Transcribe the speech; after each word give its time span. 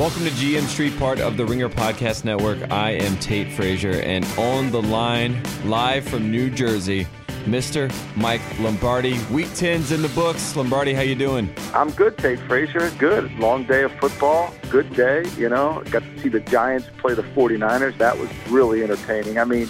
Welcome 0.00 0.24
to 0.24 0.30
GM 0.30 0.66
Street, 0.66 0.98
part 0.98 1.20
of 1.20 1.36
the 1.36 1.44
Ringer 1.44 1.68
Podcast 1.68 2.24
Network. 2.24 2.72
I 2.72 2.92
am 2.92 3.18
Tate 3.18 3.52
Frazier, 3.52 4.00
and 4.00 4.24
on 4.38 4.70
the 4.70 4.80
line, 4.80 5.42
live 5.66 6.08
from 6.08 6.30
New 6.30 6.48
Jersey, 6.48 7.06
Mr. 7.44 7.92
Mike 8.16 8.40
Lombardi. 8.60 9.20
Week 9.30 9.48
10's 9.48 9.92
in 9.92 10.00
the 10.00 10.08
books. 10.08 10.56
Lombardi, 10.56 10.94
how 10.94 11.02
you 11.02 11.14
doing? 11.14 11.54
I'm 11.74 11.90
good, 11.90 12.16
Tate 12.16 12.38
Frazier. 12.38 12.90
Good. 12.92 13.30
Long 13.38 13.64
day 13.64 13.82
of 13.82 13.92
football. 14.00 14.54
Good 14.70 14.90
day, 14.94 15.22
you 15.36 15.50
know. 15.50 15.82
Got 15.90 16.02
to 16.04 16.18
see 16.20 16.30
the 16.30 16.40
Giants 16.40 16.88
play 16.96 17.12
the 17.12 17.22
49ers. 17.22 17.98
That 17.98 18.16
was 18.16 18.30
really 18.48 18.82
entertaining. 18.82 19.38
I 19.38 19.44
mean, 19.44 19.68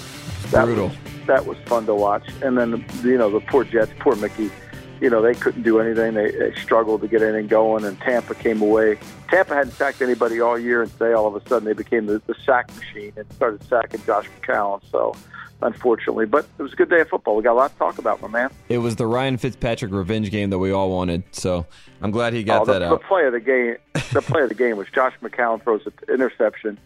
that 0.53 0.67
Brutal. 0.67 0.91
was 0.91 0.97
that 1.27 1.45
was 1.45 1.59
fun 1.67 1.87
to 1.87 1.95
watch. 1.97 2.31
And 2.41 2.57
then, 2.57 2.85
you 3.03 3.19
know, 3.19 3.31
the 3.31 3.41
poor 3.41 3.65
Jets, 3.65 3.91
poor 3.99 4.15
Mickey, 4.15 4.53
you 5.01 5.09
know, 5.09 5.23
they 5.23 5.35
couldn't 5.35 5.63
do 5.63 5.81
anything. 5.81 6.15
They, 6.15 6.31
they 6.31 6.55
struggled 6.55 7.01
to 7.01 7.09
get 7.09 7.23
anything 7.23 7.47
going, 7.47 7.85
and 7.85 7.99
Tampa 8.01 8.35
came 8.35 8.61
away. 8.61 8.99
Tampa 9.29 9.55
hadn't 9.55 9.73
sacked 9.73 10.03
anybody 10.03 10.41
all 10.41 10.59
year, 10.59 10.83
and 10.83 10.93
today 10.93 11.13
all 11.13 11.27
of 11.27 11.35
a 11.35 11.49
sudden 11.49 11.65
they 11.65 11.73
became 11.73 12.07
the, 12.07 12.21
the 12.27 12.35
sack 12.45 12.75
machine 12.77 13.13
and 13.17 13.31
started 13.33 13.63
sacking 13.65 14.03
Josh 14.05 14.29
McCown. 14.41 14.83
So, 14.91 15.17
unfortunately, 15.63 16.27
but 16.27 16.47
it 16.59 16.63
was 16.63 16.75
a 16.75 16.77
good 16.77 16.91
day 16.91 17.01
of 17.01 17.09
football. 17.09 17.37
We 17.37 17.43
got 17.43 17.53
a 17.53 17.55
lot 17.55 17.73
to 17.73 17.79
talk 17.79 17.99
about, 17.99 18.21
my 18.21 18.29
man. 18.29 18.51
It 18.69 18.79
was 18.79 18.97
the 18.97 19.07
Ryan 19.07 19.39
Fitzpatrick 19.39 19.93
revenge 19.93 20.31
game 20.31 20.51
that 20.51 20.59
we 20.59 20.71
all 20.71 20.91
wanted, 20.91 21.23
so 21.33 21.67
I'm 22.03 22.11
glad 22.11 22.35
he 22.35 22.45
got 22.45 22.63
oh, 22.63 22.65
the, 22.67 22.73
that 22.75 22.83
out. 22.83 23.01
The 23.01 23.07
play 23.07 23.27
of 23.27 23.33
the 23.33 23.41
game, 23.41 23.77
the 24.13 24.23
play 24.23 24.43
of 24.43 24.51
the 24.51 24.55
game 24.55 24.77
was 24.77 24.89
Josh 24.95 25.15
McCown 25.23 25.63
throws 25.63 25.87
an 25.87 25.93
interception, 26.13 26.79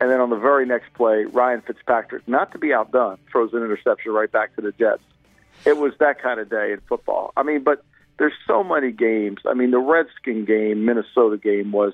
and 0.00 0.10
then 0.10 0.20
on 0.20 0.30
the 0.30 0.36
very 0.36 0.66
next 0.66 0.92
play, 0.94 1.24
Ryan 1.24 1.62
Fitzpatrick, 1.62 2.28
not 2.28 2.52
to 2.52 2.58
be 2.58 2.72
outdone, 2.72 3.18
throws 3.30 3.52
an 3.54 3.62
interception 3.62 4.12
right 4.12 4.30
back 4.30 4.54
to 4.54 4.60
the 4.60 4.70
Jets. 4.72 5.02
It 5.66 5.76
was 5.76 5.92
that 5.98 6.22
kind 6.22 6.40
of 6.40 6.48
day 6.48 6.72
in 6.72 6.80
football. 6.88 7.32
I 7.36 7.42
mean, 7.42 7.62
but 7.64 7.84
there's 8.18 8.32
so 8.46 8.62
many 8.64 8.92
games. 8.92 9.38
I 9.46 9.54
mean, 9.54 9.70
the 9.72 9.78
Redskin 9.78 10.44
game, 10.44 10.84
Minnesota 10.84 11.36
game 11.36 11.72
was 11.72 11.92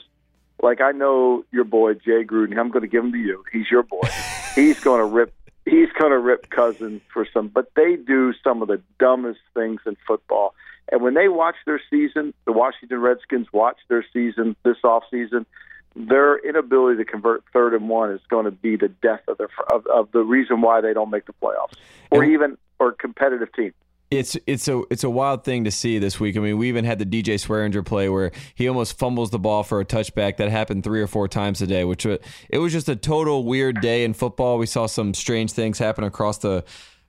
like 0.63 0.81
I 0.81 0.93
know 0.93 1.45
your 1.51 1.65
boy 1.65 1.95
Jay 1.95 2.25
Gruden. 2.25 2.59
I'm 2.59 2.71
going 2.71 2.83
to 2.83 2.89
give 2.89 3.05
him 3.05 3.13
to 3.13 3.19
you. 3.19 3.45
He's 3.53 3.71
your 3.71 3.83
boy. 3.83 4.09
He's 4.55 4.79
going 4.81 5.01
to 5.01 5.07
rip. 5.07 5.35
He's 5.65 5.89
going 5.99 6.11
to 6.13 6.19
rip 6.19 6.51
Cousins 6.51 7.01
for 7.13 7.27
some. 7.33 7.49
But 7.49 7.71
they 7.75 7.97
do 7.97 8.33
some 8.45 8.63
of 8.63 8.69
the 8.69 8.81
dumbest 8.99 9.41
things 9.55 9.81
in 9.87 9.97
football. 10.07 10.55
And 10.91 11.01
when 11.01 11.15
they 11.15 11.29
watch 11.29 11.55
their 11.65 11.81
season, 11.89 12.35
the 12.45 12.53
Washington 12.53 12.99
Redskins 13.01 13.47
watch 13.53 13.79
their 13.89 14.05
season 14.13 14.57
this 14.65 14.77
off 14.85 15.05
season. 15.11 15.47
Their 15.95 16.37
inability 16.39 16.99
to 16.99 17.05
convert 17.05 17.45
third 17.53 17.75
and 17.75 17.89
one 17.89 18.11
is 18.13 18.21
going 18.29 18.45
to 18.47 18.51
be 18.51 18.77
the 18.77 18.89
death 18.89 19.21
of 19.29 19.39
their 19.39 19.49
of, 19.73 19.87
of 19.87 20.11
the 20.13 20.21
reason 20.21 20.61
why 20.61 20.81
they 20.81 20.93
don't 20.93 21.11
make 21.11 21.27
the 21.27 21.35
playoffs, 21.35 21.75
or 22.11 22.23
And- 22.25 22.33
even 22.33 22.59
or 22.83 22.93
competitive 22.93 23.53
team. 23.53 23.73
It's 24.11 24.37
it's 24.47 24.69
a 24.69 24.83
it's 24.91 25.05
a 25.05 25.11
wild 25.11 25.43
thing 25.43 25.65
to 25.65 25.71
see 25.71 25.99
this 25.99 26.21
week. 26.21 26.37
I 26.37 26.41
mean, 26.41 26.59
we 26.59 26.69
even 26.69 26.85
had 26.85 26.99
the 26.99 27.07
DJ 27.07 27.37
Swearinger 27.37 27.83
play 27.85 28.11
where 28.11 28.31
he 28.55 28.69
almost 28.69 28.99
fumbles 28.99 29.31
the 29.31 29.39
ball 29.39 29.63
for 29.63 29.81
a 29.81 29.87
touchback. 29.87 30.37
That 30.37 30.51
happened 30.51 30.85
three 30.85 31.01
or 31.01 31.07
four 31.07 31.29
times 31.29 31.63
a 31.63 31.67
day, 31.67 31.85
which 31.85 32.05
it 32.05 32.59
was 32.59 32.73
just 32.73 32.91
a 32.91 32.97
total 32.97 33.45
weird 33.45 33.81
day 33.81 34.05
in 34.05 34.13
football. 34.13 34.59
We 34.59 34.67
saw 34.67 34.85
some 34.85 35.15
strange 35.15 35.53
things 35.53 35.79
happen 35.79 36.05
across 36.05 36.39
the 36.39 36.63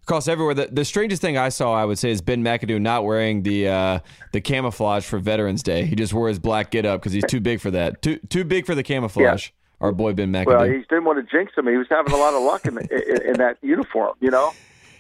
across 0.04 0.30
everywhere. 0.30 0.54
The, 0.54 0.70
the 0.72 0.86
strangest 0.86 1.22
thing 1.22 1.38
I 1.38 1.50
saw, 1.50 1.74
I 1.74 1.84
would 1.84 2.00
say, 2.00 2.12
is 2.12 2.22
Ben 2.22 2.42
McAdoo 2.42 2.80
not 2.80 3.04
wearing 3.04 3.44
the 3.44 3.68
uh, 3.68 4.00
the 4.32 4.40
camouflage 4.40 5.04
for 5.04 5.20
Veterans 5.20 5.62
Day. 5.62 5.86
He 5.86 5.96
just 5.96 6.14
wore 6.14 6.30
his 6.30 6.40
black 6.40 6.72
get 6.72 6.86
up 6.86 7.02
because 7.02 7.12
he's 7.12 7.26
too 7.26 7.42
big 7.42 7.60
for 7.60 7.72
that. 7.72 8.02
Too 8.02 8.18
too 8.30 8.46
big 8.46 8.66
for 8.66 8.76
the 8.76 8.84
camouflage. 8.84 9.50
Our 9.82 9.92
boy 9.92 10.14
Ben 10.14 10.32
McAdoo. 10.32 10.46
Well, 10.46 10.64
he 10.64 10.78
didn't 10.90 11.04
want 11.04 11.20
to 11.20 11.38
jinx 11.38 11.52
him. 11.58 11.68
He 11.68 11.76
was 11.76 11.88
having 11.90 12.14
a 12.14 12.18
lot 12.18 12.34
of 12.34 12.42
luck 12.42 12.66
in, 12.66 12.76
the, 12.76 13.26
in, 13.26 13.32
in 13.32 13.34
that 13.40 13.58
uniform, 13.62 14.14
you 14.22 14.32
know. 14.32 14.54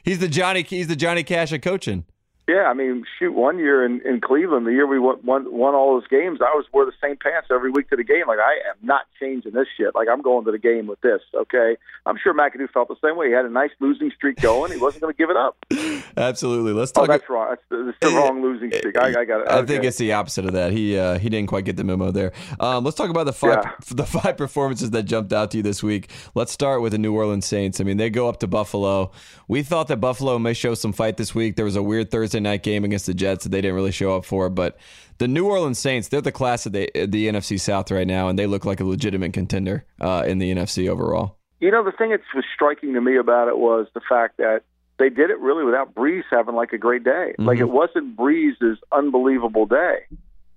He's 0.03 0.19
the 0.19 0.27
Johnny. 0.27 0.63
He's 0.63 0.87
the 0.87 0.95
Johnny 0.95 1.23
Cash 1.23 1.51
of 1.51 1.61
coaching. 1.61 2.05
Yeah, 2.47 2.63
I 2.63 2.73
mean, 2.73 3.05
shoot, 3.19 3.31
one 3.31 3.57
year 3.57 3.85
in, 3.85 4.01
in 4.05 4.19
Cleveland, 4.19 4.67
the 4.67 4.71
year 4.73 4.85
we 4.85 4.99
won, 4.99 5.17
won 5.23 5.49
won 5.49 5.75
all 5.75 5.93
those 5.97 6.07
games, 6.07 6.39
I 6.41 6.53
was 6.55 6.65
wore 6.73 6.85
the 6.85 6.91
same 7.01 7.15
pants 7.15 7.47
every 7.49 7.71
week 7.71 7.89
to 7.91 7.95
the 7.95 8.03
game. 8.03 8.27
Like 8.27 8.39
I 8.39 8.69
am 8.69 8.75
not 8.81 9.01
changing 9.19 9.53
this 9.53 9.67
shit. 9.77 9.95
Like 9.95 10.09
I'm 10.11 10.21
going 10.21 10.43
to 10.45 10.51
the 10.51 10.57
game 10.57 10.87
with 10.87 10.99
this. 11.01 11.21
Okay, 11.33 11.77
I'm 12.05 12.17
sure 12.21 12.33
McAdoo 12.33 12.69
felt 12.71 12.89
the 12.89 12.95
same 13.01 13.15
way. 13.15 13.27
He 13.27 13.33
had 13.33 13.45
a 13.45 13.49
nice 13.49 13.69
losing 13.79 14.11
streak 14.11 14.41
going. 14.41 14.71
He 14.73 14.77
wasn't 14.77 15.03
going 15.03 15.13
to 15.13 15.17
give 15.17 15.29
it 15.29 15.37
up. 15.37 15.55
Absolutely. 16.17 16.73
Let's 16.73 16.91
Oh, 16.95 17.01
talk. 17.01 17.07
that's 17.07 17.29
wrong. 17.29 17.47
That's 17.49 17.61
the, 17.69 17.83
that's 17.85 17.97
the 18.13 18.17
wrong 18.19 18.41
losing 18.41 18.71
streak. 18.71 18.97
I, 18.97 19.21
I 19.21 19.25
got 19.25 19.41
it. 19.41 19.47
I 19.49 19.65
think 19.65 19.83
it's 19.85 19.97
the 19.97 20.11
opposite 20.13 20.45
of 20.45 20.51
that. 20.53 20.71
He 20.73 20.97
uh, 20.97 21.17
he 21.19 21.29
didn't 21.29 21.47
quite 21.47 21.63
get 21.65 21.77
the 21.77 21.83
memo 21.85 22.11
there. 22.11 22.33
Um, 22.59 22.83
let's 22.83 22.97
talk 22.97 23.09
about 23.09 23.25
the 23.25 23.33
five 23.33 23.63
Yeah. 23.63 23.71
the 23.95 24.05
five 24.05 24.35
performances 24.37 24.91
that 24.91 25.03
jumped 25.03 25.31
out 25.31 25.51
to 25.51 25.57
you 25.57 25.63
this 25.63 25.81
week. 25.81 26.09
Let's 26.35 26.51
start 26.51 26.81
with 26.81 26.91
the 26.91 26.97
New 26.97 27.15
Orleans 27.15 27.45
Saints. 27.45 27.79
I 27.79 27.83
mean, 27.85 27.97
they 27.97 28.09
go 28.09 28.27
up 28.27 28.39
to 28.41 28.47
Buffalo. 28.47 29.11
We 29.47 29.63
thought 29.63 29.87
that 29.87 29.97
Buffalo 29.97 30.37
may 30.39 30.53
show 30.53 30.73
some 30.73 30.91
fight 30.93 31.15
this 31.17 31.33
week. 31.33 31.55
There 31.55 31.65
was 31.65 31.75
a 31.77 31.83
weird 31.83 32.11
Thursday 32.11 32.32
night 32.41 32.63
game 32.63 32.83
against 32.83 33.05
the 33.05 33.13
Jets 33.13 33.43
that 33.43 33.49
they 33.49 33.61
didn't 33.61 33.75
really 33.75 33.91
show 33.91 34.15
up 34.15 34.25
for, 34.25 34.49
but 34.49 34.77
the 35.17 35.27
New 35.27 35.47
Orleans 35.47 35.79
Saints, 35.79 36.07
they're 36.07 36.21
the 36.21 36.31
class 36.31 36.65
of 36.65 36.71
the 36.71 36.89
the 36.93 37.27
NFC 37.27 37.59
South 37.59 37.91
right 37.91 38.07
now, 38.07 38.29
and 38.29 38.37
they 38.37 38.47
look 38.47 38.65
like 38.65 38.79
a 38.79 38.83
legitimate 38.83 39.33
contender 39.33 39.85
uh, 40.01 40.23
in 40.27 40.39
the 40.39 40.53
NFC 40.53 40.89
overall. 40.89 41.37
You 41.59 41.71
know, 41.71 41.83
the 41.83 41.93
thing 41.93 42.09
that 42.09 42.21
was 42.35 42.43
striking 42.53 42.93
to 42.93 43.01
me 43.01 43.17
about 43.17 43.47
it 43.47 43.57
was 43.57 43.87
the 43.93 44.01
fact 44.07 44.37
that 44.37 44.63
they 44.99 45.09
did 45.09 45.29
it 45.29 45.39
really 45.39 45.63
without 45.63 45.95
Brees 45.95 46.23
having 46.29 46.55
like 46.55 46.73
a 46.73 46.77
great 46.77 47.03
day. 47.03 47.35
Like 47.37 47.59
it 47.59 47.69
wasn't 47.69 48.15
Brees's 48.15 48.77
unbelievable 48.91 49.65
day. 49.65 50.05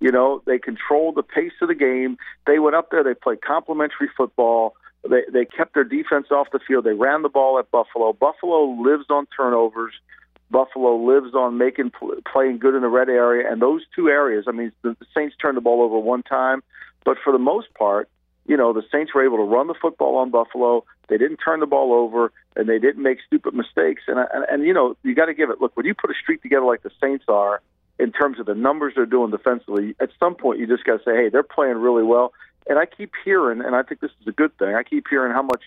You 0.00 0.12
know, 0.12 0.42
they 0.46 0.58
controlled 0.58 1.14
the 1.14 1.22
pace 1.22 1.52
of 1.62 1.68
the 1.68 1.74
game. 1.74 2.18
They 2.46 2.58
went 2.58 2.76
up 2.76 2.90
there. 2.90 3.02
They 3.02 3.14
played 3.14 3.40
complementary 3.40 4.10
football. 4.16 4.74
They 5.08 5.22
they 5.32 5.44
kept 5.44 5.74
their 5.74 5.84
defense 5.84 6.26
off 6.30 6.48
the 6.52 6.60
field. 6.66 6.84
They 6.84 6.92
ran 6.92 7.22
the 7.22 7.28
ball 7.28 7.58
at 7.58 7.70
Buffalo. 7.70 8.12
Buffalo 8.12 8.64
lives 8.82 9.06
on 9.08 9.26
turnovers. 9.36 9.94
Buffalo 10.50 10.96
lives 10.96 11.34
on 11.34 11.58
making 11.58 11.92
playing 12.30 12.58
good 12.58 12.74
in 12.74 12.82
the 12.82 12.88
red 12.88 13.08
area, 13.08 13.50
and 13.50 13.60
those 13.60 13.82
two 13.94 14.08
areas. 14.08 14.44
I 14.48 14.52
mean, 14.52 14.72
the, 14.82 14.96
Saints 15.14 15.34
turned 15.40 15.56
the 15.56 15.60
ball 15.60 15.82
over 15.82 15.98
one 15.98 16.22
time, 16.22 16.62
but 17.04 17.16
for 17.22 17.32
the 17.32 17.38
most 17.38 17.72
part, 17.74 18.08
you 18.46 18.56
know, 18.56 18.72
the 18.72 18.82
Saints 18.92 19.12
were 19.14 19.24
able 19.24 19.38
to 19.38 19.42
run 19.42 19.66
the 19.66 19.74
football 19.74 20.16
on 20.16 20.30
Buffalo. 20.30 20.84
They 21.08 21.18
didn't 21.18 21.38
turn 21.38 21.60
the 21.60 21.66
ball 21.66 21.92
over, 21.92 22.32
and 22.54 22.68
they 22.68 22.78
didn't 22.78 23.02
make 23.02 23.18
stupid 23.26 23.54
mistakes. 23.54 24.02
And 24.06 24.18
and, 24.18 24.44
and 24.50 24.64
you 24.64 24.72
know, 24.72 24.96
you 25.02 25.14
got 25.14 25.26
to 25.26 25.34
give 25.34 25.50
it. 25.50 25.60
Look, 25.60 25.76
when 25.76 25.86
you 25.86 25.94
put 25.94 26.10
a 26.10 26.14
streak 26.22 26.42
together 26.42 26.64
like 26.64 26.82
the 26.82 26.92
Saints 27.00 27.24
are, 27.28 27.60
in 27.98 28.12
terms 28.12 28.38
of 28.38 28.46
the 28.46 28.54
numbers 28.54 28.92
they're 28.94 29.06
doing 29.06 29.30
defensively, 29.30 29.96
at 30.00 30.10
some 30.20 30.34
point 30.34 30.60
you 30.60 30.66
just 30.66 30.84
got 30.84 30.98
to 30.98 31.04
say, 31.04 31.16
hey, 31.16 31.28
they're 31.28 31.42
playing 31.42 31.78
really 31.78 32.02
well. 32.02 32.32
And 32.68 32.78
I 32.78 32.86
keep 32.86 33.12
hearing, 33.24 33.60
and 33.60 33.74
I 33.74 33.82
think 33.82 34.00
this 34.00 34.10
is 34.20 34.26
a 34.26 34.32
good 34.32 34.56
thing. 34.58 34.74
I 34.74 34.82
keep 34.82 35.06
hearing 35.08 35.32
how 35.32 35.42
much 35.42 35.62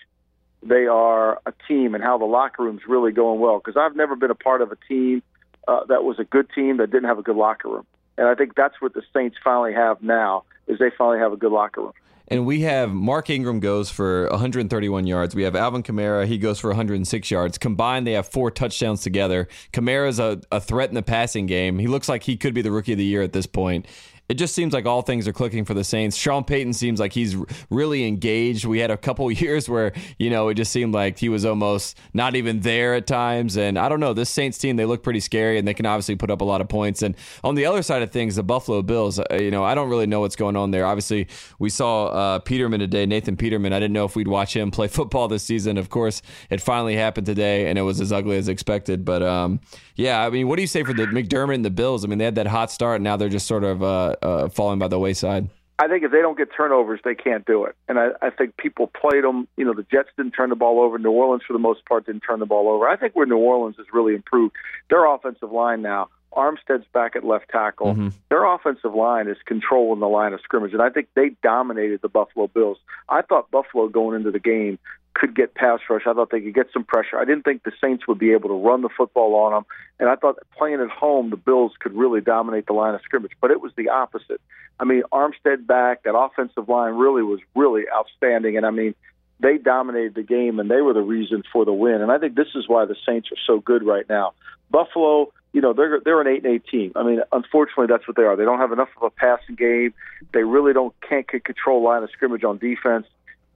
they 0.62 0.86
are 0.86 1.40
a 1.46 1.52
team 1.66 1.94
and 1.94 2.04
how 2.04 2.18
the 2.18 2.24
locker 2.24 2.64
room's 2.64 2.82
really 2.86 3.12
going 3.12 3.40
well. 3.40 3.58
Because 3.58 3.76
I've 3.76 3.96
never 3.96 4.16
been 4.16 4.30
a 4.30 4.34
part 4.36 4.62
of 4.62 4.72
a 4.72 4.76
team 4.88 5.22
uh, 5.68 5.84
that 5.88 6.04
was 6.04 6.18
a 6.18 6.24
good 6.24 6.48
team 6.54 6.78
that 6.78 6.90
didn't 6.90 7.08
have 7.08 7.18
a 7.18 7.22
good 7.22 7.36
locker 7.36 7.68
room. 7.68 7.86
And 8.18 8.28
I 8.28 8.34
think 8.34 8.54
that's 8.54 8.80
what 8.80 8.94
the 8.94 9.02
Saints 9.14 9.36
finally 9.42 9.72
have 9.72 10.02
now 10.02 10.44
is 10.66 10.78
they 10.78 10.90
finally 10.96 11.18
have 11.18 11.32
a 11.32 11.36
good 11.36 11.52
locker 11.52 11.80
room. 11.80 11.92
And 12.28 12.46
we 12.46 12.60
have 12.60 12.92
Mark 12.92 13.28
Ingram 13.28 13.58
goes 13.58 13.90
for 13.90 14.28
131 14.30 15.06
yards. 15.06 15.34
We 15.34 15.42
have 15.42 15.56
Alvin 15.56 15.82
Kamara. 15.82 16.26
He 16.26 16.38
goes 16.38 16.60
for 16.60 16.68
106 16.68 17.28
yards. 17.28 17.58
Combined, 17.58 18.06
they 18.06 18.12
have 18.12 18.28
four 18.28 18.52
touchdowns 18.52 19.02
together. 19.02 19.48
Kamara's 19.72 20.20
a, 20.20 20.40
a 20.52 20.60
threat 20.60 20.90
in 20.90 20.94
the 20.94 21.02
passing 21.02 21.46
game. 21.46 21.80
He 21.80 21.88
looks 21.88 22.08
like 22.08 22.22
he 22.22 22.36
could 22.36 22.54
be 22.54 22.62
the 22.62 22.70
rookie 22.70 22.92
of 22.92 22.98
the 22.98 23.04
year 23.04 23.22
at 23.22 23.32
this 23.32 23.46
point. 23.46 23.86
It 24.30 24.34
just 24.34 24.54
seems 24.54 24.72
like 24.72 24.86
all 24.86 25.02
things 25.02 25.26
are 25.26 25.32
clicking 25.32 25.64
for 25.64 25.74
the 25.74 25.82
Saints. 25.82 26.16
Sean 26.16 26.44
Payton 26.44 26.72
seems 26.74 27.00
like 27.00 27.12
he's 27.12 27.36
really 27.68 28.06
engaged. 28.06 28.64
We 28.64 28.78
had 28.78 28.92
a 28.92 28.96
couple 28.96 29.28
years 29.32 29.68
where, 29.68 29.92
you 30.20 30.30
know, 30.30 30.48
it 30.50 30.54
just 30.54 30.70
seemed 30.70 30.94
like 30.94 31.18
he 31.18 31.28
was 31.28 31.44
almost 31.44 31.98
not 32.14 32.36
even 32.36 32.60
there 32.60 32.94
at 32.94 33.08
times. 33.08 33.56
And 33.56 33.76
I 33.76 33.88
don't 33.88 33.98
know, 33.98 34.14
this 34.14 34.30
Saints 34.30 34.56
team, 34.56 34.76
they 34.76 34.84
look 34.84 35.02
pretty 35.02 35.18
scary 35.18 35.58
and 35.58 35.66
they 35.66 35.74
can 35.74 35.84
obviously 35.84 36.14
put 36.14 36.30
up 36.30 36.42
a 36.42 36.44
lot 36.44 36.60
of 36.60 36.68
points. 36.68 37.02
And 37.02 37.16
on 37.42 37.56
the 37.56 37.66
other 37.66 37.82
side 37.82 38.02
of 38.02 38.12
things, 38.12 38.36
the 38.36 38.44
Buffalo 38.44 38.82
Bills, 38.82 39.18
uh, 39.18 39.24
you 39.32 39.50
know, 39.50 39.64
I 39.64 39.74
don't 39.74 39.90
really 39.90 40.06
know 40.06 40.20
what's 40.20 40.36
going 40.36 40.54
on 40.54 40.70
there. 40.70 40.86
Obviously, 40.86 41.26
we 41.58 41.68
saw 41.68 42.06
uh, 42.06 42.38
Peterman 42.38 42.78
today, 42.78 43.06
Nathan 43.06 43.36
Peterman. 43.36 43.72
I 43.72 43.80
didn't 43.80 43.94
know 43.94 44.04
if 44.04 44.14
we'd 44.14 44.28
watch 44.28 44.54
him 44.54 44.70
play 44.70 44.86
football 44.86 45.26
this 45.26 45.42
season. 45.42 45.76
Of 45.76 45.90
course, 45.90 46.22
it 46.50 46.60
finally 46.60 46.94
happened 46.94 47.26
today 47.26 47.68
and 47.68 47.76
it 47.76 47.82
was 47.82 48.00
as 48.00 48.12
ugly 48.12 48.36
as 48.36 48.46
expected. 48.46 49.04
But 49.04 49.24
um, 49.24 49.58
yeah, 50.00 50.24
I 50.24 50.30
mean, 50.30 50.48
what 50.48 50.56
do 50.56 50.62
you 50.62 50.68
say 50.68 50.82
for 50.82 50.94
the 50.94 51.06
McDermott 51.06 51.54
and 51.56 51.64
the 51.64 51.70
Bills? 51.70 52.04
I 52.04 52.08
mean, 52.08 52.18
they 52.18 52.24
had 52.24 52.36
that 52.36 52.46
hot 52.46 52.70
start 52.70 52.96
and 52.96 53.04
now 53.04 53.16
they're 53.16 53.28
just 53.28 53.46
sort 53.46 53.64
of 53.64 53.82
uh, 53.82 54.16
uh, 54.22 54.48
falling 54.48 54.78
by 54.78 54.88
the 54.88 54.98
wayside. 54.98 55.48
I 55.78 55.88
think 55.88 56.04
if 56.04 56.12
they 56.12 56.20
don't 56.20 56.36
get 56.36 56.48
turnovers, 56.54 57.00
they 57.04 57.14
can't 57.14 57.44
do 57.46 57.64
it. 57.64 57.74
And 57.88 57.98
I, 57.98 58.08
I 58.20 58.28
think 58.30 58.56
people 58.58 58.86
played 58.86 59.24
them. 59.24 59.48
You 59.56 59.64
know, 59.64 59.72
the 59.72 59.86
Jets 59.90 60.10
didn't 60.16 60.32
turn 60.32 60.50
the 60.50 60.56
ball 60.56 60.80
over. 60.80 60.98
New 60.98 61.10
Orleans, 61.10 61.42
for 61.46 61.54
the 61.54 61.58
most 61.58 61.86
part, 61.86 62.04
didn't 62.04 62.20
turn 62.20 62.38
the 62.38 62.46
ball 62.46 62.68
over. 62.68 62.86
I 62.86 62.96
think 62.96 63.14
where 63.14 63.24
New 63.24 63.38
Orleans 63.38 63.76
has 63.78 63.86
really 63.92 64.14
improved, 64.14 64.54
their 64.90 65.06
offensive 65.06 65.52
line 65.52 65.80
now. 65.80 66.08
Armstead's 66.32 66.86
back 66.92 67.16
at 67.16 67.24
left 67.24 67.48
tackle. 67.48 68.10
Their 68.28 68.44
offensive 68.44 68.94
line 68.94 69.26
is 69.26 69.36
controlling 69.46 69.98
the 70.00 70.06
line 70.06 70.32
of 70.32 70.40
scrimmage, 70.42 70.72
and 70.72 70.82
I 70.82 70.90
think 70.90 71.08
they 71.16 71.30
dominated 71.42 72.02
the 72.02 72.08
Buffalo 72.08 72.46
Bills. 72.46 72.78
I 73.08 73.22
thought 73.22 73.50
Buffalo 73.50 73.88
going 73.88 74.16
into 74.16 74.30
the 74.30 74.38
game 74.38 74.78
could 75.14 75.34
get 75.34 75.54
pass 75.54 75.80
rush. 75.88 76.02
I 76.06 76.12
thought 76.12 76.30
they 76.30 76.40
could 76.40 76.54
get 76.54 76.68
some 76.72 76.84
pressure. 76.84 77.18
I 77.18 77.24
didn't 77.24 77.42
think 77.42 77.62
the 77.62 77.72
Saints 77.80 78.06
would 78.06 78.18
be 78.18 78.32
able 78.32 78.48
to 78.48 78.54
run 78.54 78.82
the 78.82 78.88
football 78.88 79.34
on 79.34 79.52
them, 79.52 79.64
and 79.98 80.08
I 80.08 80.16
thought 80.16 80.38
playing 80.56 80.80
at 80.80 80.88
home, 80.88 81.30
the 81.30 81.36
Bills 81.36 81.72
could 81.78 81.94
really 81.94 82.20
dominate 82.20 82.66
the 82.66 82.72
line 82.72 82.94
of 82.94 83.00
scrimmage. 83.02 83.32
But 83.40 83.50
it 83.50 83.60
was 83.60 83.72
the 83.76 83.88
opposite. 83.88 84.40
I 84.78 84.84
mean, 84.84 85.02
Armstead 85.12 85.66
back, 85.66 86.04
that 86.04 86.16
offensive 86.16 86.68
line 86.68 86.94
really 86.94 87.22
was 87.22 87.40
really 87.54 87.84
outstanding, 87.94 88.56
and 88.56 88.64
I 88.64 88.70
mean, 88.70 88.94
they 89.40 89.58
dominated 89.58 90.14
the 90.14 90.22
game, 90.22 90.60
and 90.60 90.70
they 90.70 90.80
were 90.80 90.92
the 90.92 91.02
reason 91.02 91.42
for 91.52 91.64
the 91.64 91.72
win. 91.72 92.02
And 92.02 92.12
I 92.12 92.18
think 92.18 92.34
this 92.34 92.48
is 92.54 92.68
why 92.68 92.84
the 92.84 92.96
Saints 93.06 93.28
are 93.32 93.40
so 93.46 93.60
good 93.60 93.82
right 93.82 94.08
now. 94.08 94.32
Buffalo, 94.70 95.32
you 95.52 95.60
know 95.60 95.72
they're 95.72 96.00
they're 96.04 96.20
an 96.20 96.28
eight 96.28 96.44
and 96.44 96.54
eight 96.54 96.64
team. 96.66 96.92
I 96.94 97.02
mean, 97.02 97.20
unfortunately, 97.32 97.86
that's 97.88 98.06
what 98.06 98.16
they 98.16 98.22
are. 98.22 98.36
They 98.36 98.44
don't 98.44 98.60
have 98.60 98.72
enough 98.72 98.88
of 98.96 99.02
a 99.02 99.10
passing 99.10 99.56
game. 99.56 99.92
They 100.32 100.44
really 100.44 100.72
don't 100.72 100.94
can't 101.06 101.26
control 101.26 101.82
line 101.82 102.02
of 102.02 102.10
scrimmage 102.10 102.44
on 102.44 102.58
defense. 102.58 103.06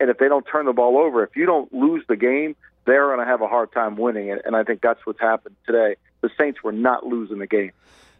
And 0.04 0.10
if 0.10 0.18
they 0.18 0.28
don't 0.28 0.44
turn 0.44 0.66
the 0.66 0.74
ball 0.74 0.98
over, 0.98 1.24
if 1.24 1.34
you 1.34 1.46
don't 1.46 1.72
lose 1.72 2.04
the 2.10 2.16
game, 2.16 2.56
they're 2.84 3.06
going 3.06 3.20
to 3.20 3.24
have 3.24 3.40
a 3.40 3.48
hard 3.48 3.72
time 3.72 3.96
winning. 3.96 4.30
And, 4.30 4.42
and 4.44 4.54
I 4.54 4.62
think 4.62 4.82
that's 4.82 5.00
what's 5.06 5.18
happened 5.18 5.56
today. 5.64 5.96
The 6.20 6.28
Saints 6.38 6.62
were 6.62 6.72
not 6.72 7.06
losing 7.06 7.38
the 7.38 7.46
game. 7.46 7.72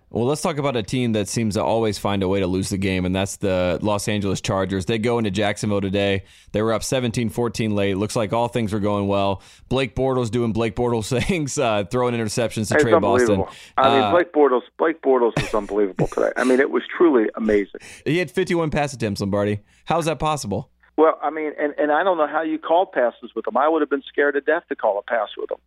Well, 0.08 0.24
let's 0.24 0.40
talk 0.40 0.56
about 0.56 0.76
a 0.76 0.82
team 0.82 1.12
that 1.12 1.28
seems 1.28 1.56
to 1.56 1.62
always 1.62 1.98
find 1.98 2.22
a 2.22 2.28
way 2.28 2.40
to 2.40 2.46
lose 2.46 2.70
the 2.70 2.78
game, 2.78 3.04
and 3.04 3.14
that's 3.14 3.36
the 3.36 3.78
Los 3.82 4.08
Angeles 4.08 4.40
Chargers. 4.40 4.86
They 4.86 4.96
go 4.96 5.18
into 5.18 5.30
Jacksonville 5.30 5.82
today. 5.82 6.24
They 6.52 6.62
were 6.62 6.72
up 6.72 6.82
17 6.82 7.28
14 7.28 7.74
late. 7.74 7.98
Looks 7.98 8.16
like 8.16 8.32
all 8.32 8.48
things 8.48 8.72
were 8.72 8.80
going 8.80 9.06
well. 9.08 9.42
Blake 9.68 9.94
Bortles 9.94 10.30
doing 10.30 10.52
Blake 10.52 10.74
Bortles 10.74 11.10
things, 11.26 11.58
uh, 11.58 11.84
throwing 11.90 12.14
interceptions 12.14 12.68
to 12.68 12.76
it's 12.76 12.82
Tre 12.82 12.98
Boston. 12.98 13.44
I 13.76 13.90
mean, 13.90 14.02
uh, 14.04 14.10
Blake 14.10 14.32
Bortles, 14.32 14.62
Blake 14.78 15.02
Bortles 15.02 15.32
was 15.36 15.52
unbelievable 15.52 16.06
today. 16.06 16.30
I 16.34 16.44
mean, 16.44 16.60
it 16.60 16.70
was 16.70 16.84
truly 16.96 17.28
amazing. 17.34 17.80
He 18.06 18.18
had 18.18 18.30
51 18.30 18.70
pass 18.70 18.94
attempts, 18.94 19.20
Lombardi. 19.20 19.60
How 19.84 19.98
is 19.98 20.06
that 20.06 20.18
possible? 20.18 20.70
Well, 20.96 21.18
I 21.22 21.30
mean, 21.30 21.52
and, 21.58 21.74
and 21.76 21.90
I 21.90 22.04
don't 22.04 22.18
know 22.18 22.26
how 22.26 22.42
you 22.42 22.58
called 22.58 22.92
passes 22.92 23.34
with 23.34 23.46
him. 23.46 23.56
I 23.56 23.68
would 23.68 23.82
have 23.82 23.90
been 23.90 24.04
scared 24.08 24.34
to 24.34 24.40
death 24.40 24.62
to 24.68 24.76
call 24.76 24.98
a 24.98 25.02
pass 25.02 25.30
with 25.36 25.50
him. 25.50 25.58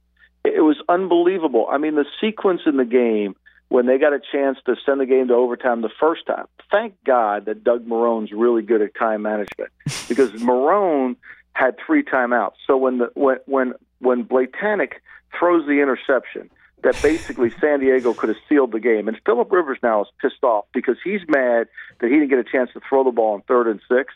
It 0.45 0.61
was 0.61 0.77
unbelievable. 0.87 1.67
I 1.69 1.77
mean, 1.77 1.95
the 1.95 2.05
sequence 2.21 2.61
in 2.65 2.77
the 2.77 2.85
game– 2.85 3.35
when 3.69 3.85
they 3.85 3.97
got 3.97 4.13
a 4.13 4.19
chance 4.19 4.57
to 4.65 4.75
send 4.85 5.01
the 5.01 5.05
game 5.05 5.27
to 5.27 5.33
overtime 5.33 5.81
the 5.81 5.89
first 5.99 6.25
time. 6.25 6.45
Thank 6.71 6.95
God 7.03 7.45
that 7.45 7.63
Doug 7.63 7.85
Marrone's 7.85 8.31
really 8.31 8.61
good 8.61 8.81
at 8.81 8.95
time 8.95 9.21
management 9.21 9.71
because 10.07 10.31
Marrone 10.31 11.15
had 11.53 11.75
three 11.85 12.03
timeouts. 12.03 12.53
So 12.65 12.77
when 12.77 12.99
the 12.99 13.11
when 13.15 13.37
when 13.45 13.73
when 13.99 14.23
Blatanic 14.23 15.01
throws 15.37 15.65
the 15.65 15.81
interception, 15.81 16.49
that 16.83 16.99
basically 17.01 17.51
San 17.61 17.79
Diego 17.79 18.13
could 18.13 18.29
have 18.29 18.37
sealed 18.47 18.71
the 18.71 18.79
game. 18.79 19.07
And 19.07 19.19
Philip 19.25 19.51
Rivers 19.51 19.79
now 19.83 20.01
is 20.01 20.07
pissed 20.21 20.43
off 20.43 20.65
because 20.73 20.97
he's 21.03 21.21
mad 21.27 21.67
that 21.99 22.09
he 22.09 22.13
didn't 22.13 22.29
get 22.29 22.39
a 22.39 22.43
chance 22.43 22.69
to 22.73 22.81
throw 22.87 23.03
the 23.03 23.11
ball 23.11 23.33
on 23.33 23.41
third 23.41 23.67
and 23.67 23.81
six. 23.89 24.13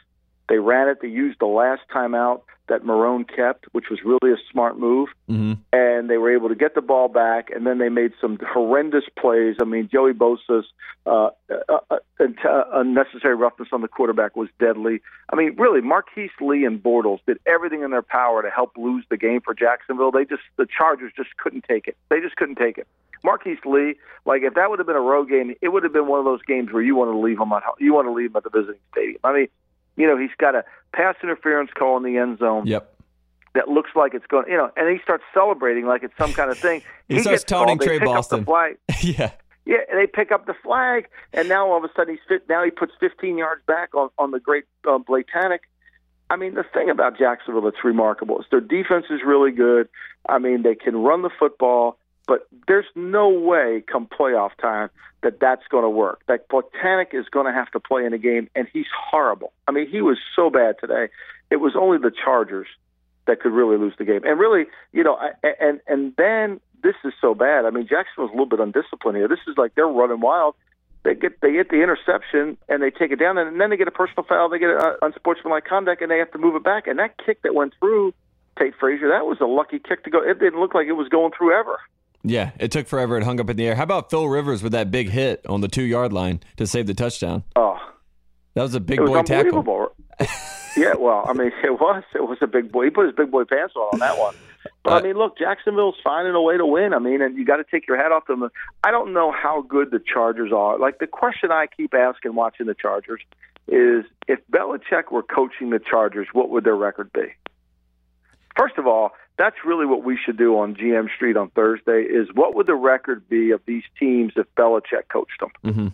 They 0.51 0.59
ran 0.59 0.89
it. 0.89 0.97
They 1.01 1.07
used 1.07 1.39
the 1.39 1.45
last 1.45 1.83
timeout 1.95 2.41
that 2.67 2.83
Marrone 2.83 3.23
kept, 3.25 3.67
which 3.71 3.85
was 3.89 3.99
really 4.03 4.33
a 4.33 4.37
smart 4.51 4.77
move. 4.77 5.07
Mm-hmm. 5.29 5.53
And 5.71 6.09
they 6.09 6.17
were 6.17 6.35
able 6.35 6.49
to 6.49 6.55
get 6.55 6.75
the 6.75 6.81
ball 6.81 7.07
back, 7.07 7.49
and 7.55 7.65
then 7.65 7.77
they 7.77 7.87
made 7.87 8.11
some 8.19 8.37
horrendous 8.45 9.05
plays. 9.17 9.55
I 9.61 9.63
mean, 9.63 9.87
Joey 9.89 10.11
Bosa's 10.11 10.65
uh, 11.05 11.29
uh, 11.49 11.79
uh, 11.89 11.97
uh, 12.19 12.63
unnecessary 12.73 13.35
roughness 13.35 13.69
on 13.71 13.79
the 13.79 13.87
quarterback 13.87 14.35
was 14.35 14.49
deadly. 14.59 15.01
I 15.31 15.37
mean, 15.37 15.55
really, 15.57 15.79
Marquise 15.79 16.31
Lee 16.41 16.65
and 16.65 16.83
Bortles 16.83 17.19
did 17.25 17.37
everything 17.45 17.81
in 17.83 17.91
their 17.91 18.01
power 18.01 18.41
to 18.41 18.49
help 18.49 18.75
lose 18.75 19.05
the 19.09 19.15
game 19.15 19.39
for 19.39 19.53
Jacksonville. 19.53 20.11
They 20.11 20.25
just 20.25 20.43
the 20.57 20.67
Chargers 20.67 21.13
just 21.15 21.29
couldn't 21.37 21.63
take 21.63 21.87
it. 21.87 21.95
They 22.09 22.19
just 22.19 22.35
couldn't 22.35 22.57
take 22.57 22.77
it. 22.77 22.87
Marquise 23.23 23.59
Lee, 23.63 23.95
like 24.25 24.41
if 24.41 24.55
that 24.55 24.69
would 24.69 24.79
have 24.79 24.87
been 24.87 24.97
a 24.97 24.99
road 25.01 25.29
game, 25.29 25.55
it 25.61 25.69
would 25.69 25.83
have 25.83 25.93
been 25.93 26.07
one 26.07 26.19
of 26.19 26.25
those 26.25 26.41
games 26.43 26.73
where 26.73 26.83
you 26.83 26.95
want 26.95 27.09
to 27.09 27.17
leave 27.17 27.39
him 27.39 27.53
at 27.53 27.63
you 27.79 27.93
want 27.93 28.07
to 28.07 28.11
leave 28.11 28.31
him 28.31 28.35
at 28.35 28.43
the 28.43 28.49
visiting 28.49 28.81
stadium. 28.91 29.19
I 29.23 29.33
mean, 29.33 29.47
you 30.01 30.07
know, 30.07 30.17
he's 30.17 30.35
got 30.37 30.55
a 30.55 30.63
pass 30.93 31.15
interference 31.23 31.71
call 31.77 31.97
in 31.97 32.03
the 32.03 32.17
end 32.17 32.39
zone. 32.39 32.65
Yep. 32.65 32.87
That 33.53 33.67
looks 33.67 33.91
like 33.95 34.13
it's 34.13 34.25
going, 34.27 34.45
you 34.49 34.55
know, 34.55 34.71
and 34.77 34.89
he 34.89 35.01
starts 35.03 35.23
celebrating 35.33 35.85
like 35.85 36.03
it's 36.03 36.17
some 36.17 36.31
kind 36.33 36.49
of 36.49 36.57
thing. 36.57 36.81
he, 37.09 37.15
he 37.15 37.21
starts 37.21 37.43
taunting 37.43 37.79
Tre 37.79 37.99
Boston. 37.99 38.45
yeah. 39.01 39.31
Yeah, 39.65 39.77
and 39.89 39.99
they 39.99 40.07
pick 40.07 40.31
up 40.31 40.47
the 40.47 40.55
flag, 40.63 41.07
and 41.33 41.47
now 41.47 41.69
all 41.69 41.77
of 41.77 41.83
a 41.83 41.89
sudden 41.95 42.15
he's 42.15 42.23
fit. 42.27 42.49
Now 42.49 42.63
he 42.63 42.71
puts 42.71 42.93
15 42.99 43.37
yards 43.37 43.61
back 43.67 43.93
on 43.93 44.09
on 44.17 44.31
the 44.31 44.39
great 44.39 44.63
uh, 44.89 44.97
Blatanic. 44.97 45.61
I 46.31 46.35
mean, 46.37 46.55
the 46.55 46.63
thing 46.73 46.89
about 46.89 47.17
Jacksonville 47.17 47.61
that's 47.61 47.83
remarkable 47.83 48.39
is 48.39 48.45
their 48.49 48.61
defense 48.61 49.05
is 49.09 49.19
really 49.23 49.51
good. 49.51 49.87
I 50.27 50.39
mean, 50.39 50.63
they 50.63 50.75
can 50.75 50.95
run 50.95 51.21
the 51.21 51.29
football. 51.37 51.97
But 52.31 52.47
there's 52.65 52.85
no 52.95 53.27
way 53.27 53.83
come 53.91 54.07
playoff 54.07 54.51
time 54.55 54.89
that 55.21 55.41
that's 55.41 55.67
going 55.69 55.83
to 55.83 55.89
work. 55.89 56.21
That 56.29 56.47
Blatanic 56.47 57.09
is 57.11 57.25
going 57.29 57.45
to 57.45 57.51
have 57.51 57.69
to 57.71 57.79
play 57.81 58.05
in 58.05 58.13
a 58.13 58.17
game, 58.17 58.49
and 58.55 58.69
he's 58.71 58.85
horrible. 58.97 59.51
I 59.67 59.73
mean, 59.73 59.89
he 59.89 60.01
was 60.01 60.17
so 60.33 60.49
bad 60.49 60.75
today. 60.79 61.09
It 61.49 61.57
was 61.57 61.73
only 61.75 61.97
the 61.97 62.09
Chargers 62.09 62.67
that 63.27 63.41
could 63.41 63.51
really 63.51 63.75
lose 63.75 63.95
the 63.97 64.05
game. 64.05 64.21
And 64.23 64.39
really, 64.39 64.67
you 64.93 65.03
know, 65.03 65.19
and 65.43 65.81
and 65.87 66.13
then 66.15 66.61
this 66.81 66.95
is 67.03 67.11
so 67.19 67.35
bad. 67.35 67.65
I 67.65 67.69
mean, 67.69 67.85
Jackson 67.85 68.23
was 68.23 68.29
a 68.29 68.31
little 68.31 68.45
bit 68.45 68.61
undisciplined 68.61 69.17
here. 69.17 69.27
This 69.27 69.43
is 69.45 69.57
like 69.57 69.75
they're 69.75 69.85
running 69.85 70.21
wild. 70.21 70.55
They 71.03 71.15
get 71.15 71.41
they 71.41 71.51
get 71.51 71.67
the 71.67 71.83
interception 71.83 72.57
and 72.69 72.81
they 72.81 72.91
take 72.91 73.11
it 73.11 73.19
down, 73.19 73.37
and 73.39 73.59
then 73.59 73.71
they 73.71 73.75
get 73.75 73.89
a 73.89 73.91
personal 73.91 74.23
foul. 74.23 74.47
They 74.47 74.59
get 74.59 74.69
an 74.69 74.95
unsportsmanlike 75.01 75.65
conduct, 75.65 76.01
and 76.01 76.09
they 76.09 76.19
have 76.19 76.31
to 76.31 76.37
move 76.37 76.55
it 76.55 76.63
back. 76.63 76.87
And 76.87 76.97
that 76.97 77.17
kick 77.17 77.41
that 77.41 77.53
went 77.53 77.73
through 77.77 78.13
Tate 78.57 78.75
Frazier, 78.79 79.09
that 79.09 79.25
was 79.25 79.39
a 79.41 79.45
lucky 79.47 79.79
kick 79.79 80.05
to 80.05 80.09
go. 80.09 80.21
It 80.23 80.39
didn't 80.39 80.61
look 80.61 80.73
like 80.73 80.87
it 80.87 80.93
was 80.93 81.09
going 81.09 81.33
through 81.37 81.59
ever. 81.59 81.77
Yeah, 82.23 82.51
it 82.59 82.71
took 82.71 82.87
forever. 82.87 83.17
It 83.17 83.23
hung 83.23 83.39
up 83.39 83.49
in 83.49 83.57
the 83.57 83.67
air. 83.67 83.75
How 83.75 83.83
about 83.83 84.09
Phil 84.09 84.27
Rivers 84.27 84.61
with 84.61 84.73
that 84.73 84.91
big 84.91 85.09
hit 85.09 85.45
on 85.47 85.61
the 85.61 85.67
two 85.67 85.83
yard 85.83 86.13
line 86.13 86.41
to 86.57 86.67
save 86.67 86.87
the 86.87 86.93
touchdown? 86.93 87.43
Oh, 87.55 87.79
that 88.53 88.61
was 88.61 88.75
a 88.75 88.79
big 88.79 88.99
was 88.99 89.09
boy 89.09 89.23
tackle. 89.23 89.95
yeah, 90.77 90.93
well, 90.97 91.25
I 91.27 91.33
mean, 91.33 91.51
it 91.63 91.79
was. 91.79 92.03
It 92.13 92.23
was 92.23 92.37
a 92.41 92.47
big 92.47 92.71
boy. 92.71 92.85
He 92.85 92.89
put 92.91 93.05
his 93.05 93.15
big 93.15 93.31
boy 93.31 93.45
pants 93.45 93.73
on 93.75 93.89
on 93.93 93.99
that 93.99 94.17
one. 94.17 94.35
But 94.83 94.93
uh, 94.93 94.95
I 94.97 95.01
mean, 95.01 95.15
look, 95.15 95.37
Jacksonville's 95.37 95.95
finding 96.03 96.33
a 96.33 96.41
way 96.41 96.57
to 96.57 96.65
win. 96.65 96.93
I 96.93 96.99
mean, 96.99 97.21
and 97.21 97.37
you 97.37 97.45
got 97.45 97.57
to 97.57 97.63
take 97.63 97.87
your 97.87 97.97
hat 97.97 98.11
off 98.11 98.25
to 98.27 98.35
them. 98.35 98.49
I 98.83 98.91
don't 98.91 99.13
know 99.13 99.31
how 99.31 99.61
good 99.61 99.91
the 99.91 99.99
Chargers 99.99 100.51
are. 100.51 100.77
Like 100.77 100.99
the 100.99 101.07
question 101.07 101.51
I 101.51 101.67
keep 101.67 101.93
asking 101.93 102.35
watching 102.35 102.67
the 102.67 102.75
Chargers 102.75 103.21
is, 103.67 104.05
if 104.27 104.39
Belichick 104.51 105.11
were 105.11 105.23
coaching 105.23 105.69
the 105.69 105.79
Chargers, 105.79 106.27
what 106.33 106.49
would 106.49 106.63
their 106.63 106.75
record 106.75 107.11
be? 107.13 107.27
First 108.57 108.77
of 108.77 108.85
all, 108.85 109.11
that's 109.37 109.57
really 109.65 109.85
what 109.85 110.03
we 110.03 110.17
should 110.17 110.37
do 110.37 110.57
on 110.59 110.75
GM 110.75 111.13
Street 111.15 111.37
on 111.37 111.49
Thursday. 111.49 112.03
Is 112.03 112.27
what 112.33 112.55
would 112.55 112.67
the 112.67 112.75
record 112.75 113.27
be 113.27 113.51
of 113.51 113.61
these 113.65 113.83
teams 113.99 114.33
if 114.35 114.45
Belichick 114.55 115.07
coached 115.11 115.39
them? 115.39 115.51
Mm-hmm. 115.63 115.87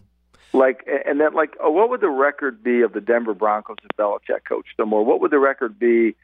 Like, 0.57 0.88
and 1.06 1.19
then 1.19 1.34
like, 1.34 1.56
oh, 1.62 1.69
what 1.69 1.89
would 1.89 2.01
the 2.01 2.10
record 2.10 2.63
be 2.63 2.81
of 2.81 2.94
the 2.94 3.01
Denver 3.01 3.34
Broncos 3.34 3.78
if 3.84 3.98
Belichick 3.98 4.45
coached 4.48 4.75
them, 4.78 4.94
or 4.94 5.04
what 5.04 5.22
would 5.22 5.31
the 5.31 5.39
record 5.39 5.78
be 5.78 6.16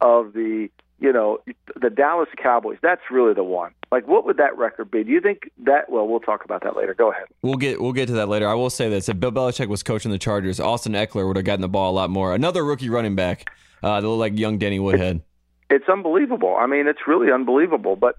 of 0.00 0.32
the 0.32 0.68
you 1.00 1.12
know 1.12 1.38
the 1.80 1.90
Dallas 1.90 2.28
Cowboys? 2.36 2.78
That's 2.82 3.02
really 3.10 3.34
the 3.34 3.44
one. 3.44 3.72
Like, 3.90 4.06
what 4.06 4.26
would 4.26 4.36
that 4.36 4.56
record 4.58 4.90
be? 4.90 5.04
Do 5.04 5.10
you 5.10 5.20
think 5.20 5.50
that? 5.64 5.90
Well, 5.90 6.06
we'll 6.06 6.20
talk 6.20 6.44
about 6.44 6.62
that 6.64 6.76
later. 6.76 6.92
Go 6.92 7.10
ahead. 7.10 7.26
We'll 7.42 7.56
get 7.56 7.80
we'll 7.80 7.92
get 7.92 8.06
to 8.06 8.14
that 8.14 8.28
later. 8.28 8.48
I 8.48 8.54
will 8.54 8.70
say 8.70 8.90
this: 8.90 9.08
if 9.08 9.18
Bill 9.18 9.32
Belichick 9.32 9.68
was 9.68 9.82
coaching 9.82 10.10
the 10.10 10.18
Chargers, 10.18 10.60
Austin 10.60 10.92
Ekeler 10.92 11.26
would 11.26 11.36
have 11.36 11.44
gotten 11.44 11.62
the 11.62 11.68
ball 11.68 11.90
a 11.90 11.96
lot 11.96 12.10
more. 12.10 12.34
Another 12.34 12.64
rookie 12.64 12.90
running 12.90 13.14
back, 13.14 13.50
uh, 13.82 14.00
they 14.00 14.06
look 14.06 14.18
like 14.18 14.36
young 14.38 14.58
Danny 14.58 14.80
Woodhead 14.80 15.22
it's 15.70 15.88
unbelievable. 15.88 16.56
I 16.58 16.66
mean, 16.66 16.86
it's 16.86 17.06
really 17.06 17.32
unbelievable. 17.32 17.96
But 17.96 18.18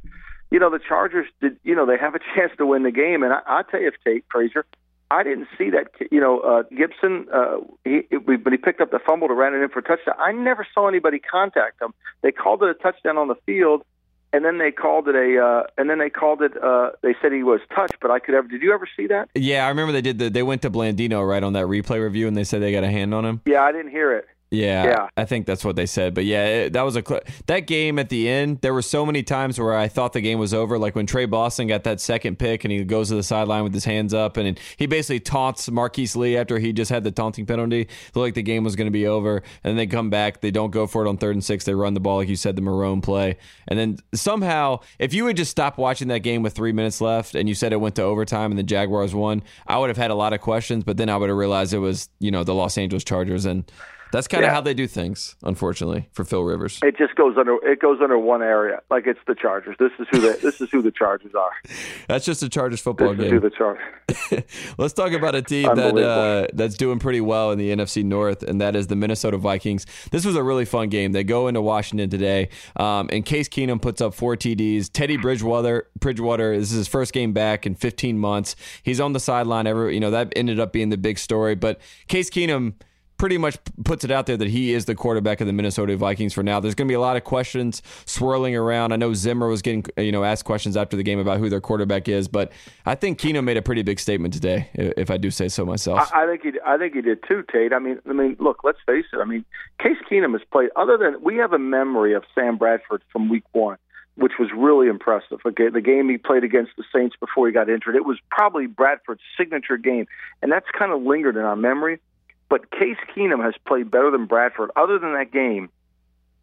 you 0.51 0.59
know, 0.59 0.69
the 0.69 0.79
Chargers 0.79 1.27
did. 1.41 1.57
You 1.63 1.75
know, 1.75 1.85
they 1.85 1.97
have 1.97 2.15
a 2.15 2.19
chance 2.35 2.51
to 2.57 2.65
win 2.65 2.83
the 2.83 2.91
game, 2.91 3.23
and 3.23 3.33
I, 3.33 3.39
I'll 3.47 3.63
tell 3.63 3.81
you, 3.81 3.87
if 3.87 3.95
Tate 4.03 4.25
Frazier, 4.31 4.65
I 5.11 5.23
didn't 5.23 5.47
see 5.57 5.69
that. 5.71 5.87
You 6.11 6.19
know, 6.19 6.39
uh, 6.39 6.63
Gibson, 6.75 7.27
uh, 7.33 7.57
he, 7.83 8.03
when 8.15 8.51
he 8.51 8.57
picked 8.57 8.81
up 8.81 8.91
the 8.91 8.99
fumble 8.99 9.27
to 9.27 9.33
run 9.33 9.53
it 9.53 9.57
in 9.57 9.69
for 9.69 9.79
a 9.79 9.83
touchdown, 9.83 10.15
I 10.19 10.31
never 10.31 10.65
saw 10.73 10.87
anybody 10.87 11.19
contact 11.19 11.81
him. 11.81 11.93
They 12.21 12.31
called 12.31 12.63
it 12.63 12.69
a 12.69 12.73
touchdown 12.75 13.17
on 13.17 13.27
the 13.27 13.35
field, 13.45 13.83
and 14.31 14.45
then 14.45 14.59
they 14.59 14.71
called 14.71 15.07
it 15.07 15.15
a, 15.15 15.43
uh, 15.43 15.63
and 15.77 15.89
then 15.89 15.97
they 15.97 16.09
called 16.09 16.41
it. 16.43 16.51
Uh, 16.61 16.91
they 17.01 17.15
said 17.21 17.31
he 17.31 17.43
was 17.43 17.59
touched, 17.75 17.97
but 18.01 18.11
I 18.11 18.19
could 18.19 18.35
ever. 18.35 18.47
Did 18.47 18.61
you 18.61 18.73
ever 18.73 18.87
see 18.95 19.07
that? 19.07 19.29
Yeah, 19.33 19.65
I 19.65 19.69
remember 19.69 19.91
they 19.91 20.01
did. 20.01 20.19
The, 20.19 20.29
they 20.29 20.43
went 20.43 20.61
to 20.61 20.69
Blandino 20.69 21.27
right 21.27 21.43
on 21.43 21.53
that 21.53 21.65
replay 21.65 22.03
review, 22.03 22.27
and 22.27 22.37
they 22.37 22.43
said 22.43 22.61
they 22.61 22.71
got 22.71 22.83
a 22.83 22.91
hand 22.91 23.13
on 23.13 23.25
him. 23.25 23.41
Yeah, 23.45 23.63
I 23.63 23.71
didn't 23.71 23.91
hear 23.91 24.15
it. 24.15 24.27
Yeah, 24.51 24.83
yeah, 24.85 25.07
I 25.15 25.25
think 25.25 25.45
that's 25.45 25.63
what 25.63 25.75
they 25.75 25.85
said. 25.85 26.15
But 26.15 26.25
yeah, 26.25 26.45
it, 26.45 26.73
that 26.73 26.81
was 26.81 26.95
a 26.95 27.03
cl- 27.07 27.21
that 27.45 27.67
game 27.67 27.99
at 27.99 28.09
the 28.09 28.27
end. 28.27 28.61
There 28.61 28.73
were 28.73 28.81
so 28.81 29.05
many 29.05 29.21
times 29.21 29.59
where 29.59 29.75
I 29.75 29.87
thought 29.87 30.13
the 30.13 30.21
game 30.21 30.39
was 30.39 30.55
over. 30.55 30.79
Like 30.79 30.95
when 30.95 31.05
Tre 31.05 31.25
Boston 31.25 31.67
got 31.67 31.83
that 31.83 32.01
second 32.01 32.39
pick 32.39 32.63
and 32.63 32.71
he 32.71 32.83
goes 32.83 33.09
to 33.09 33.15
the 33.15 33.21
sideline 33.21 33.63
with 33.63 33.75
his 33.75 33.85
hands 33.85 34.11
up 34.11 34.37
and 34.37 34.59
he 34.77 34.87
basically 34.87 35.19
taunts 35.19 35.69
Marquise 35.69 36.15
Lee 36.15 36.35
after 36.35 36.57
he 36.57 36.73
just 36.73 36.89
had 36.89 37.03
the 37.03 37.11
taunting 37.11 37.45
penalty. 37.45 37.87
Looked 38.15 38.15
like 38.15 38.33
the 38.33 38.41
game 38.41 38.63
was 38.63 38.75
going 38.75 38.87
to 38.87 38.91
be 38.91 39.05
over, 39.05 39.37
and 39.37 39.43
then 39.63 39.75
they 39.75 39.85
come 39.85 40.09
back. 40.09 40.41
They 40.41 40.49
don't 40.49 40.71
go 40.71 40.87
for 40.87 41.05
it 41.05 41.09
on 41.09 41.17
third 41.17 41.35
and 41.35 41.43
six. 41.43 41.65
They 41.65 41.75
run 41.75 41.93
the 41.93 41.99
ball 41.99 42.17
like 42.17 42.27
you 42.27 42.35
said, 42.35 42.55
the 42.55 42.63
Marrone 42.63 43.03
play, 43.03 43.37
and 43.67 43.77
then 43.77 43.99
somehow, 44.15 44.79
if 44.97 45.13
you 45.13 45.25
would 45.25 45.37
just 45.37 45.51
stop 45.51 45.77
watching 45.77 46.07
that 46.07 46.19
game 46.19 46.41
with 46.41 46.53
three 46.53 46.71
minutes 46.71 47.01
left 47.01 47.35
and 47.35 47.47
you 47.47 47.53
said 47.53 47.71
it 47.71 47.77
went 47.79 47.95
to 47.97 48.01
overtime 48.01 48.51
and 48.51 48.57
the 48.57 48.63
Jaguars 48.63 49.13
won, 49.13 49.43
I 49.67 49.77
would 49.77 49.89
have 49.89 49.97
had 49.97 50.09
a 50.09 50.15
lot 50.15 50.33
of 50.33 50.41
questions. 50.41 50.83
But 50.83 50.97
then 50.97 51.07
I 51.07 51.17
would 51.17 51.29
have 51.29 51.37
realized 51.37 51.71
it 51.71 51.77
was 51.77 52.09
you 52.19 52.31
know 52.31 52.43
the 52.43 52.55
Los 52.55 52.79
Angeles 52.79 53.03
Chargers 53.03 53.45
and 53.45 53.71
that's 54.11 54.27
kind 54.27 54.43
of 54.43 54.49
yeah. 54.49 54.53
how 54.53 54.61
they 54.61 54.73
do 54.73 54.87
things, 54.87 55.35
unfortunately, 55.43 56.09
for 56.11 56.25
Phil 56.25 56.43
Rivers. 56.43 56.79
It 56.83 56.97
just 56.97 57.15
goes 57.15 57.35
under 57.37 57.55
it 57.65 57.79
goes 57.79 57.99
under 58.01 58.17
one 58.17 58.41
area, 58.41 58.81
like 58.89 59.05
it's 59.05 59.19
the 59.27 59.35
Chargers. 59.35 59.75
This 59.79 59.91
is 59.99 60.07
who 60.11 60.19
the 60.19 60.39
this 60.41 60.61
is 60.61 60.69
who 60.71 60.81
the 60.81 60.91
Chargers 60.91 61.33
are. 61.35 61.51
That's 62.07 62.25
just 62.25 62.41
a 62.41 62.49
Chargers 62.49 62.81
football 62.81 63.13
this 63.13 63.29
game. 63.29 63.35
Is 63.35 63.41
the 63.41 63.49
Chargers. 63.51 64.43
Let's 64.77 64.93
talk 64.93 65.11
about 65.11 65.35
a 65.35 65.41
team 65.41 65.75
that 65.75 65.97
uh, 65.97 66.47
that's 66.53 66.75
doing 66.75 66.99
pretty 66.99 67.21
well 67.21 67.51
in 67.51 67.59
the 67.59 67.69
NFC 67.69 68.03
North, 68.03 68.43
and 68.43 68.59
that 68.61 68.75
is 68.75 68.87
the 68.87 68.95
Minnesota 68.95 69.37
Vikings. 69.37 69.85
This 70.11 70.25
was 70.25 70.35
a 70.35 70.43
really 70.43 70.65
fun 70.65 70.89
game. 70.89 71.11
They 71.11 71.23
go 71.23 71.47
into 71.47 71.61
Washington 71.61 72.09
today, 72.09 72.49
um, 72.77 73.09
and 73.11 73.25
Case 73.25 73.47
Keenum 73.47 73.81
puts 73.81 74.01
up 74.01 74.13
four 74.13 74.35
TDs. 74.35 74.89
Teddy 74.91 75.17
Bridgewater, 75.17 75.87
Bridgewater, 75.99 76.57
this 76.57 76.71
is 76.71 76.77
his 76.77 76.87
first 76.87 77.13
game 77.13 77.33
back 77.33 77.65
in 77.65 77.75
15 77.75 78.17
months. 78.17 78.55
He's 78.81 78.99
on 78.99 79.13
the 79.13 79.19
sideline. 79.19 79.67
Ever, 79.67 79.91
you 79.91 79.99
know, 79.99 80.11
that 80.11 80.33
ended 80.35 80.59
up 80.59 80.73
being 80.73 80.89
the 80.89 80.97
big 80.97 81.19
story. 81.19 81.55
But 81.55 81.79
Case 82.07 82.29
Keenum 82.29 82.73
pretty 83.19 83.37
much 83.37 83.57
puts 83.83 84.03
it 84.03 84.09
out 84.09 84.25
there 84.25 84.37
that 84.37 84.47
he 84.47 84.73
is 84.73 84.85
the 84.85 84.95
quarterback 84.95 85.41
of 85.41 85.47
the 85.47 85.53
Minnesota 85.53 85.95
Vikings 85.95 86.33
for 86.33 86.41
now. 86.41 86.59
There's 86.59 86.73
going 86.73 86.87
to 86.87 86.91
be 86.91 86.95
a 86.95 86.99
lot 86.99 87.17
of 87.17 87.23
questions 87.23 87.83
swirling 88.05 88.55
around. 88.55 88.93
I 88.93 88.95
know 88.95 89.13
Zimmer 89.13 89.47
was 89.47 89.61
getting 89.61 89.85
you 89.97 90.11
know 90.11 90.23
asked 90.23 90.45
questions 90.45 90.75
after 90.75 90.97
the 90.97 91.03
game 91.03 91.19
about 91.19 91.37
who 91.37 91.49
their 91.49 91.61
quarterback 91.61 92.07
is, 92.07 92.27
but 92.27 92.51
I 92.85 92.95
think 92.95 93.19
Keenum 93.19 93.43
made 93.43 93.57
a 93.57 93.61
pretty 93.61 93.83
big 93.83 93.99
statement 93.99 94.33
today, 94.33 94.69
if 94.73 95.11
I 95.11 95.17
do 95.17 95.29
say 95.29 95.49
so 95.49 95.65
myself. 95.65 96.09
I, 96.13 96.23
I 96.23 96.27
think 96.27 96.41
he 96.41 96.59
I 96.65 96.77
think 96.77 96.95
he 96.95 97.01
did 97.01 97.19
too, 97.27 97.43
Tate. 97.51 97.73
I 97.73 97.79
mean, 97.79 97.99
I 98.09 98.13
mean, 98.13 98.37
look, 98.39 98.63
let's 98.63 98.79
face 98.85 99.05
it. 99.13 99.17
I 99.17 99.25
mean, 99.25 99.45
Case 99.79 99.97
Keenum 100.09 100.31
has 100.31 100.41
played. 100.51 100.69
Other 100.75 100.97
than 100.97 101.21
we 101.21 101.35
have 101.35 101.53
a 101.53 101.59
memory 101.59 102.13
of 102.13 102.23
Sam 102.33 102.57
Bradford 102.57 103.03
from 103.11 103.29
Week 103.29 103.43
One 103.51 103.77
which 104.15 104.33
was 104.37 104.49
really 104.53 104.87
impressive. 104.87 105.39
Okay, 105.45 105.69
the 105.69 105.79
game 105.79 106.09
he 106.09 106.17
played 106.17 106.43
against 106.43 106.71
the 106.75 106.83
Saints 106.93 107.15
before 107.17 107.47
he 107.47 107.53
got 107.53 107.69
injured, 107.69 107.95
it 107.95 108.03
was 108.03 108.17
probably 108.29 108.67
Bradford's 108.67 109.21
signature 109.37 109.77
game, 109.77 110.07
and 110.41 110.51
that's 110.51 110.65
kind 110.77 110.91
of 110.91 111.01
lingered 111.01 111.37
in 111.37 111.43
our 111.43 111.55
memory. 111.55 112.01
But 112.49 112.71
Case 112.71 112.97
Keenum 113.15 113.43
has 113.43 113.53
played 113.67 113.91
better 113.91 114.11
than 114.11 114.25
Bradford, 114.25 114.71
other 114.75 114.97
than 114.97 115.13
that 115.13 115.31
game, 115.31 115.69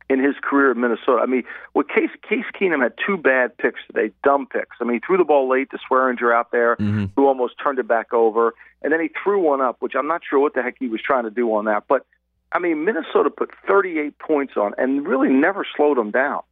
in 0.09 0.23
his 0.23 0.35
career 0.41 0.71
in 0.71 0.81
Minnesota. 0.81 1.19
I 1.21 1.27
mean, 1.27 1.43
well, 1.75 1.85
Case 1.85 2.11
Case 2.29 2.45
Keenum 2.59 2.83
had 2.83 2.93
two 3.05 3.17
bad 3.17 3.57
picks 3.59 3.81
today, 3.87 4.13
dumb 4.23 4.47
picks. 4.47 4.77
I 4.81 4.85
mean, 4.85 4.95
he 4.95 5.01
threw 5.07 5.17
the 5.17 5.25
ball 5.25 5.49
late 5.49 5.71
to 5.71 5.79
Swearinger 5.91 6.35
out 6.35 6.53
there, 6.53 6.77
mm-hmm. 6.77 7.07
who 7.17 7.27
almost 7.27 7.55
turned 7.63 7.79
it 7.79 7.89
back 7.89 8.13
over, 8.13 8.55
and 8.83 8.93
then 8.93 9.01
he 9.01 9.11
threw 9.23 9.43
one 9.43 9.61
up, 9.61 9.77
which 9.81 9.95
I'm 9.97 10.07
not 10.07 10.23
sure 10.29 10.39
what 10.39 10.55
the 10.55 10.63
heck 10.63 10.77
he 10.79 10.89
was 10.89 11.01
trying 11.03 11.25
to 11.25 11.31
do 11.31 11.53
on 11.55 11.65
that. 11.65 11.85
But 11.89 12.07
I 12.53 12.59
mean, 12.61 12.85
Minnesota 12.85 13.31
put 13.31 13.51
38 13.67 14.19
points 14.19 14.55
on 14.57 14.73
and 14.79 15.07
really 15.07 15.29
never 15.29 15.67
slowed 15.77 15.99
them 15.99 16.13
down. 16.13 16.43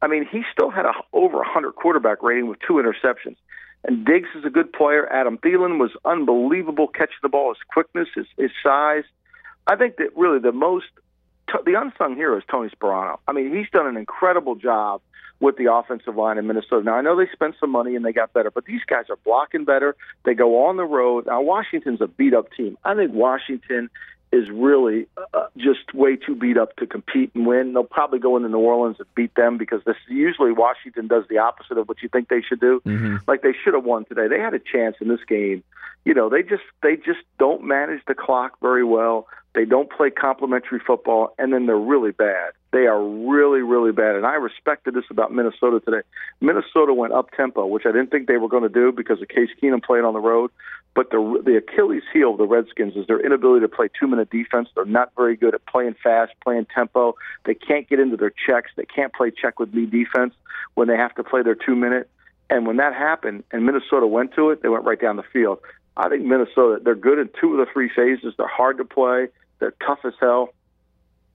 I 0.00 0.06
mean, 0.06 0.26
he 0.30 0.42
still 0.52 0.70
had 0.70 0.86
a 0.86 0.92
over 1.12 1.38
100 1.38 1.72
quarterback 1.72 2.22
rating 2.22 2.46
with 2.46 2.58
two 2.66 2.74
interceptions. 2.74 3.36
And 3.84 4.04
Diggs 4.04 4.28
is 4.34 4.44
a 4.44 4.50
good 4.50 4.72
player. 4.72 5.10
Adam 5.10 5.38
Thielen 5.38 5.78
was 5.78 5.90
unbelievable 6.04 6.88
catching 6.88 7.16
the 7.22 7.28
ball, 7.28 7.54
his 7.54 7.62
quickness, 7.72 8.08
his, 8.14 8.26
his 8.36 8.50
size. 8.62 9.04
I 9.66 9.76
think 9.76 9.96
that 9.96 10.16
really 10.16 10.38
the 10.38 10.52
most, 10.52 10.86
the 11.64 11.80
unsung 11.80 12.14
hero 12.16 12.36
is 12.36 12.44
Tony 12.50 12.70
Sparano. 12.70 13.18
I 13.26 13.32
mean, 13.32 13.54
he's 13.54 13.70
done 13.70 13.86
an 13.86 13.96
incredible 13.96 14.54
job 14.54 15.00
with 15.40 15.56
the 15.56 15.72
offensive 15.72 16.16
line 16.16 16.36
in 16.36 16.46
Minnesota. 16.46 16.84
Now, 16.84 16.96
I 16.96 17.00
know 17.00 17.16
they 17.16 17.30
spent 17.32 17.54
some 17.58 17.70
money 17.70 17.96
and 17.96 18.04
they 18.04 18.12
got 18.12 18.32
better, 18.34 18.50
but 18.50 18.66
these 18.66 18.82
guys 18.86 19.06
are 19.08 19.16
blocking 19.24 19.64
better. 19.64 19.96
They 20.24 20.34
go 20.34 20.66
on 20.66 20.76
the 20.76 20.84
road. 20.84 21.26
Now, 21.26 21.40
Washington's 21.40 22.02
a 22.02 22.06
beat 22.06 22.34
up 22.34 22.52
team. 22.52 22.76
I 22.84 22.94
think 22.94 23.12
Washington 23.12 23.88
is 24.32 24.48
really 24.50 25.06
uh, 25.34 25.46
just 25.56 25.92
way 25.92 26.16
too 26.16 26.34
beat 26.34 26.56
up 26.56 26.76
to 26.76 26.86
compete 26.86 27.32
and 27.34 27.46
win. 27.46 27.72
They'll 27.72 27.82
probably 27.82 28.20
go 28.20 28.36
into 28.36 28.48
New 28.48 28.58
Orleans 28.58 28.96
and 28.98 29.14
beat 29.14 29.34
them 29.34 29.58
because 29.58 29.82
this 29.84 29.96
usually 30.08 30.52
Washington 30.52 31.08
does 31.08 31.24
the 31.28 31.38
opposite 31.38 31.78
of 31.78 31.88
what 31.88 32.02
you 32.02 32.08
think 32.08 32.28
they 32.28 32.40
should 32.40 32.60
do. 32.60 32.80
Mm-hmm. 32.86 33.16
Like 33.26 33.42
they 33.42 33.54
should 33.64 33.74
have 33.74 33.84
won 33.84 34.04
today. 34.04 34.28
They 34.28 34.38
had 34.38 34.54
a 34.54 34.60
chance 34.60 34.96
in 35.00 35.08
this 35.08 35.20
game. 35.26 35.64
You 36.04 36.14
know, 36.14 36.28
they 36.28 36.42
just 36.42 36.62
they 36.82 36.96
just 36.96 37.20
don't 37.38 37.64
manage 37.64 38.02
the 38.06 38.14
clock 38.14 38.58
very 38.60 38.84
well. 38.84 39.26
They 39.54 39.64
don't 39.64 39.90
play 39.90 40.10
complementary 40.10 40.78
football, 40.78 41.34
and 41.38 41.52
then 41.52 41.66
they're 41.66 41.76
really 41.76 42.12
bad. 42.12 42.52
They 42.72 42.86
are 42.86 43.02
really, 43.02 43.62
really 43.62 43.90
bad. 43.90 44.14
And 44.14 44.24
I 44.24 44.34
respected 44.34 44.94
this 44.94 45.04
about 45.10 45.32
Minnesota 45.32 45.80
today. 45.80 46.02
Minnesota 46.40 46.94
went 46.94 47.12
up 47.12 47.32
tempo, 47.32 47.66
which 47.66 47.84
I 47.84 47.90
didn't 47.90 48.12
think 48.12 48.28
they 48.28 48.36
were 48.36 48.48
going 48.48 48.62
to 48.62 48.68
do 48.68 48.92
because 48.92 49.20
of 49.20 49.28
Case 49.28 49.48
Keenum 49.60 49.82
playing 49.82 50.04
on 50.04 50.14
the 50.14 50.20
road. 50.20 50.52
But 50.94 51.10
the 51.10 51.42
the 51.44 51.56
Achilles 51.56 52.02
heel 52.12 52.32
of 52.32 52.38
the 52.38 52.46
Redskins 52.46 52.96
is 52.96 53.06
their 53.06 53.24
inability 53.24 53.64
to 53.64 53.68
play 53.68 53.88
two 53.98 54.06
minute 54.06 54.30
defense. 54.30 54.68
They're 54.74 54.84
not 54.84 55.12
very 55.16 55.36
good 55.36 55.54
at 55.54 55.64
playing 55.66 55.94
fast, 56.02 56.32
playing 56.42 56.66
tempo. 56.72 57.14
They 57.44 57.54
can't 57.54 57.88
get 57.88 58.00
into 58.00 58.16
their 58.16 58.32
checks. 58.46 58.70
They 58.76 58.86
can't 58.86 59.12
play 59.12 59.30
check 59.30 59.58
with 59.58 59.72
me 59.72 59.86
defense 59.86 60.34
when 60.74 60.88
they 60.88 60.96
have 60.96 61.14
to 61.16 61.24
play 61.24 61.42
their 61.42 61.54
two 61.54 61.76
minute. 61.76 62.08
And 62.50 62.66
when 62.66 62.76
that 62.78 62.94
happened, 62.94 63.44
and 63.52 63.64
Minnesota 63.64 64.06
went 64.06 64.34
to 64.34 64.50
it, 64.50 64.62
they 64.62 64.68
went 64.68 64.84
right 64.84 65.00
down 65.00 65.16
the 65.16 65.22
field. 65.32 65.60
I 65.96 66.08
think 66.08 66.24
Minnesota, 66.24 66.80
they're 66.82 66.94
good 66.94 67.18
in 67.18 67.28
two 67.40 67.52
of 67.52 67.64
the 67.64 67.72
three 67.72 67.90
phases. 67.94 68.34
They're 68.36 68.48
hard 68.48 68.78
to 68.78 68.84
play. 68.84 69.28
They're 69.60 69.74
tough 69.86 70.00
as 70.04 70.14
hell. 70.18 70.50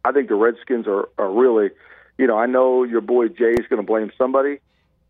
I 0.03 0.11
think 0.11 0.27
the 0.27 0.35
Redskins 0.35 0.87
are, 0.87 1.09
are 1.17 1.31
really, 1.31 1.69
you 2.17 2.27
know, 2.27 2.37
I 2.37 2.45
know 2.45 2.83
your 2.83 3.01
boy 3.01 3.29
Jay 3.29 3.53
is 3.53 3.65
going 3.69 3.81
to 3.81 3.85
blame 3.85 4.11
somebody. 4.17 4.59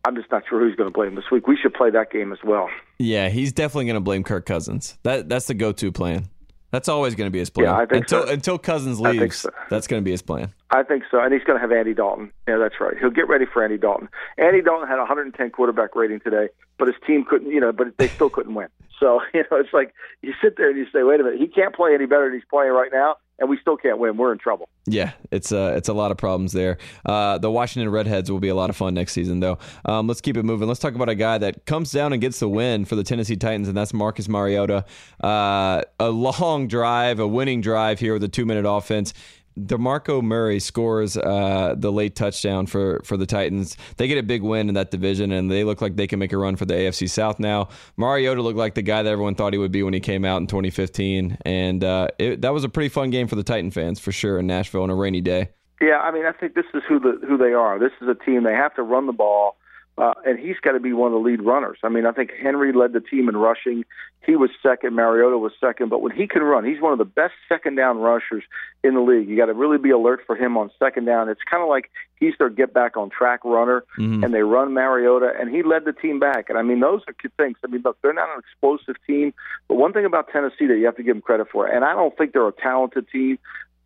I'm 0.06 0.14
just 0.14 0.30
not 0.30 0.44
sure 0.48 0.60
who's 0.60 0.76
going 0.76 0.88
to 0.88 0.94
blame 0.94 1.16
this 1.16 1.24
week. 1.32 1.48
We 1.48 1.56
should 1.60 1.74
play 1.74 1.90
that 1.90 2.12
game 2.12 2.32
as 2.32 2.38
well. 2.44 2.70
Yeah, 2.98 3.28
he's 3.28 3.52
definitely 3.52 3.86
going 3.86 3.96
to 3.96 4.00
blame 4.00 4.22
Kirk 4.22 4.46
Cousins. 4.46 4.96
That 5.02 5.28
that's 5.28 5.46
the 5.46 5.54
go-to 5.54 5.90
plan. 5.90 6.28
That's 6.70 6.88
always 6.88 7.14
going 7.14 7.26
to 7.26 7.32
be 7.32 7.38
his 7.38 7.50
plan. 7.50 7.66
Yeah, 7.66 7.76
I 7.76 7.86
think 7.86 8.02
until 8.02 8.26
so. 8.26 8.32
until 8.32 8.58
Cousins 8.58 9.00
leaves, 9.00 9.38
so. 9.38 9.50
that's 9.70 9.86
going 9.86 10.02
to 10.02 10.04
be 10.04 10.10
his 10.10 10.22
plan. 10.22 10.52
I 10.70 10.82
think 10.82 11.04
so, 11.10 11.20
and 11.20 11.32
he's 11.32 11.42
going 11.44 11.56
to 11.56 11.60
have 11.60 11.72
Andy 11.72 11.94
Dalton. 11.94 12.32
Yeah, 12.46 12.58
that's 12.58 12.74
right. 12.80 12.94
He'll 12.98 13.10
get 13.10 13.28
ready 13.28 13.46
for 13.46 13.64
Andy 13.64 13.78
Dalton. 13.78 14.08
Andy 14.36 14.62
Dalton 14.62 14.88
had 14.88 14.98
110 14.98 15.50
quarterback 15.50 15.94
rating 15.94 16.20
today, 16.20 16.48
but 16.78 16.88
his 16.88 16.96
team 17.06 17.24
couldn't. 17.24 17.50
You 17.50 17.60
know, 17.60 17.72
but 17.72 17.96
they 17.98 18.08
still 18.08 18.30
couldn't 18.30 18.54
win. 18.54 18.68
So 19.00 19.20
you 19.34 19.44
know, 19.50 19.58
it's 19.58 19.72
like 19.72 19.94
you 20.22 20.32
sit 20.42 20.56
there 20.56 20.70
and 20.70 20.78
you 20.78 20.86
say, 20.92 21.02
"Wait 21.02 21.20
a 21.20 21.24
minute, 21.24 21.40
he 21.40 21.48
can't 21.48 21.74
play 21.74 21.94
any 21.94 22.06
better 22.06 22.24
than 22.24 22.34
he's 22.34 22.48
playing 22.50 22.72
right 22.72 22.90
now." 22.92 23.16
and 23.38 23.50
we 23.50 23.58
still 23.60 23.76
can't 23.76 23.98
win. 23.98 24.16
We're 24.16 24.32
in 24.32 24.38
trouble. 24.38 24.68
Yeah, 24.86 25.12
it's 25.30 25.52
uh, 25.52 25.74
it's 25.76 25.88
a 25.88 25.92
lot 25.92 26.10
of 26.10 26.16
problems 26.16 26.52
there. 26.52 26.78
Uh, 27.04 27.38
the 27.38 27.50
Washington 27.50 27.90
Redheads 27.90 28.30
will 28.30 28.40
be 28.40 28.48
a 28.48 28.54
lot 28.54 28.70
of 28.70 28.76
fun 28.76 28.94
next 28.94 29.12
season, 29.12 29.40
though. 29.40 29.58
Um, 29.84 30.06
let's 30.06 30.20
keep 30.20 30.36
it 30.36 30.44
moving. 30.44 30.68
Let's 30.68 30.80
talk 30.80 30.94
about 30.94 31.08
a 31.08 31.14
guy 31.14 31.38
that 31.38 31.66
comes 31.66 31.90
down 31.92 32.12
and 32.12 32.22
gets 32.22 32.40
the 32.40 32.48
win 32.48 32.84
for 32.84 32.96
the 32.96 33.04
Tennessee 33.04 33.36
Titans, 33.36 33.68
and 33.68 33.76
that's 33.76 33.92
Marcus 33.92 34.28
Mariota. 34.28 34.84
Uh, 35.22 35.82
a 36.00 36.10
long 36.10 36.68
drive, 36.68 37.18
a 37.18 37.26
winning 37.26 37.60
drive 37.60 38.00
here 38.00 38.14
with 38.14 38.22
a 38.22 38.28
two 38.28 38.46
minute 38.46 38.68
offense. 38.68 39.12
DeMarco 39.58 40.22
Murray 40.22 40.60
scores 40.60 41.16
uh, 41.16 41.74
the 41.76 41.90
late 41.90 42.14
touchdown 42.14 42.66
for, 42.66 43.00
for 43.04 43.16
the 43.16 43.26
Titans. 43.26 43.76
They 43.96 44.06
get 44.06 44.18
a 44.18 44.22
big 44.22 44.42
win 44.42 44.68
in 44.68 44.74
that 44.74 44.90
division, 44.90 45.32
and 45.32 45.50
they 45.50 45.64
look 45.64 45.80
like 45.80 45.96
they 45.96 46.06
can 46.06 46.18
make 46.18 46.32
a 46.32 46.38
run 46.38 46.56
for 46.56 46.66
the 46.66 46.74
AFC 46.74 47.08
South 47.08 47.38
now. 47.38 47.68
Mariota 47.96 48.42
looked 48.42 48.58
like 48.58 48.74
the 48.74 48.82
guy 48.82 49.02
that 49.02 49.10
everyone 49.10 49.34
thought 49.34 49.54
he 49.54 49.58
would 49.58 49.72
be 49.72 49.82
when 49.82 49.94
he 49.94 50.00
came 50.00 50.24
out 50.24 50.38
in 50.38 50.46
2015, 50.46 51.38
and 51.44 51.82
uh, 51.82 52.08
it, 52.18 52.42
that 52.42 52.52
was 52.52 52.64
a 52.64 52.68
pretty 52.68 52.90
fun 52.90 53.10
game 53.10 53.28
for 53.28 53.36
the 53.36 53.44
Titan 53.44 53.70
fans 53.70 53.98
for 53.98 54.12
sure 54.12 54.38
in 54.38 54.46
Nashville 54.46 54.82
on 54.82 54.90
a 54.90 54.94
rainy 54.94 55.20
day. 55.20 55.48
Yeah, 55.80 55.98
I 55.98 56.10
mean, 56.10 56.24
I 56.24 56.32
think 56.32 56.54
this 56.54 56.64
is 56.74 56.82
who 56.88 56.98
the 56.98 57.20
who 57.26 57.36
they 57.36 57.52
are. 57.52 57.78
This 57.78 57.92
is 58.00 58.08
a 58.08 58.14
team 58.14 58.44
they 58.44 58.54
have 58.54 58.74
to 58.76 58.82
run 58.82 59.06
the 59.06 59.12
ball 59.12 59.56
uh, 59.98 60.12
and 60.26 60.38
he's 60.38 60.58
got 60.60 60.72
to 60.72 60.80
be 60.80 60.92
one 60.92 61.12
of 61.12 61.12
the 61.12 61.26
lead 61.26 61.40
runners. 61.40 61.78
I 61.82 61.88
mean, 61.88 62.04
I 62.04 62.12
think 62.12 62.30
Henry 62.30 62.72
led 62.72 62.92
the 62.92 63.00
team 63.00 63.28
in 63.30 63.36
rushing. 63.36 63.84
He 64.26 64.36
was 64.36 64.50
second. 64.62 64.94
Mariota 64.94 65.38
was 65.38 65.52
second. 65.58 65.88
But 65.88 66.02
when 66.02 66.12
he 66.12 66.26
can 66.26 66.42
run, 66.42 66.64
he's 66.64 66.80
one 66.80 66.92
of 66.92 66.98
the 66.98 67.06
best 67.06 67.32
second 67.48 67.76
down 67.76 67.98
rushers 67.98 68.42
in 68.84 68.94
the 68.94 69.00
league. 69.00 69.26
You 69.26 69.36
got 69.36 69.46
to 69.46 69.54
really 69.54 69.78
be 69.78 69.90
alert 69.90 70.20
for 70.26 70.36
him 70.36 70.58
on 70.58 70.70
second 70.78 71.06
down. 71.06 71.30
It's 71.30 71.40
kind 71.50 71.62
of 71.62 71.70
like 71.70 71.90
he's 72.20 72.34
their 72.38 72.50
get 72.50 72.74
back 72.74 72.98
on 72.98 73.08
track 73.08 73.42
runner, 73.44 73.84
mm-hmm. 73.98 74.22
and 74.22 74.34
they 74.34 74.42
run 74.42 74.74
Mariota, 74.74 75.32
and 75.40 75.48
he 75.48 75.62
led 75.62 75.86
the 75.86 75.92
team 75.92 76.20
back. 76.20 76.50
And 76.50 76.58
I 76.58 76.62
mean, 76.62 76.80
those 76.80 77.00
are 77.08 77.14
good 77.14 77.34
things. 77.38 77.56
I 77.64 77.68
mean, 77.68 77.80
look, 77.82 77.96
they're 78.02 78.12
not 78.12 78.28
an 78.28 78.40
explosive 78.40 78.96
team, 79.06 79.32
but 79.68 79.76
one 79.76 79.94
thing 79.94 80.04
about 80.04 80.28
Tennessee 80.30 80.66
that 80.66 80.76
you 80.76 80.84
have 80.84 80.96
to 80.96 81.02
give 81.02 81.14
them 81.14 81.22
credit 81.22 81.46
for, 81.50 81.66
and 81.66 81.84
I 81.84 81.94
don't 81.94 82.16
think 82.18 82.32
they're 82.32 82.46
a 82.46 82.52
talented 82.52 83.08
team, 83.08 83.38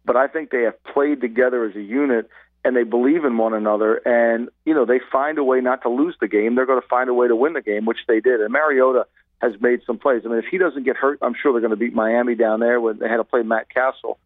but 0.04 0.16
I 0.16 0.26
think 0.26 0.50
they 0.50 0.62
have 0.62 0.82
played 0.82 1.20
together 1.20 1.64
as 1.64 1.76
a 1.76 1.82
unit 1.82 2.28
and 2.64 2.76
they 2.76 2.82
believe 2.82 3.24
in 3.24 3.36
one 3.36 3.54
another 3.54 3.96
and 4.04 4.48
you 4.64 4.74
know 4.74 4.84
they 4.84 5.00
find 5.10 5.38
a 5.38 5.44
way 5.44 5.60
not 5.60 5.82
to 5.82 5.88
lose 5.88 6.14
the 6.20 6.28
game. 6.28 6.54
They're 6.54 6.66
going 6.66 6.80
to 6.80 6.88
find 6.88 7.08
a 7.08 7.14
way 7.14 7.28
to 7.28 7.36
win 7.36 7.54
the 7.54 7.62
game 7.62 7.84
which 7.84 8.00
they 8.06 8.20
did. 8.20 8.40
And 8.40 8.52
mariota 8.52 9.06
has 9.40 9.52
made 9.60 9.80
some 9.86 9.98
plays. 9.98 10.22
I 10.24 10.28
mean 10.28 10.38
if 10.38 10.46
he 10.50 10.58
doesn't 10.58 10.84
get 10.84 10.96
hurt 10.96 11.18
i'm 11.22 11.34
sure 11.40 11.52
they're 11.52 11.60
going 11.60 11.70
to 11.70 11.76
beat 11.76 11.94
miami 11.94 12.34
down 12.34 12.60
there 12.60 12.80
when 12.80 12.98
they 12.98 13.08
had 13.08 13.16
to 13.16 13.24
play 13.24 13.42
Matt 13.42 13.68
Cassel. 13.70 14.18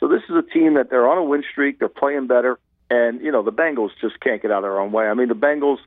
So 0.00 0.08
this 0.08 0.22
is 0.28 0.36
a 0.36 0.42
team 0.42 0.74
that 0.74 0.90
they're 0.90 1.08
on 1.08 1.18
a 1.18 1.24
win 1.24 1.44
streak. 1.50 1.78
They're 1.78 1.88
playing 1.88 2.26
better. 2.26 2.58
And 2.90 3.20
you 3.20 3.32
know 3.32 3.42
the 3.42 3.52
bengals 3.52 3.90
just 4.00 4.20
can't 4.20 4.40
get 4.40 4.50
out 4.50 4.58
of 4.58 4.64
their 4.64 4.80
own 4.80 4.92
way. 4.92 5.06
I 5.06 5.14
mean 5.14 5.28
the 5.28 5.34
bengals 5.34 5.78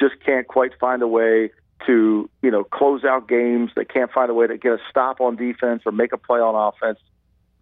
just 0.00 0.14
can't 0.24 0.46
quite 0.46 0.72
find 0.78 1.02
a 1.02 1.08
way 1.08 1.50
to 1.86 2.28
you 2.42 2.50
know 2.50 2.64
close 2.64 3.04
out 3.04 3.28
games. 3.28 3.70
They 3.74 3.84
can't 3.84 4.10
find 4.10 4.30
a 4.30 4.34
way 4.34 4.46
to 4.46 4.58
get 4.58 4.72
a 4.72 4.78
stop 4.90 5.20
on 5.20 5.36
defense 5.36 5.82
or 5.86 5.92
make 5.92 6.12
a 6.12 6.18
play 6.18 6.40
on 6.40 6.54
offense 6.54 6.98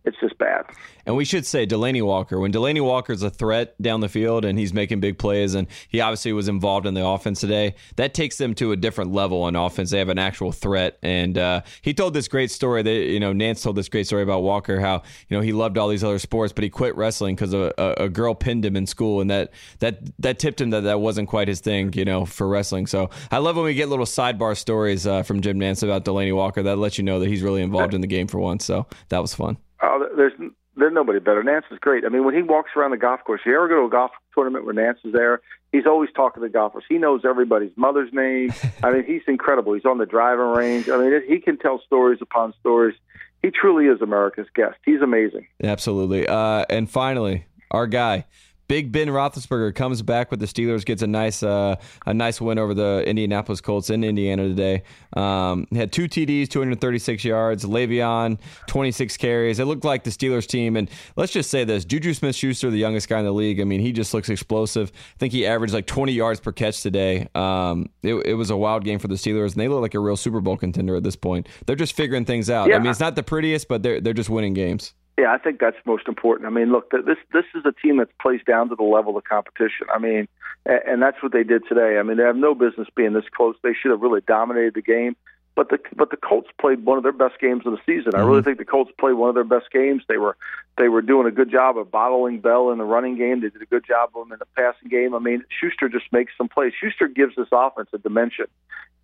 it's 0.07 0.19
just 0.21 0.39
bad. 0.39 0.65
And 1.05 1.17
we 1.17 1.25
should 1.25 1.45
say 1.45 1.67
Delanie 1.67 2.03
Walker. 2.03 2.39
When 2.39 2.53
Delanie 2.53 2.83
Walker 2.83 3.13
is 3.13 3.23
a 3.23 3.31
threat 3.31 3.81
down 3.83 4.01
the 4.01 4.09
field 4.09 4.45
and 4.45 4.59
he's 4.59 4.73
making 4.73 5.01
big 5.01 5.19
plays, 5.19 5.55
and 5.55 5.67
he 5.89 6.01
obviously 6.01 6.33
was 6.33 6.49
involved 6.49 6.87
in 6.87 6.95
the 6.95 7.05
offense 7.05 7.41
today, 7.41 7.75
that 7.97 8.15
takes 8.15 8.39
them 8.39 8.55
to 8.55 8.71
a 8.71 8.77
different 8.77 9.13
level 9.13 9.43
on 9.43 9.57
offense. 9.57 9.91
They 9.91 9.99
have 9.99 10.09
an 10.09 10.19
actual 10.19 10.53
threat. 10.53 10.99
And 11.03 11.37
uh, 11.37 11.63
he 11.83 11.93
told 11.93 12.15
this 12.15 12.29
great 12.29 12.53
story 12.53 12.83
that 12.83 12.91
you 12.91 13.19
know 13.19 13.33
Nantz 13.33 13.63
told 13.63 13.77
this 13.77 13.89
great 13.89 14.07
story 14.07 14.23
about 14.23 14.43
Walker, 14.43 14.81
how 14.81 15.03
you 15.29 15.37
know 15.37 15.41
he 15.43 15.53
loved 15.53 15.77
all 15.77 15.89
these 15.89 16.05
other 16.05 16.21
sports, 16.21 16.53
but 16.53 16.63
he 16.63 16.71
quit 16.71 16.97
wrestling 16.97 17.35
because 17.35 17.53
a, 17.53 17.73
a, 17.77 18.05
a, 18.05 18.09
girl 18.09 18.35
pinned 18.35 18.65
him 18.65 18.77
in 18.77 18.87
school, 18.87 19.21
and 19.21 19.29
that 19.31 19.53
that 19.81 20.01
that 20.21 20.39
tipped 20.39 20.61
him 20.61 20.71
that 20.71 20.83
that 20.83 21.01
wasn't 21.01 21.29
quite 21.29 21.49
his 21.49 21.61
thing, 21.61 21.93
you 21.95 22.05
know, 22.05 22.25
for 22.25 22.47
wrestling. 22.47 22.87
So 22.87 23.11
I 23.33 23.39
love 23.39 23.57
when 23.57 23.65
we 23.65 23.75
get 23.75 23.89
little 23.89 24.07
sidebar 24.07 24.57
stories 24.57 25.07
uh, 25.07 25.25
from 25.25 25.41
Jim 25.41 25.59
Nantz 25.59 25.83
about 25.83 26.05
Delanie 26.05 26.35
Walker 26.35 26.63
that 26.63 26.79
lets 26.79 26.97
you 26.97 27.05
know 27.05 27.19
that 27.19 27.29
he's 27.29 27.43
really 27.43 27.63
involved 27.63 27.93
in 27.93 28.01
the 28.01 28.07
game 28.07 28.29
for 28.29 28.39
once. 28.39 28.65
So 28.65 28.87
that 29.09 29.21
was 29.21 29.35
fun. 29.35 29.59
Oh, 29.83 30.09
there's 30.17 30.33
there's 30.77 30.93
nobody 30.93 31.19
better. 31.19 31.43
Nantz 31.43 31.73
is 31.73 31.79
great. 31.79 32.05
I 32.05 32.09
mean, 32.09 32.25
when 32.25 32.35
he 32.35 32.43
walks 32.43 32.71
around 32.77 32.91
the 32.91 32.97
golf 32.99 33.25
course, 33.25 33.41
you 33.47 33.55
ever 33.57 33.69
go 33.69 33.81
to 33.81 33.87
a 33.87 33.91
golf 33.91 34.11
tournament 34.35 34.67
where 34.67 34.75
Nantz 34.75 35.05
is 35.05 35.13
there? 35.13 35.41
He's 35.73 35.87
always 35.87 36.11
talking 36.15 36.43
to 36.43 36.49
the 36.49 36.53
golfers. 36.53 36.85
He 36.89 36.99
knows 36.99 37.23
everybody's 37.25 37.73
mother's 37.77 38.13
name. 38.13 38.53
I 38.83 38.93
mean, 38.93 39.05
he's 39.05 39.23
incredible. 39.27 39.73
He's 39.73 39.85
on 39.85 39.99
the 39.99 40.07
driving 40.07 40.47
range. 40.47 40.89
I 40.89 40.99
mean, 40.99 41.23
he 41.27 41.41
can 41.41 41.59
tell 41.59 41.81
stories 41.85 42.19
upon 42.21 42.53
stories. 42.61 42.95
He 43.43 43.51
truly 43.51 43.87
is 43.87 44.01
America's 44.01 44.49
guest. 44.55 44.77
He's 44.85 45.01
amazing. 45.01 45.47
Absolutely. 45.63 46.27
Uh, 46.27 46.65
and 46.69 46.91
finally, 46.91 47.47
our 47.71 47.87
guy, 47.87 48.27
Big 48.69 48.91
Ben 48.91 49.09
Roethlisberger 49.09 49.75
comes 49.75 50.03
back 50.03 50.31
with 50.31 50.41
the 50.41 50.47
Steelers, 50.47 50.85
gets 50.85 51.03
a 51.03 51.07
nice 51.07 51.43
uh, 51.43 51.77
a 52.05 52.13
nice 52.13 52.41
win 52.41 52.59
over 52.59 52.75
the 52.75 53.05
Indianapolis 53.07 53.61
Colts 53.61 53.91
in 53.91 54.03
Indiana 54.03 54.49
today. 54.49 54.83
Um, 55.15 55.67
had 55.73 55.93
two 55.93 56.09
TDs, 56.09 56.49
236 56.49 57.25
yards. 57.25 57.65
Le'Veon, 57.65 58.39
26 58.67 59.17
carries. 59.17 59.59
It 59.59 59.67
looked 59.67 59.85
like 59.85 60.05
the 60.05 60.11
Steelers 60.11 60.47
team. 60.47 60.77
And 60.77 60.91
let's 61.15 61.33
just 61.33 61.51
say 61.51 61.65
this: 61.65 61.85
Juju 61.85 62.15
Smith-Schuster, 62.15 62.71
the 62.71 62.79
youngest 62.79 63.09
guy 63.09 63.21
in 63.21 63.25
the 63.25 63.33
league. 63.33 63.61
I 63.61 63.65
mean, 63.65 63.81
he 63.81 63.93
just 63.93 64.13
looks 64.13 64.29
explosive. 64.29 64.91
I 64.95 65.19
think 65.19 65.33
he 65.33 65.47
averaged 65.47 65.75
like 65.75 65.87
20 65.87 66.13
yards 66.13 66.41
per 66.41 66.53
catch 66.53 66.83
today. 66.83 67.29
Um, 67.35 67.89
it, 68.03 68.15
it, 68.15 68.35
was 68.35 68.51
a 68.51 68.57
wild 68.57 68.85
game 68.85 68.99
for 68.99 69.09
the 69.09 69.15
Steelers, 69.15 69.53
and 69.53 69.61
they 69.61 69.69
look 69.69 69.81
like 69.81 69.95
a 69.95 70.01
real 70.01 70.17
Super 70.17 70.41
Bowl 70.41 70.57
contender 70.57 70.97
at 70.97 71.03
this 71.03 71.17
point. 71.17 71.49
They're 71.67 71.77
just 71.77 71.95
figuring 71.95 72.25
things 72.25 72.51
out. 72.51 72.69
Yeah. 72.69 72.77
I 72.77 72.79
mean, 72.81 72.91
it's 72.91 73.01
not 73.01 73.15
the 73.15 73.23
prettiest, 73.23 73.69
but 73.69 73.83
they're 73.83 74.01
they're 74.01 74.13
just 74.13 74.31
winning 74.31 74.55
games. 74.55 74.93
Yeah, 75.19 75.33
I 75.33 75.39
think 75.39 75.61
that's 75.61 75.77
most 75.87 76.09
important. 76.09 76.47
I 76.47 76.51
mean, 76.51 76.71
look, 76.71 76.91
this 76.91 77.17
this 77.33 77.45
is 77.55 77.65
a 77.65 77.73
team 77.73 77.97
that 77.99 78.09
plays 78.19 78.43
down 78.47 78.69
to 78.69 78.75
the 78.75 78.83
level 78.83 79.17
of 79.17 79.25
competition. 79.25 79.87
I 79.93 79.99
mean, 79.99 80.29
and 80.67 81.01
that's 81.01 81.23
what 81.23 81.33
they 81.33 81.43
did 81.43 81.63
today. 81.69 81.99
I 81.99 82.03
mean, 82.03 82.19
they 82.19 82.25
have 82.25 82.37
no 82.37 82.55
business 82.55 82.89
being 82.95 83.15
this 83.15 83.25
close. 83.35 83.57
They 83.63 83.73
should 83.73 83.93
have 83.93 84.03
really 84.03 84.21
dominated 84.21 84.75
the 84.75 84.83
game. 84.83 85.17
But 85.55 85.71
the 85.71 85.79
but 85.97 86.11
the 86.11 86.19
Colts 86.19 86.51
played 86.61 86.85
one 86.85 86.99
of 86.99 87.03
their 87.03 87.13
best 87.13 87.41
games 87.41 87.65
of 87.65 87.73
the 87.73 87.79
season. 87.87 88.15
I 88.15 88.19
really 88.19 88.41
mm-hmm. 88.41 88.45
think 88.45 88.59
the 88.59 88.67
Colts 88.67 88.91
played 89.01 89.15
one 89.15 89.31
of 89.31 89.35
their 89.35 89.43
best 89.43 89.71
games. 89.73 90.03
They 90.07 90.19
were 90.19 90.37
they 90.77 90.89
were 90.89 91.01
doing 91.01 91.27
a 91.27 91.31
good 91.31 91.51
job 91.51 91.79
of 91.79 91.91
bottling 91.91 92.41
Bell 92.41 92.71
in 92.71 92.77
the 92.77 92.85
running 92.85 93.17
game. 93.17 93.41
They 93.41 93.49
did 93.49 93.63
a 93.63 93.67
good 93.67 93.87
job 93.87 94.11
of 94.15 94.27
him 94.27 94.33
in 94.33 94.39
the 94.39 94.47
passing 94.55 94.91
game. 94.91 95.15
I 95.15 95.19
mean, 95.19 95.45
Schuster 95.49 95.89
just 95.89 96.13
makes 96.13 96.33
some 96.37 96.49
plays. 96.49 96.75
Schuster 96.79 97.09
gives 97.09 97.37
this 97.37 97.49
offense 97.53 97.89
a 97.95 97.99
dimension, 97.99 98.49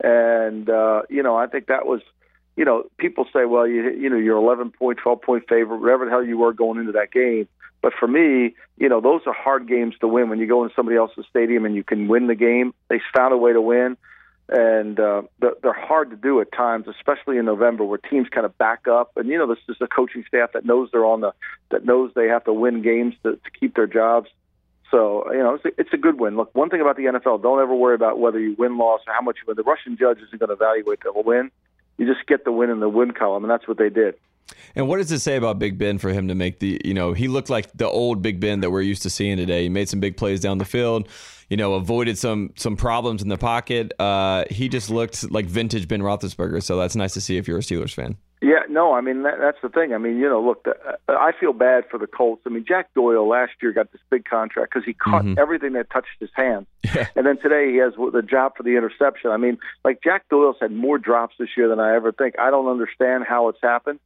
and 0.05 0.69
uh, 0.69 1.03
you 1.09 1.23
know 1.23 1.37
I 1.37 1.47
think 1.47 1.69
that 1.69 1.87
was 1.87 2.03
you 2.57 2.65
know, 2.65 2.85
people 2.99 3.27
say, 3.33 3.45
well, 3.45 3.67
you 3.67 3.91
you 3.91 4.11
know, 4.11 4.17
you're 4.17 4.37
11 4.37 4.73
point, 4.73 4.99
12 4.99 5.23
point 5.23 5.45
favorite, 5.49 5.79
whatever 5.79 6.05
the 6.05 6.11
hell 6.11 6.25
you 6.25 6.39
were 6.39 6.53
going 6.53 6.79
into 6.79 6.93
that 6.93 7.11
game. 7.11 7.49
But 7.81 7.93
for 7.99 8.07
me, 8.07 8.55
you 8.77 8.89
know, 8.89 9.01
those 9.01 9.23
are 9.27 9.33
hard 9.33 9.67
games 9.67 9.95
to 10.01 10.09
win 10.09 10.29
when 10.29 10.39
you 10.39 10.47
go 10.47 10.63
into 10.63 10.75
somebody 10.75 10.97
else's 10.97 11.25
stadium 11.29 11.65
and 11.65 11.75
you 11.75 11.83
can 11.83 12.09
win 12.09 12.29
the 12.29 12.35
game. 12.37 12.73
They 12.89 13.01
found 13.15 13.35
a 13.35 13.37
way 13.37 13.53
to 13.53 13.61
win, 13.61 13.97
and 14.49 15.01
uh, 15.01 15.23
they're 15.41 15.73
hard 15.73 16.11
to 16.11 16.17
do 16.17 16.41
at 16.41 16.53
times, 16.53 16.87
especially 16.87 17.39
in 17.39 17.45
November 17.45 17.85
where 17.85 17.99
teams 17.99 18.29
kind 18.29 18.47
of 18.47 18.57
back 18.57 18.87
up. 18.87 19.11
And 19.17 19.29
you 19.29 19.39
know, 19.39 19.49
this 19.49 19.59
is 19.69 19.77
a 19.81 19.89
coaching 19.89 20.25
staff 20.29 20.53
that 20.53 20.65
knows 20.65 20.91
they're 20.93 21.05
on 21.05 21.23
the 21.23 21.33
that 21.71 21.85
knows 21.85 22.13
they 22.15 22.29
have 22.29 22.45
to 22.45 22.53
win 22.53 22.83
games 22.83 23.15
to, 23.25 23.33
to 23.33 23.51
keep 23.59 23.75
their 23.75 23.89
jobs. 23.89 24.29
So 24.91 25.25
you 25.33 25.39
know, 25.39 25.55
it's 25.55 25.65
a, 25.65 25.81
it's 25.81 25.93
a 25.93 25.97
good 25.97 26.21
win. 26.21 26.37
Look, 26.37 26.55
one 26.55 26.71
thing 26.71 26.83
about 26.83 26.97
the 26.97 27.05
NFL: 27.05 27.43
don't 27.43 27.61
ever 27.61 27.75
worry 27.75 27.97
about 27.97 28.21
whether 28.21 28.39
you 28.39 28.55
win, 28.57 28.79
loss, 28.79 29.01
or 29.09 29.15
how 29.15 29.23
much 29.23 29.39
you 29.39 29.45
win. 29.49 29.57
The 29.57 29.65
Russian 29.65 29.97
judge 29.97 30.19
isn't 30.19 30.39
going 30.39 30.49
to 30.49 30.55
evaluate 30.55 31.01
the 31.03 31.13
win 31.17 31.51
you 31.99 32.07
just 32.07 32.27
get 32.27 32.45
the 32.45 32.53
win 32.53 32.71
in 32.71 32.81
the 32.81 32.89
win 32.89 33.13
column, 33.13 33.45
and 33.45 33.51
that's 33.51 33.69
what 33.69 33.79
they 33.79 33.91
did. 33.91 34.15
And 34.75 34.89
what 34.89 34.99
does 34.99 35.13
it 35.13 35.21
say 35.21 35.37
about 35.37 35.59
Big 35.59 35.79
Ben 35.79 35.99
for 35.99 36.11
him 36.11 36.29
to 36.29 36.35
make 36.35 36.59
the, 36.59 36.81
you 36.85 36.95
know, 36.95 37.13
he 37.13 37.29
looked 37.29 37.51
like 37.51 37.73
the 37.73 37.87
old 37.87 38.23
Big 38.23 38.41
Ben 38.41 38.61
that 38.61 38.71
we're 38.71 38.83
used 38.83 39.03
to 39.03 39.11
seeing 39.11 39.37
today. 39.37 39.65
He 39.65 39.69
made 39.69 39.89
some 39.89 40.01
big 40.01 40.17
plays 40.17 40.41
down 40.41 40.59
the 40.59 40.65
field, 40.65 41.09
you 41.49 41.57
know, 41.57 41.75
avoided 41.75 42.19
some 42.19 42.53
some 42.57 42.77
problems 42.77 43.23
in 43.23 43.29
the 43.29 43.39
pocket. 43.39 43.93
Uh, 43.99 44.45
he 44.51 44.69
just 44.69 44.91
looked 44.91 45.31
like 45.31 45.47
vintage 45.47 45.89
Ben 45.89 46.01
Roethlisberger. 46.01 46.63
So 46.63 46.77
that's 46.77 46.97
nice 46.97 47.15
to 47.15 47.21
see 47.21 47.37
if 47.37 47.47
you're 47.47 47.59
a 47.59 47.63
Steelers 47.63 47.95
fan. 47.95 48.17
Yeah, 48.41 48.62
no, 48.73 48.95
I 48.95 49.01
mean 49.01 49.23
that, 49.23 49.39
that's 49.39 49.59
the 49.63 49.69
thing. 49.69 49.93
I 49.93 49.99
mean, 49.99 50.17
you 50.17 50.29
know, 50.29 50.43
look, 50.43 50.65
the, 50.65 50.73
uh, 50.73 51.13
I 51.13 51.33
feel 51.39 51.53
bad 51.53 51.85
for 51.91 51.99
the 51.99 52.07
Colts. 52.07 52.43
I 52.47 52.49
mean, 52.49 52.65
Jack 52.67 52.93
Doyle 52.95 53.29
last 53.29 53.53
year 53.61 53.73
got 53.73 53.93
this 53.93 54.01
big 54.11 54.25
contract 54.25 54.73
because 54.73 54.85
he 54.85 54.95
caught 54.95 55.25
mm-hmm. 55.25 55.39
everything 55.39 55.75
that 55.75 55.91
touched 55.91 56.09
his 56.19 56.31
hand, 56.35 56.67
yeah. 56.83 57.09
and 57.17 57.27
then 57.27 57.39
today 57.39 57.71
he 57.71 57.77
has 57.79 57.93
the 57.95 58.23
job 58.23 58.57
for 58.57 58.63
the 58.63 58.77
interception. 58.77 59.31
I 59.31 59.37
mean, 59.37 59.59
like 59.85 60.03
Jack 60.03 60.29
Doyle's 60.29 60.57
had 60.61 60.73
more 60.73 60.99
drops 60.99 61.35
this 61.39 61.51
year 61.57 61.69
than 61.69 61.81
I 61.81 61.95
ever 61.95 62.13
think. 62.13 62.39
I 62.39 62.51
don't 62.51 62.69
understand 62.69 63.25
how 63.29 63.49
it's 63.49 63.61
happened, 63.63 64.01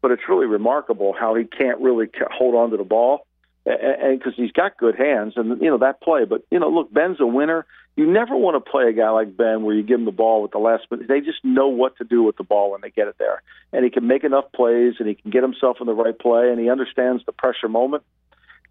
but 0.00 0.10
it's 0.10 0.22
really 0.28 0.46
remarkable 0.46 1.14
how 1.18 1.34
he 1.34 1.44
can't 1.44 1.80
really 1.80 2.08
hold 2.30 2.54
on 2.54 2.70
to 2.70 2.76
the 2.76 2.84
ball, 2.84 3.26
and 3.66 4.18
because 4.18 4.34
he's 4.36 4.52
got 4.52 4.76
good 4.78 4.96
hands, 4.96 5.34
and 5.36 5.60
you 5.60 5.70
know 5.70 5.78
that 5.78 6.00
play. 6.00 6.24
But 6.24 6.42
you 6.50 6.58
know, 6.58 6.70
look, 6.70 6.92
Ben's 6.92 7.20
a 7.20 7.26
winner 7.26 7.66
you 7.96 8.06
never 8.06 8.36
want 8.36 8.62
to 8.62 8.70
play 8.70 8.84
a 8.88 8.92
guy 8.92 9.08
like 9.10 9.36
Ben 9.36 9.62
where 9.62 9.74
you 9.74 9.82
give 9.82 9.98
him 9.98 10.04
the 10.04 10.12
ball 10.12 10.42
with 10.42 10.52
the 10.52 10.58
last 10.58 10.84
minute. 10.90 11.08
They 11.08 11.20
just 11.20 11.42
know 11.42 11.68
what 11.68 11.96
to 11.96 12.04
do 12.04 12.22
with 12.22 12.36
the 12.36 12.44
ball 12.44 12.70
when 12.72 12.82
they 12.82 12.90
get 12.90 13.08
it 13.08 13.16
there. 13.18 13.42
And 13.72 13.84
he 13.84 13.90
can 13.90 14.06
make 14.06 14.22
enough 14.22 14.44
plays 14.54 14.94
and 14.98 15.08
he 15.08 15.14
can 15.14 15.30
get 15.30 15.42
himself 15.42 15.78
in 15.80 15.86
the 15.86 15.94
right 15.94 16.16
play 16.16 16.50
and 16.50 16.60
he 16.60 16.68
understands 16.68 17.24
the 17.24 17.32
pressure 17.32 17.68
moment. 17.68 18.02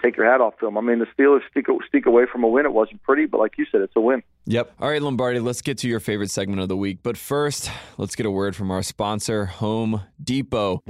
Take 0.03 0.17
your 0.17 0.29
hat 0.29 0.41
off 0.41 0.59
to 0.59 0.67
him. 0.67 0.77
I 0.77 0.81
mean, 0.81 0.99
the 0.99 1.07
Steelers 1.17 1.41
sneak, 1.53 1.65
sneak 1.89 2.05
away 2.05 2.25
from 2.31 2.43
a 2.43 2.47
win. 2.47 2.65
It 2.65 2.73
wasn't 2.73 3.01
pretty, 3.01 3.25
but 3.25 3.39
like 3.39 3.57
you 3.57 3.65
said, 3.71 3.81
it's 3.81 3.95
a 3.95 4.01
win. 4.01 4.21
Yep. 4.45 4.73
All 4.79 4.89
right, 4.89 5.01
Lombardi, 5.01 5.39
let's 5.39 5.61
get 5.61 5.79
to 5.79 5.87
your 5.87 5.99
favorite 5.99 6.29
segment 6.29 6.61
of 6.61 6.67
the 6.67 6.77
week. 6.77 6.99
But 7.01 7.17
first, 7.17 7.71
let's 7.97 8.15
get 8.15 8.27
a 8.27 8.31
word 8.31 8.55
from 8.55 8.69
our 8.69 8.83
sponsor, 8.83 9.45
Home 9.45 10.01
Depot. 10.23 10.83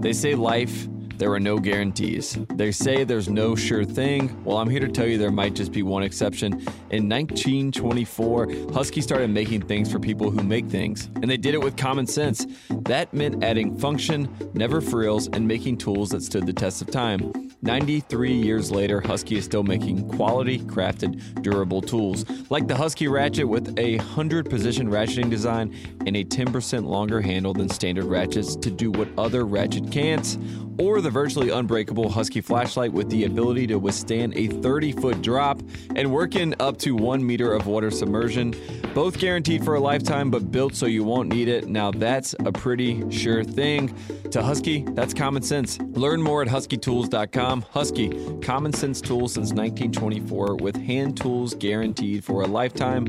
They 0.00 0.12
say 0.12 0.34
life 0.34 0.88
there 1.18 1.32
are 1.32 1.40
no 1.40 1.58
guarantees. 1.58 2.38
They 2.54 2.70
say 2.70 3.04
there's 3.04 3.28
no 3.28 3.56
sure 3.56 3.84
thing. 3.84 4.42
Well, 4.44 4.58
I'm 4.58 4.70
here 4.70 4.80
to 4.80 4.88
tell 4.88 5.06
you 5.06 5.18
there 5.18 5.30
might 5.32 5.54
just 5.54 5.72
be 5.72 5.82
one 5.82 6.02
exception. 6.04 6.52
In 6.90 7.08
1924, 7.08 8.48
Husky 8.72 9.00
started 9.00 9.30
making 9.30 9.62
things 9.62 9.90
for 9.90 9.98
people 9.98 10.30
who 10.30 10.42
make 10.42 10.66
things, 10.66 11.10
and 11.16 11.28
they 11.28 11.36
did 11.36 11.54
it 11.54 11.60
with 11.60 11.76
common 11.76 12.06
sense. 12.06 12.46
That 12.70 13.12
meant 13.12 13.42
adding 13.42 13.76
function, 13.76 14.28
never 14.54 14.80
frills, 14.80 15.28
and 15.28 15.46
making 15.46 15.78
tools 15.78 16.10
that 16.10 16.22
stood 16.22 16.46
the 16.46 16.52
test 16.52 16.80
of 16.82 16.90
time. 16.90 17.47
93 17.60 18.32
years 18.32 18.70
later, 18.70 19.00
Husky 19.00 19.36
is 19.36 19.44
still 19.44 19.64
making 19.64 20.08
quality, 20.08 20.60
crafted, 20.60 21.42
durable 21.42 21.82
tools, 21.82 22.24
like 22.50 22.68
the 22.68 22.76
Husky 22.76 23.08
Ratchet 23.08 23.48
with 23.48 23.76
a 23.78 23.96
100 23.96 24.48
position 24.48 24.88
ratcheting 24.88 25.28
design 25.28 25.74
and 26.06 26.16
a 26.16 26.24
10% 26.24 26.84
longer 26.84 27.20
handle 27.20 27.52
than 27.52 27.68
standard 27.68 28.04
ratchets 28.04 28.54
to 28.54 28.70
do 28.70 28.92
what 28.92 29.08
other 29.18 29.44
ratchet 29.44 29.90
can't, 29.90 30.38
or 30.78 31.00
the 31.00 31.10
virtually 31.10 31.50
unbreakable 31.50 32.08
Husky 32.08 32.40
flashlight 32.40 32.92
with 32.92 33.10
the 33.10 33.24
ability 33.24 33.66
to 33.66 33.78
withstand 33.80 34.36
a 34.36 34.46
30 34.46 34.92
foot 34.92 35.20
drop 35.20 35.60
and 35.96 36.12
work 36.12 36.36
in 36.36 36.54
up 36.60 36.78
to 36.78 36.94
1 36.94 37.26
meter 37.26 37.52
of 37.52 37.66
water 37.66 37.90
submersion. 37.90 38.54
Both 38.94 39.18
guaranteed 39.18 39.64
for 39.64 39.74
a 39.74 39.80
lifetime, 39.80 40.30
but 40.30 40.52
built 40.52 40.76
so 40.76 40.86
you 40.86 41.02
won't 41.02 41.28
need 41.28 41.48
it. 41.48 41.66
Now, 41.66 41.90
that's 41.90 42.36
a 42.44 42.52
pretty 42.52 43.10
sure 43.10 43.42
thing. 43.42 43.92
To 44.30 44.42
Husky, 44.42 44.84
that's 44.90 45.12
common 45.12 45.42
sense. 45.42 45.80
Learn 45.80 46.22
more 46.22 46.42
at 46.42 46.48
huskytools.com. 46.48 47.47
Husky, 47.48 48.10
common 48.40 48.72
sense 48.72 49.00
tools 49.00 49.32
since 49.32 49.52
1924 49.52 50.56
with 50.56 50.76
hand 50.76 51.16
tools 51.16 51.54
guaranteed 51.54 52.22
for 52.22 52.42
a 52.42 52.46
lifetime, 52.46 53.06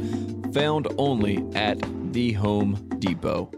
found 0.54 0.88
only 0.98 1.46
at 1.56 1.78
the 2.14 2.32
Home 2.34 2.76
Depot. 3.00 3.52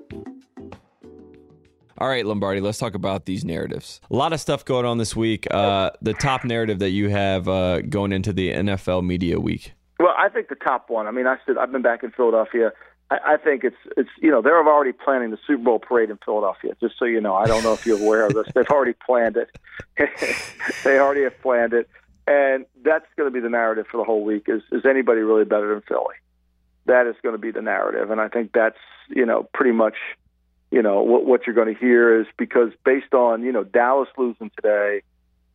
All 1.99 2.07
right, 2.07 2.25
Lombardi, 2.25 2.61
let's 2.61 2.79
talk 2.79 2.95
about 2.95 3.27
these 3.27 3.45
narratives. 3.45 4.01
A 4.09 4.15
lot 4.15 4.33
of 4.33 4.41
stuff 4.41 4.65
going 4.65 4.87
on 4.87 4.97
this 4.97 5.15
week. 5.15 5.45
Uh, 5.51 5.91
the 6.01 6.13
top 6.15 6.43
narrative 6.43 6.79
that 6.79 6.89
you 6.89 7.09
have 7.09 7.47
uh, 7.47 7.81
going 7.81 8.11
into 8.11 8.33
the 8.33 8.51
NFL 8.51 9.05
Media 9.05 9.39
Week. 9.39 9.73
Well, 9.99 10.15
I 10.17 10.29
think 10.29 10.49
the 10.49 10.55
top 10.55 10.89
one. 10.89 11.05
I 11.05 11.11
mean, 11.11 11.27
I 11.27 11.35
said 11.45 11.59
I've 11.59 11.71
been 11.71 11.83
back 11.83 12.01
in 12.01 12.09
Philadelphia 12.09 12.71
I, 13.11 13.33
I 13.33 13.37
think 13.37 13.63
it's 13.63 13.75
it's 13.97 14.09
you 14.19 14.31
know 14.31 14.41
they're 14.41 14.57
already 14.57 14.93
planning 14.93 15.29
the 15.29 15.37
Super 15.45 15.63
Bowl 15.63 15.79
parade 15.79 16.09
in 16.09 16.17
Philadelphia. 16.25 16.75
Just 16.79 16.97
so 16.97 17.05
you 17.05 17.21
know, 17.21 17.35
I 17.35 17.45
don't 17.45 17.63
know 17.63 17.73
if 17.73 17.85
you're 17.85 17.99
aware 17.99 18.25
of 18.25 18.33
this. 18.33 18.47
They've 18.55 18.67
already 18.69 18.93
planned 18.93 19.37
it. 19.37 19.49
they 20.83 20.97
already 20.97 21.23
have 21.23 21.39
planned 21.41 21.73
it, 21.73 21.89
and 22.25 22.65
that's 22.83 23.05
going 23.17 23.27
to 23.27 23.33
be 23.33 23.41
the 23.41 23.49
narrative 23.49 23.85
for 23.91 23.97
the 23.97 24.03
whole 24.03 24.23
week. 24.23 24.45
Is 24.47 24.63
is 24.71 24.85
anybody 24.85 25.21
really 25.21 25.45
better 25.45 25.73
than 25.73 25.81
Philly? 25.81 26.15
That 26.85 27.05
is 27.05 27.15
going 27.21 27.35
to 27.35 27.39
be 27.39 27.51
the 27.51 27.61
narrative, 27.61 28.09
and 28.09 28.19
I 28.19 28.29
think 28.29 28.53
that's 28.53 28.79
you 29.09 29.25
know 29.25 29.47
pretty 29.53 29.73
much 29.73 29.95
you 30.71 30.81
know 30.81 31.03
what 31.03 31.25
what 31.25 31.45
you're 31.45 31.55
going 31.55 31.73
to 31.73 31.79
hear 31.79 32.19
is 32.21 32.27
because 32.37 32.71
based 32.85 33.13
on 33.13 33.43
you 33.43 33.51
know 33.51 33.63
Dallas 33.63 34.09
losing 34.17 34.51
today, 34.55 35.01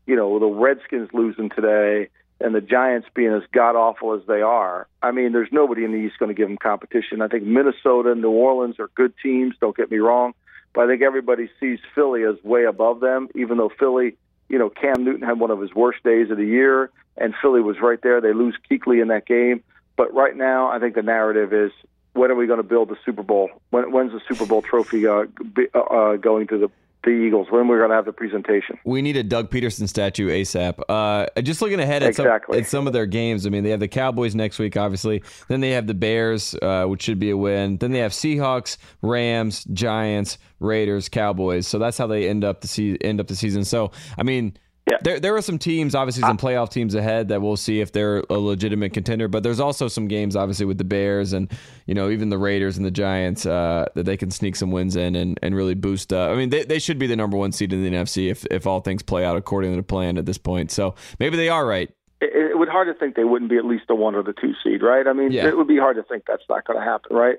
you 0.07 0.15
know 0.15 0.39
the 0.39 0.47
Redskins 0.47 1.09
losing 1.13 1.49
today 1.49 2.11
and 2.41 2.55
the 2.55 2.61
Giants 2.61 3.09
being 3.15 3.33
as 3.33 3.43
god 3.53 3.77
awful 3.77 4.15
as 4.15 4.21
they 4.27 4.43
are, 4.43 4.87
I 5.03 5.11
mean, 5.11 5.33
there's 5.33 5.49
nobody 5.51 5.85
in 5.85 5.93
the 5.93 5.99
East 5.99 6.19
going 6.19 6.29
to 6.29 6.35
give 6.35 6.49
them 6.49 6.59
competition. 6.59 7.23
I 7.23 7.29
think 7.29 7.45
Minnesota, 7.45 8.13
and 8.13 8.21
New 8.21 8.31
Orleans 8.31 8.79
are 8.79 8.89
good 8.95 9.15
teams. 9.23 9.55
Don't 9.61 9.77
get 9.77 9.91
me 9.91 9.99
wrong, 9.99 10.35
but 10.75 10.85
I 10.85 10.89
think 10.89 11.03
everybody 11.03 11.49
sees 11.59 11.79
Philly 11.95 12.25
as 12.25 12.37
way 12.45 12.65
above 12.65 13.01
them. 13.01 13.29
Even 13.35 13.57
though 13.57 13.71
Philly, 13.79 14.17
you 14.49 14.59
know, 14.59 14.69
Cam 14.69 15.05
Newton 15.05 15.27
had 15.27 15.41
one 15.41 15.51
of 15.51 15.61
his 15.61 15.75
worst 15.75 16.03
days 16.05 16.31
of 16.31 16.37
the 16.37 16.47
year, 16.47 16.91
and 17.17 17.35
Philly 17.41 17.63
was 17.63 17.81
right 17.81 18.01
there. 18.03 18.21
They 18.21 18.35
lose 18.35 18.57
Kuechly 18.71 19.01
in 19.01 19.09
that 19.09 19.27
game, 19.27 19.63
but 19.97 20.13
right 20.13 20.37
now, 20.37 20.69
I 20.69 20.79
think 20.79 20.95
the 20.95 21.03
narrative 21.03 21.55
is 21.55 21.73
when 22.13 22.31
are 22.31 22.35
we 22.35 22.47
going 22.47 22.59
to 22.59 22.63
build 22.63 22.89
the 22.89 22.97
Super 23.05 23.23
Bowl? 23.23 23.51
When, 23.71 23.93
when's 23.93 24.13
the 24.13 24.21
Super 24.29 24.47
Bowl 24.47 24.63
trophy 24.63 25.07
uh, 25.07 25.25
be, 25.55 25.69
uh, 25.75 25.81
uh 25.81 26.17
going 26.17 26.47
to 26.49 26.59
the 26.59 26.71
the 27.05 27.11
Eagles 27.11 27.49
when 27.51 27.69
we're 27.69 27.79
going 27.79 27.91
to 27.91 27.97
have 27.97 28.05
the 28.05 28.13
presentation. 28.13 28.79
We 28.85 29.01
need 29.01 29.17
a 29.17 29.23
Doug 29.23 29.51
Pederson 29.51 29.89
statue 29.89 30.29
ASAP. 30.29 30.81
Uh, 30.89 31.27
just 31.43 31.63
looking 31.63 31.81
ahead 31.81 32.03
at, 32.03 32.11
exactly. 32.11 32.57
some, 32.57 32.63
at 32.63 32.69
some 32.69 32.87
of 32.87 32.93
their 32.93 33.07
games, 33.07 33.47
I 33.47 33.51
mean, 33.51 33.65
they 33.65 33.71
have 33.71 33.81
the 33.81 33.89
Cowboys 33.89 34.35
next 34.35 34.59
week, 34.59 34.77
obviously. 34.77 35.23
Then 35.49 35.61
they 35.61 35.71
have 35.71 35.87
the 35.87 35.95
Bears, 35.95 36.55
uh, 36.63 36.87
which 36.87 37.03
should 37.03 37.19
be 37.19 37.31
a 37.31 37.37
win. 37.37 37.77
Then 37.79 37.93
they 37.93 38.01
have 38.01 38.13
Seahawks, 38.13 38.77
Rams, 39.03 39.65
Giants, 39.73 40.39
Raiders, 40.59 41.09
Cowboys. 41.09 41.67
So 41.67 41.79
that's 41.79 41.99
how 41.99 42.07
they 42.07 42.29
end 42.29 42.45
up 42.45 42.61
the 42.61 42.69
se- 42.69 42.99
end 43.03 43.21
up 43.21 43.29
the 43.29 43.37
season. 43.37 43.65
So 43.65 43.93
I 44.19 44.23
mean, 44.23 44.57
Yeah. 44.89 44.99
There, 45.03 45.19
there 45.19 45.37
are 45.37 45.43
some 45.43 45.59
teams, 45.59 45.97
obviously, 45.97 46.21
some 46.21 46.39
playoff 46.39 46.71
teams 46.71 46.95
ahead 46.95 47.27
that 47.29 47.43
we'll 47.43 47.57
see 47.57 47.81
if 47.81 47.91
they're 47.91 48.23
a 48.31 48.39
legitimate 48.39 48.93
contender. 48.93 49.27
But 49.27 49.43
there's 49.43 49.59
also 49.59 49.89
some 49.89 50.07
games, 50.07 50.37
obviously, 50.37 50.65
with 50.65 50.79
the 50.79 50.85
Bears 50.85 51.33
and 51.33 51.51
you 51.87 51.95
know 51.95 52.09
even 52.09 52.29
the 52.29 52.39
Raiders 52.39 52.77
and 52.77 52.87
the 52.87 52.93
Giants 52.93 53.47
uh, 53.47 53.87
that 53.95 54.05
they 54.05 54.17
can 54.17 54.31
sneak 54.31 54.55
some 54.55 54.71
wins 54.71 54.95
in 54.95 55.17
and, 55.17 55.41
and 55.43 55.57
really 55.57 55.75
boost. 55.75 56.13
Uh, 56.13 56.31
I 56.31 56.37
mean, 56.37 56.51
they, 56.51 56.65
they 56.65 56.79
should 56.79 57.01
be 57.01 57.09
the 57.09 57.17
number 57.17 57.37
one 57.37 57.51
seed 57.51 57.73
in 57.73 57.83
the 57.83 57.91
NFC 57.91 58.31
if 58.31 58.47
if 58.47 58.65
all 58.65 58.81
things 58.81 59.03
play 59.03 59.25
out 59.25 59.37
according 59.37 59.73
to 59.73 59.77
the 59.77 59.83
plan 59.83 60.19
at 60.19 60.27
this 60.27 60.39
point. 60.39 60.71
So 60.71 60.95
maybe 61.19 61.37
they 61.37 61.49
are 61.49 61.67
right. 61.67 61.91
It, 62.21 62.53
it 62.53 62.59
would 62.59 62.69
hard 62.69 62.87
to 62.87 62.95
think 62.95 63.17
they 63.17 63.25
wouldn't 63.25 63.51
be 63.51 63.57
at 63.57 63.65
least 63.65 63.89
the 63.89 63.97
one 63.97 64.15
or 64.15 64.23
the 64.23 64.35
two 64.35 64.55
seed, 64.63 64.83
right? 64.83 65.07
I 65.09 65.13
mean, 65.13 65.33
yeah. 65.33 65.49
it 65.49 65.57
would 65.57 65.69
be 65.69 65.79
hard 65.79 65.97
to 65.97 66.05
think 66.05 66.25
that's 66.29 66.45
not 66.49 66.65
going 66.65 66.79
to 66.79 66.85
happen, 66.85 67.15
right? 67.15 67.39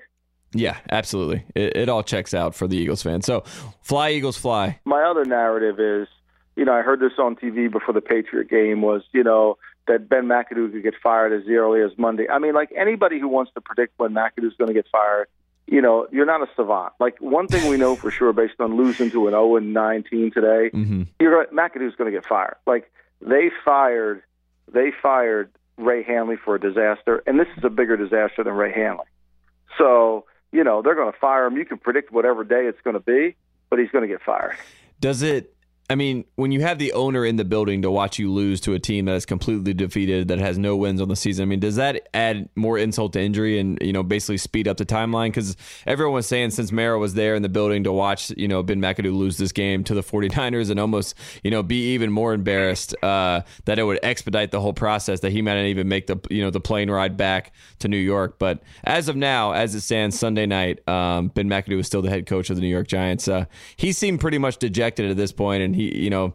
Yeah, 0.54 0.78
absolutely. 0.92 1.46
It, 1.56 1.78
it 1.78 1.90
all 1.90 2.04
checks 2.04 2.34
out 2.34 2.56
for 2.56 2.68
the 2.68 2.78
Eagles 2.78 3.02
fan. 3.02 3.22
So, 3.22 3.44
fly 3.82 4.12
Eagles 4.12 4.38
fly. 4.38 4.80
My 4.86 5.04
other 5.04 5.26
narrative 5.26 5.80
is 5.80 6.08
you 6.58 6.66
know, 6.66 6.74
I 6.74 6.82
heard 6.82 7.00
this 7.00 7.14
on 7.20 7.36
TV 7.36 7.72
before 7.72 7.94
the 7.94 8.02
Patriot 8.02 8.50
game 8.50 8.82
was, 8.82 9.04
you 9.14 9.24
know, 9.24 9.58
that 9.88 10.10
Ben 10.10 10.26
McAdoo 10.26 10.72
could 10.72 10.84
get 10.84 10.96
fired 11.02 11.32
as 11.32 11.48
early 11.48 11.82
as 11.82 11.92
Monday. 11.98 12.28
I 12.28 12.40
mean, 12.40 12.56
like 12.56 12.74
anybody 12.76 13.20
who 13.20 13.28
wants 13.28 13.52
to 13.54 13.62
predict 13.62 13.94
when 13.98 14.12
McAdoo's 14.12 14.56
going 14.58 14.68
to 14.68 14.74
get 14.74 14.88
fired, 14.92 15.28
you 15.68 15.82
know, 15.82 16.08
you're 16.12 16.26
not 16.26 16.42
a 16.42 16.48
savant. 16.56 16.94
Like 17.00 17.22
one 17.22 17.48
thing 17.48 17.70
we 17.70 17.78
know 17.78 17.96
for 17.96 18.10
sure, 18.10 18.34
based 18.34 18.56
on 18.60 18.76
losing 18.76 19.12
to 19.12 19.28
an 19.28 19.34
0 19.34 19.56
and 19.58 19.72
19 19.72 20.32
today, 20.32 20.72
mm-hmm. 20.74 21.04
you're 21.20 21.46
McAdoo's 21.48 21.96
going 21.96 22.12
to 22.12 22.18
get 22.18 22.26
fired. 22.26 22.56
Like 22.66 22.92
they 23.22 23.52
fired, 23.64 24.24
they 24.72 24.92
fired 25.00 25.52
Ray 25.78 26.02
Handley 26.02 26.38
for 26.44 26.56
a 26.56 26.60
disaster, 26.60 27.22
and 27.28 27.40
this 27.40 27.48
is 27.56 27.64
a 27.64 27.70
bigger 27.70 27.98
disaster 27.98 28.44
than 28.44 28.54
Ray 28.54 28.74
Handley. 28.74 29.06
So 29.78 30.26
you 30.52 30.64
know 30.64 30.82
they're 30.82 30.96
going 30.96 31.14
to 31.14 31.20
fire 31.20 31.46
him. 31.46 31.56
You 31.56 31.66
can 31.66 31.78
predict 31.78 32.12
whatever 32.12 32.44
day 32.44 32.66
it's 32.66 32.82
going 32.84 32.96
to 32.96 33.00
be, 33.00 33.36
but 33.70 33.78
he's 33.78 33.92
going 33.92 34.02
to 34.02 34.08
get 34.08 34.24
fired. 34.24 34.56
Does 35.00 35.22
it 35.22 35.54
I 35.90 35.96
mean, 35.96 36.26
when 36.36 36.52
you 36.52 36.60
have 36.62 36.80
the 36.80 36.92
owner 36.92 37.26
in 37.26 37.38
the 37.38 37.46
building 37.46 37.82
to 37.84 37.90
watch 37.90 38.20
you 38.20 38.30
lose 38.30 38.60
to 38.62 38.74
a 38.74 38.80
team 38.80 39.06
that 39.06 39.16
is 39.16 39.26
completely 39.26 39.74
defeated, 39.74 40.28
that 40.28 40.40
has 40.40 40.58
no 40.58 40.76
wins 40.76 41.00
on 41.00 41.08
the 41.08 41.16
season, 41.16 41.44
I 41.44 41.46
mean, 41.46 41.62
does 41.62 41.78
that 41.78 42.10
add 42.14 42.50
more 42.58 42.78
insult 42.78 43.14
to 43.14 43.22
injury 43.22 43.58
and, 43.58 43.78
you 43.82 43.94
know, 43.94 44.04
basically 44.04 44.36
speed 44.36 44.68
up 44.68 44.76
the 44.76 44.86
timeline? 44.86 45.28
Because 45.28 45.56
everyone 45.86 46.16
was 46.16 46.28
saying 46.28 46.50
since 46.50 46.74
Mara 46.74 47.00
was 47.00 47.14
there 47.14 47.36
in 47.36 47.42
the 47.42 47.48
building 47.48 47.86
to 47.86 47.94
watch, 47.94 48.32
you 48.32 48.50
know, 48.50 48.62
Ben 48.64 48.82
McAdoo 48.82 49.16
lose 49.16 49.38
this 49.38 49.54
game 49.54 49.86
to 49.86 49.94
the 49.94 50.02
49ers 50.04 50.70
and 50.70 50.78
almost, 50.78 51.16
you 51.42 51.52
know, 51.52 51.64
be 51.64 51.94
even 51.94 52.12
more 52.12 52.34
embarrassed 52.34 52.94
uh, 53.02 53.44
that 53.64 53.80
it 53.80 53.84
would 53.84 54.00
expedite 54.04 54.52
the 54.52 54.60
whole 54.60 54.74
process, 54.74 55.22
that 55.22 55.32
he 55.32 55.42
might 55.42 55.56
not 55.56 55.68
even 55.68 55.88
make 55.88 56.08
the, 56.08 56.20
you 56.30 56.44
know, 56.44 56.50
the 56.50 56.60
plane 56.60 56.92
ride 56.92 57.16
back 57.16 57.54
to 57.80 57.88
New 57.88 57.96
York. 57.96 58.40
But 58.40 58.62
as 58.84 59.08
of 59.08 59.16
now, 59.16 59.54
as 59.54 59.74
it 59.74 59.80
stands 59.80 60.20
Sunday 60.20 60.48
night, 60.48 60.86
um, 60.90 61.30
Ben 61.30 61.48
McAdoo 61.48 61.80
is 61.80 61.88
still 61.88 62.02
the 62.02 62.10
head 62.10 62.26
coach 62.26 62.50
of 62.50 62.58
the 62.58 62.62
New 62.62 62.68
York 62.68 62.90
Giants. 62.90 63.30
Uh, 63.30 63.46
he 63.78 63.94
seemed 63.94 64.20
pretty 64.20 64.38
much 64.38 64.58
dejected 64.58 65.10
at 65.10 65.16
this 65.16 65.32
point, 65.32 65.64
and 65.64 65.77
he, 65.78 66.04
you 66.04 66.10
know, 66.10 66.34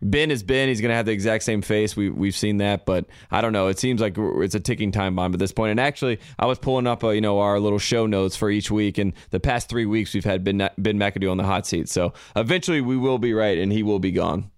Ben 0.00 0.30
is 0.30 0.42
Ben. 0.42 0.68
He's 0.68 0.80
going 0.80 0.90
to 0.90 0.94
have 0.94 1.06
the 1.06 1.12
exact 1.12 1.44
same 1.44 1.60
face. 1.60 1.96
We 1.96 2.08
we've 2.08 2.36
seen 2.36 2.58
that, 2.58 2.86
but 2.86 3.06
I 3.30 3.40
don't 3.40 3.52
know. 3.52 3.66
It 3.66 3.78
seems 3.78 4.00
like 4.00 4.14
it's 4.16 4.54
a 4.54 4.60
ticking 4.60 4.92
time 4.92 5.16
bomb 5.16 5.32
at 5.32 5.40
this 5.40 5.52
point. 5.52 5.72
And 5.72 5.80
actually, 5.80 6.20
I 6.38 6.46
was 6.46 6.58
pulling 6.58 6.86
up, 6.86 7.02
uh, 7.02 7.10
you 7.10 7.20
know, 7.20 7.40
our 7.40 7.58
little 7.58 7.80
show 7.80 8.06
notes 8.06 8.36
for 8.36 8.48
each 8.48 8.70
week, 8.70 8.98
and 8.98 9.12
the 9.30 9.40
past 9.40 9.68
three 9.68 9.86
weeks 9.86 10.14
we've 10.14 10.24
had 10.24 10.44
Ben 10.44 10.58
Ben 10.78 10.98
McAdoo 10.98 11.30
on 11.30 11.36
the 11.36 11.44
hot 11.44 11.66
seat. 11.66 11.88
So 11.88 12.12
eventually, 12.36 12.80
we 12.80 12.96
will 12.96 13.18
be 13.18 13.34
right, 13.34 13.58
and 13.58 13.72
he 13.72 13.82
will 13.82 13.98
be 13.98 14.12
gone. 14.12 14.50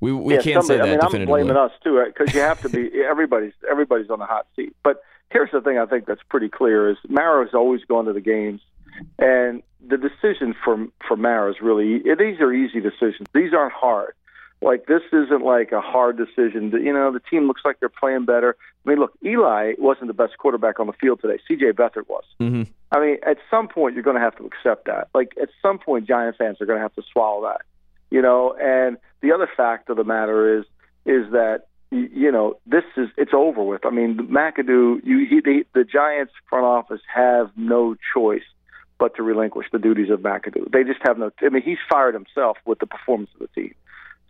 We 0.00 0.12
we 0.12 0.34
yeah, 0.34 0.42
can't 0.42 0.64
somebody, 0.64 0.90
say 0.90 0.96
that. 0.96 1.04
I 1.04 1.08
mean, 1.08 1.22
I'm 1.22 1.26
blaming 1.26 1.56
us 1.56 1.72
too, 1.82 2.04
because 2.06 2.34
you 2.34 2.40
have 2.40 2.60
to 2.62 2.68
be. 2.68 2.90
everybody's 3.08 3.54
everybody's 3.70 4.10
on 4.10 4.18
the 4.18 4.26
hot 4.26 4.46
seat. 4.54 4.76
But 4.82 5.02
here's 5.30 5.50
the 5.50 5.62
thing: 5.62 5.78
I 5.78 5.86
think 5.86 6.04
that's 6.04 6.22
pretty 6.28 6.50
clear. 6.50 6.90
Is 6.90 6.98
Mara 7.08 7.44
has 7.44 7.54
always 7.54 7.82
gone 7.84 8.04
to 8.04 8.12
the 8.12 8.20
games, 8.20 8.60
and 9.18 9.62
the 9.88 9.96
decision 9.96 10.54
for 10.64 10.86
for 11.06 11.16
Mara 11.16 11.50
is 11.50 11.60
really 11.60 11.98
these 11.98 12.40
are 12.40 12.52
easy 12.52 12.80
decisions. 12.80 13.28
These 13.32 13.52
aren't 13.52 13.72
hard 13.72 14.14
like 14.64 14.86
this 14.86 15.02
isn't 15.12 15.42
like 15.44 15.72
a 15.72 15.80
hard 15.80 16.16
decision. 16.16 16.70
You 16.72 16.92
know, 16.92 17.12
the 17.12 17.20
team 17.20 17.46
looks 17.46 17.60
like 17.64 17.80
they're 17.80 17.90
playing 17.90 18.24
better. 18.24 18.56
I 18.84 18.88
mean, 18.88 18.98
look, 18.98 19.12
Eli 19.24 19.74
wasn't 19.78 20.08
the 20.08 20.14
best 20.14 20.38
quarterback 20.38 20.80
on 20.80 20.86
the 20.86 20.94
field 20.94 21.20
today. 21.20 21.38
C.J. 21.46 21.72
Beathard 21.72 22.08
was. 22.08 22.24
Mm-hmm. 22.40 22.62
I 22.90 23.00
mean, 23.00 23.18
at 23.26 23.36
some 23.50 23.68
point 23.68 23.94
you're 23.94 24.02
going 24.02 24.16
to 24.16 24.22
have 24.22 24.36
to 24.36 24.46
accept 24.46 24.86
that. 24.86 25.08
Like 25.14 25.32
at 25.40 25.50
some 25.60 25.78
point, 25.78 26.08
Giant 26.08 26.36
fans 26.36 26.60
are 26.60 26.66
going 26.66 26.78
to 26.78 26.82
have 26.82 26.94
to 26.94 27.02
swallow 27.12 27.42
that. 27.42 27.62
You 28.10 28.22
know, 28.22 28.56
and 28.58 28.96
the 29.20 29.32
other 29.32 29.48
fact 29.54 29.90
of 29.90 29.96
the 29.96 30.04
matter 30.04 30.58
is 30.58 30.64
is 31.04 31.30
that 31.32 31.66
you 31.90 32.32
know 32.32 32.58
this 32.66 32.84
is 32.96 33.08
it's 33.18 33.32
over 33.34 33.62
with. 33.62 33.84
I 33.84 33.90
mean, 33.90 34.16
McAdoo, 34.16 35.04
you 35.04 35.26
he, 35.28 35.40
the, 35.40 35.64
the 35.74 35.84
Giants 35.84 36.32
front 36.48 36.64
office 36.64 37.00
have 37.12 37.50
no 37.56 37.96
choice 38.14 38.42
but 39.04 39.14
to 39.16 39.22
relinquish 39.22 39.66
the 39.70 39.78
duties 39.78 40.08
of 40.08 40.20
McAdoo. 40.20 40.72
They 40.72 40.82
just 40.82 41.00
have 41.02 41.18
no. 41.18 41.30
I 41.42 41.50
mean, 41.50 41.62
he's 41.62 41.76
fired 41.90 42.14
himself 42.14 42.56
with 42.64 42.78
the 42.78 42.86
performance 42.86 43.28
of 43.34 43.40
the 43.40 43.48
team. 43.48 43.74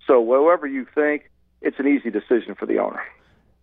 So, 0.04 0.18
whatever 0.18 0.66
you 0.66 0.84
think, 0.96 1.30
it's 1.60 1.78
an 1.78 1.87
easy 1.87 2.10
decision 2.10 2.56
for 2.58 2.66
the 2.66 2.78
owner. 2.78 3.00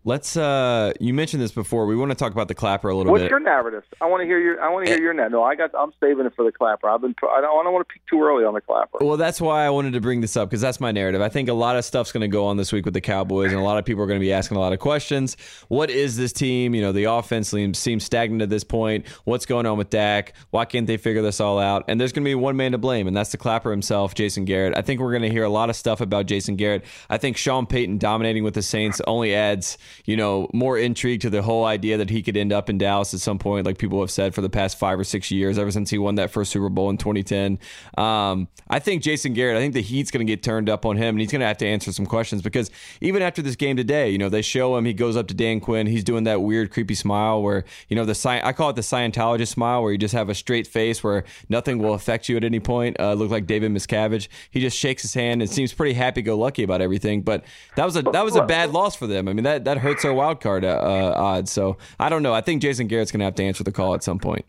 Let's. 0.04 0.36
uh 0.36 0.94
You 1.00 1.14
mentioned 1.14 1.44
this 1.44 1.52
before. 1.52 1.86
We 1.86 1.96
want 1.96 2.10
to 2.12 2.16
talk 2.16 2.32
about 2.32 2.48
the 2.48 2.56
clapper 2.56 2.90
a 2.90 2.96
little 2.96 3.12
What's 3.12 3.22
bit. 3.22 3.26
What's 3.26 3.30
your 3.32 3.40
narrative? 3.40 3.84
I 4.02 4.08
want 4.08 4.22
to 4.22 4.26
hear 4.26 4.40
your. 4.40 4.62
I 4.62 4.70
want 4.70 4.86
to 4.86 4.92
hear 4.92 5.02
your 5.02 5.14
narrative. 5.14 5.34
No, 5.34 5.44
I 5.44 5.56
got. 5.56 5.72
I'm 5.78 5.92
saving 6.00 6.26
it 6.26 6.34
for 6.36 6.44
the 6.44 6.52
clapper. 6.52 6.90
I've 6.90 7.02
been. 7.02 7.14
I 7.24 7.42
don't. 7.42 7.60
I 7.60 7.64
don't 7.64 7.74
want 7.74 7.88
to 7.88 7.94
peak 7.94 8.02
too 8.10 8.22
early 8.22 8.44
on 8.44 8.56
the 8.56 8.62
clapper. 8.62 8.98
Well, 9.02 9.18
that's 9.18 9.40
why 9.40 9.66
I 9.66 9.70
wanted 9.70 9.94
to 9.94 10.02
bring 10.02 10.22
this 10.22 10.36
up 10.36 10.50
because 10.50 10.62
that's 10.62 10.80
my 10.80 10.92
narrative. 10.92 11.22
I 11.22 11.30
think 11.30 11.50
a 11.50 11.54
lot 11.54 11.76
of 11.76 11.86
stuff's 11.86 12.12
going 12.12 12.22
to 12.22 12.28
go 12.28 12.46
on 12.46 12.58
this 12.58 12.72
week 12.72 12.86
with 12.86 12.96
the 12.96 13.02
Cowboys, 13.02 13.52
and 13.52 13.60
a 13.60 13.64
lot 13.64 13.78
of 13.78 13.86
people 13.86 14.02
are 14.04 14.08
going 14.08 14.20
to 14.20 14.26
be 14.26 14.34
asking 14.34 14.58
a 14.58 14.60
lot 14.60 14.74
of 14.74 14.80
questions. 14.80 15.38
What 15.68 15.92
is 15.92 16.18
this 16.18 16.34
team? 16.34 16.74
You 16.74 16.82
know, 16.82 16.92
the 16.92 17.04
offense 17.04 17.50
seems, 17.50 17.78
seems 17.78 18.04
stagnant 18.04 18.42
at 18.42 18.50
this 18.50 18.64
point. 18.64 19.08
What's 19.26 19.46
going 19.46 19.68
on 19.68 19.78
with 19.78 19.92
Dak? 19.92 20.34
Why 20.50 20.66
can't 20.66 20.88
they 20.88 20.98
figure 20.98 21.22
this 21.22 21.40
all 21.40 21.60
out? 21.60 21.86
And 21.88 22.02
there's 22.02 22.12
going 22.12 22.24
to 22.24 22.30
be 22.30 22.36
one 22.36 22.56
man 22.56 22.72
to 22.72 22.80
blame, 22.80 23.08
and 23.08 23.16
that's 23.16 23.32
the 23.32 23.38
clapper 23.38 23.70
himself, 23.70 24.16
Jason 24.16 24.46
Garrett. 24.46 24.76
I 24.76 24.82
think 24.82 25.00
we're 25.00 25.12
going 25.12 25.22
to 25.22 25.30
hear 25.30 25.44
a 25.44 25.50
lot 25.50 25.70
of 25.70 25.76
stuff 25.76 26.02
about 26.02 26.26
Jason 26.26 26.56
Garrett. 26.56 26.84
I 27.10 27.18
think 27.18 27.38
Sean 27.38 27.68
Payton 27.68 28.00
dominating 28.00 28.44
with 28.44 28.56
the 28.56 28.64
Saints 28.64 29.00
only 29.06 29.36
adds, 29.36 29.78
you 30.06 30.18
know, 30.18 30.50
more 30.54 30.78
intrigued 30.78 31.22
to 31.24 31.30
the 31.30 31.42
whole 31.42 31.66
idea 31.66 31.98
that 31.98 32.10
he 32.10 32.22
could 32.22 32.38
end 32.38 32.54
up 32.54 32.70
in 32.70 32.78
Dallas 32.78 33.14
at 33.14 33.20
some 33.20 33.38
point, 33.38 33.66
like 33.66 33.78
people 33.78 34.00
have 34.00 34.12
said 34.12 34.34
for 34.34 34.42
the 34.42 34.50
past 34.50 34.80
five 34.80 35.00
or 35.00 35.04
six 35.04 35.30
years, 35.30 35.58
ever 35.58 35.72
since 35.72 35.90
he 35.90 35.98
won 35.98 36.16
that 36.16 36.32
first 36.32 36.52
Super 36.52 36.70
Bowl 36.70 36.90
in 36.90 36.98
2010. 36.98 37.60
Um, 37.98 38.48
I 38.70 38.80
think 38.80 39.04
Jason 39.04 39.34
Garrett, 39.34 39.58
I 39.58 39.60
think 39.60 39.74
the 39.74 39.82
heat's 39.82 40.12
going 40.12 40.26
to 40.26 40.32
get 40.32 40.42
turned 40.42 40.70
up 40.70 40.86
on 40.86 40.98
him, 40.98 41.16
and 41.16 41.20
he's 41.20 41.32
going 41.32 41.42
to 41.42 41.48
have 41.48 41.58
to 41.58 41.68
answer 41.68 41.92
some 41.92 42.06
questions 42.06 42.42
because 42.42 42.72
even 43.02 43.22
after 43.22 43.42
this 43.42 43.56
game 43.56 43.76
today, 43.76 44.10
you 44.10 44.18
know, 44.18 44.30
they 44.30 44.42
show 44.42 44.78
him, 44.78 44.86
he 44.86 44.94
goes 44.94 45.18
up 45.18 45.28
to 45.28 45.34
Dan 45.34 45.60
Quinn, 45.60 45.88
he's 45.88 46.04
doing 46.04 46.24
that 46.24 46.42
weird, 46.42 46.72
creepy 46.72 46.96
smile 46.96 47.42
where, 47.42 47.66
you 47.90 47.96
know, 47.96 48.06
the 48.06 48.22
I 48.44 48.54
call 48.54 48.70
it 48.70 48.76
the 48.76 48.82
Scientologist 48.82 49.50
smile, 49.50 49.84
where 49.84 49.92
you 49.92 49.98
just 49.98 50.14
have 50.14 50.30
a 50.30 50.36
straight 50.36 50.68
face 50.68 51.04
where 51.04 51.24
nothing 51.50 51.80
will 51.80 51.94
affect 51.94 52.30
you 52.30 52.38
at 52.38 52.44
any 52.44 52.60
point. 52.60 52.98
Uh, 53.00 53.14
look 53.14 53.30
like 53.30 53.48
David 53.48 53.72
Miscavige. 53.72 54.28
He 54.50 54.62
just 54.62 54.78
shakes 54.78 55.02
his 55.02 55.14
hand 55.14 55.42
and 55.42 55.50
seems 55.50 55.74
pretty 55.74 55.94
happy 55.94 56.22
go 56.22 56.38
lucky 56.38 56.64
about 56.64 56.82
everything. 56.82 57.22
But 57.22 57.44
that 57.76 57.86
was 57.86 57.96
a 57.96 58.02
that 58.02 58.24
was 58.24 58.36
a 58.36 58.44
bad 58.44 58.72
loss 58.72 58.96
for 58.96 59.08
them. 59.08 59.28
I 59.28 59.34
mean, 59.34 59.44
that 59.44 59.66
that 59.66 59.78
hurts 59.82 60.04
their 60.04 60.14
wild 60.14 60.40
card 60.40 60.64
uh, 60.64 60.70
uh, 60.70 61.14
odds. 61.16 61.52
So 61.52 61.78
I 62.00 62.10
don't 62.10 62.24
know. 62.24 62.34
I 62.34 62.42
think 62.42 62.62
Jason 62.62 62.88
Garrett's 62.88 63.12
going 63.12 63.20
to 63.20 63.26
have 63.26 63.36
to 63.36 63.44
answer 63.44 63.64
the 63.64 63.72
call 63.72 63.94
at 63.94 64.04
some 64.04 64.20
point. 64.20 64.46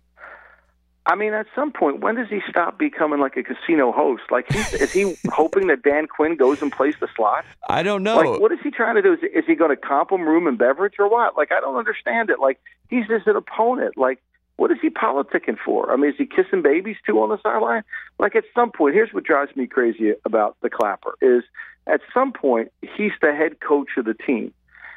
I 1.05 1.16
mean, 1.16 1.33
at 1.33 1.47
some 1.55 1.73
point, 1.73 2.01
when 2.01 2.14
does 2.14 2.29
he 2.29 2.40
stop 2.49 2.79
becoming 2.79 3.18
like 3.18 3.37
a 3.37 3.42
casino 3.42 3.90
host? 3.90 4.23
Like, 4.31 4.47
is 4.55 4.92
he 4.92 5.16
hoping 5.33 5.66
that 5.66 5.83
Dan 5.83 6.07
Quinn 6.07 6.37
goes 6.37 6.62
and 6.62 6.71
plays 6.71 6.95
the 7.01 7.09
slot? 7.16 7.45
I 7.68 7.83
don't 7.83 8.05
know. 8.05 8.16
Like, 8.16 8.40
what 8.40 8.53
is 8.53 8.61
he 8.62 8.71
trying 8.71 8.95
to 8.95 9.03
do? 9.03 9.14
Is, 9.14 9.18
is 9.35 9.45
he 9.45 9.57
going 9.57 9.71
to 9.71 9.77
comp 9.77 10.12
him 10.12 10.23
room 10.23 10.47
and 10.47 10.57
beverage 10.57 10.95
or 11.01 11.09
what? 11.09 11.37
Like, 11.37 11.51
I 11.51 11.61
don't 11.61 11.77
understand 11.77 12.31
it. 12.31 12.38
Like, 12.38 12.61
he's 12.88 13.09
just 13.09 13.27
an 13.27 13.35
opponent. 13.35 13.97
Like, 13.97 14.23
what 14.57 14.71
is 14.71 14.79
he 14.81 14.90
politicking 14.90 15.57
for? 15.64 15.92
I 15.92 15.97
mean, 15.97 16.11
is 16.11 16.16
he 16.16 16.27
kissing 16.27 16.62
babies 16.62 16.97
too 17.05 17.21
on 17.21 17.31
the 17.31 17.38
sideline? 17.42 17.83
Like, 18.21 18.37
at 18.37 18.45
some 18.55 18.71
point, 18.71 18.95
here's 18.95 19.12
what 19.12 19.25
drives 19.25 19.57
me 19.57 19.66
crazy 19.66 20.12
about 20.25 20.57
the 20.62 20.71
Clapper 20.71 21.14
is 21.21 21.42
at 21.88 22.01
some 22.14 22.33
point 22.33 22.71
he's 22.81 23.11
the 23.21 23.35
head 23.35 23.61
coach 23.61 23.88
of 23.97 24.05
the 24.05 24.14
team 24.14 24.53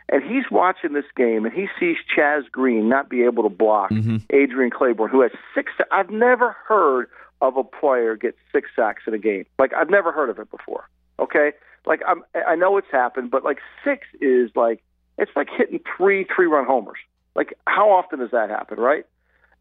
and 0.10 0.24
he's 0.24 0.50
watching 0.52 0.94
this 0.94 1.06
game 1.16 1.46
and 1.46 1.54
he 1.54 1.68
sees 1.80 1.98
Chaz 2.16 2.50
Green 2.52 2.90
not 2.90 3.10
be 3.10 3.24
able 3.24 3.44
to 3.44 3.50
block 3.50 3.90
mm-hmm. 3.90 4.18
Adrian 4.30 4.72
Clayborn, 4.72 5.10
who 5.10 5.22
has 5.22 5.32
six. 5.54 5.72
I've 5.92 6.10
never 6.10 6.56
heard 6.68 7.08
of 7.42 7.58
a 7.58 7.64
player 7.64 8.16
get 8.16 8.36
six 8.52 8.70
sacks 8.76 9.04
in 9.08 9.14
a 9.14 9.18
game. 9.18 9.46
Like 9.58 9.74
I've 9.74 9.90
never 9.90 10.12
heard 10.12 10.30
of 10.30 10.40
it 10.40 10.50
before. 10.52 10.90
Okay, 11.20 11.54
like 11.86 12.02
I'm, 12.08 12.24
I 12.48 12.56
know 12.56 12.78
it's 12.78 12.92
happened, 12.92 13.32
but 13.32 13.44
like 13.44 13.60
six 13.84 14.08
is 14.22 14.52
like 14.56 14.84
it's 15.18 15.32
like 15.36 15.48
hitting 15.56 15.80
three 15.98 16.26
three 16.36 16.48
run 16.48 16.66
homers. 16.66 17.00
Like 17.36 17.58
how 17.68 17.92
often 17.92 18.20
does 18.20 18.32
that 18.32 18.50
happen, 18.50 18.80
right? 18.80 19.06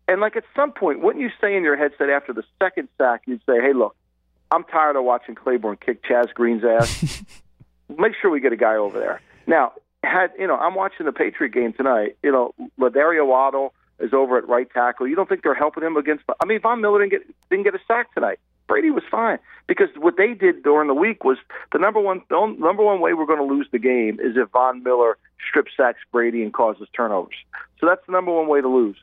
And 0.06 0.20
like 0.20 0.36
at 0.36 0.44
some 0.54 0.72
point, 0.72 1.00
wouldn't 1.00 1.22
you 1.22 1.30
say 1.40 1.56
in 1.56 1.62
your 1.62 1.76
headset 1.76 2.10
after 2.10 2.32
the 2.34 2.44
second 2.62 2.88
sack, 2.98 3.22
you'd 3.26 3.40
say, 3.46 3.60
"Hey, 3.60 3.72
look, 3.72 3.96
I'm 4.50 4.64
tired 4.64 4.96
of 4.96 5.04
watching 5.04 5.34
Clayborn 5.34 5.80
kick 5.80 6.04
Chaz 6.04 6.32
Green's 6.34 6.64
ass. 6.64 7.22
Make 7.88 8.12
sure 8.20 8.30
we 8.30 8.40
get 8.40 8.52
a 8.52 8.56
guy 8.56 8.74
over 8.74 8.98
there." 8.98 9.22
Now, 9.46 9.72
had 10.04 10.30
you 10.38 10.46
know, 10.46 10.56
I'm 10.56 10.74
watching 10.74 11.06
the 11.06 11.12
Patriot 11.12 11.52
game 11.52 11.72
tonight. 11.72 12.16
You 12.22 12.32
know, 12.32 12.54
LaAdrian 12.78 13.26
Waddle 13.26 13.74
is 14.00 14.12
over 14.12 14.38
at 14.38 14.48
right 14.48 14.68
tackle. 14.70 15.06
You 15.06 15.16
don't 15.16 15.28
think 15.28 15.42
they're 15.42 15.54
helping 15.54 15.82
him 15.82 15.96
against? 15.96 16.24
I 16.40 16.46
mean, 16.46 16.60
Von 16.60 16.80
Miller 16.80 17.00
didn't 17.00 17.12
get 17.12 17.34
didn't 17.50 17.64
get 17.64 17.74
a 17.74 17.80
sack 17.86 18.12
tonight. 18.14 18.38
Brady 18.66 18.90
was 18.90 19.02
fine 19.10 19.38
because 19.66 19.88
what 19.98 20.16
they 20.16 20.32
did 20.32 20.62
during 20.62 20.88
the 20.88 20.94
week 20.94 21.22
was 21.22 21.36
the 21.72 21.78
number 21.78 22.00
one 22.00 22.22
the 22.30 22.56
number 22.58 22.82
one 22.82 23.00
way 23.00 23.12
we're 23.14 23.26
going 23.26 23.38
to 23.38 23.54
lose 23.54 23.68
the 23.72 23.78
game 23.78 24.18
is 24.20 24.36
if 24.36 24.48
Von 24.50 24.82
Miller 24.82 25.18
strip 25.48 25.66
sacks 25.76 26.00
Brady 26.12 26.42
and 26.42 26.52
causes 26.52 26.88
turnovers. 26.96 27.36
So 27.80 27.86
that's 27.86 28.04
the 28.06 28.12
number 28.12 28.32
one 28.32 28.48
way 28.48 28.60
to 28.60 28.68
lose. 28.68 28.96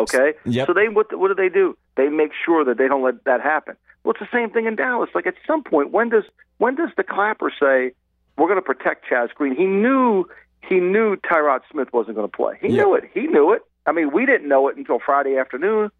Okay. 0.00 0.34
Yep. 0.44 0.66
So 0.66 0.72
they 0.72 0.88
what 0.88 1.16
what 1.18 1.28
do 1.28 1.34
they 1.34 1.48
do? 1.48 1.76
They 1.96 2.08
make 2.08 2.32
sure 2.44 2.64
that 2.64 2.78
they 2.78 2.88
don't 2.88 3.02
let 3.02 3.24
that 3.24 3.40
happen. 3.40 3.76
Well, 4.02 4.12
it's 4.12 4.20
the 4.20 4.36
same 4.36 4.50
thing 4.50 4.66
in 4.66 4.76
Dallas. 4.76 5.10
Like 5.14 5.26
at 5.26 5.34
some 5.46 5.62
point, 5.62 5.90
when 5.90 6.08
does 6.08 6.24
when 6.58 6.74
does 6.74 6.90
the 6.96 7.04
clapper 7.04 7.52
say, 7.60 7.92
we're 8.36 8.48
going 8.48 8.58
to 8.58 8.62
protect 8.62 9.06
Chaz 9.10 9.30
Green. 9.34 9.54
He 9.54 9.66
knew 9.66 10.26
he 10.68 10.76
knew 10.76 11.16
Tyron 11.16 11.60
Smith 11.70 11.88
wasn't 11.92 12.16
going 12.16 12.28
to 12.28 12.36
play. 12.36 12.56
He 12.60 12.68
knew 12.68 12.94
it. 12.94 13.04
He 13.12 13.26
knew 13.26 13.52
it. 13.52 13.62
I 13.86 13.92
mean, 13.92 14.12
we 14.12 14.24
didn't 14.24 14.48
know 14.48 14.68
it 14.68 14.76
until 14.76 14.98
Friday 14.98 15.36
afternoon, 15.36 15.90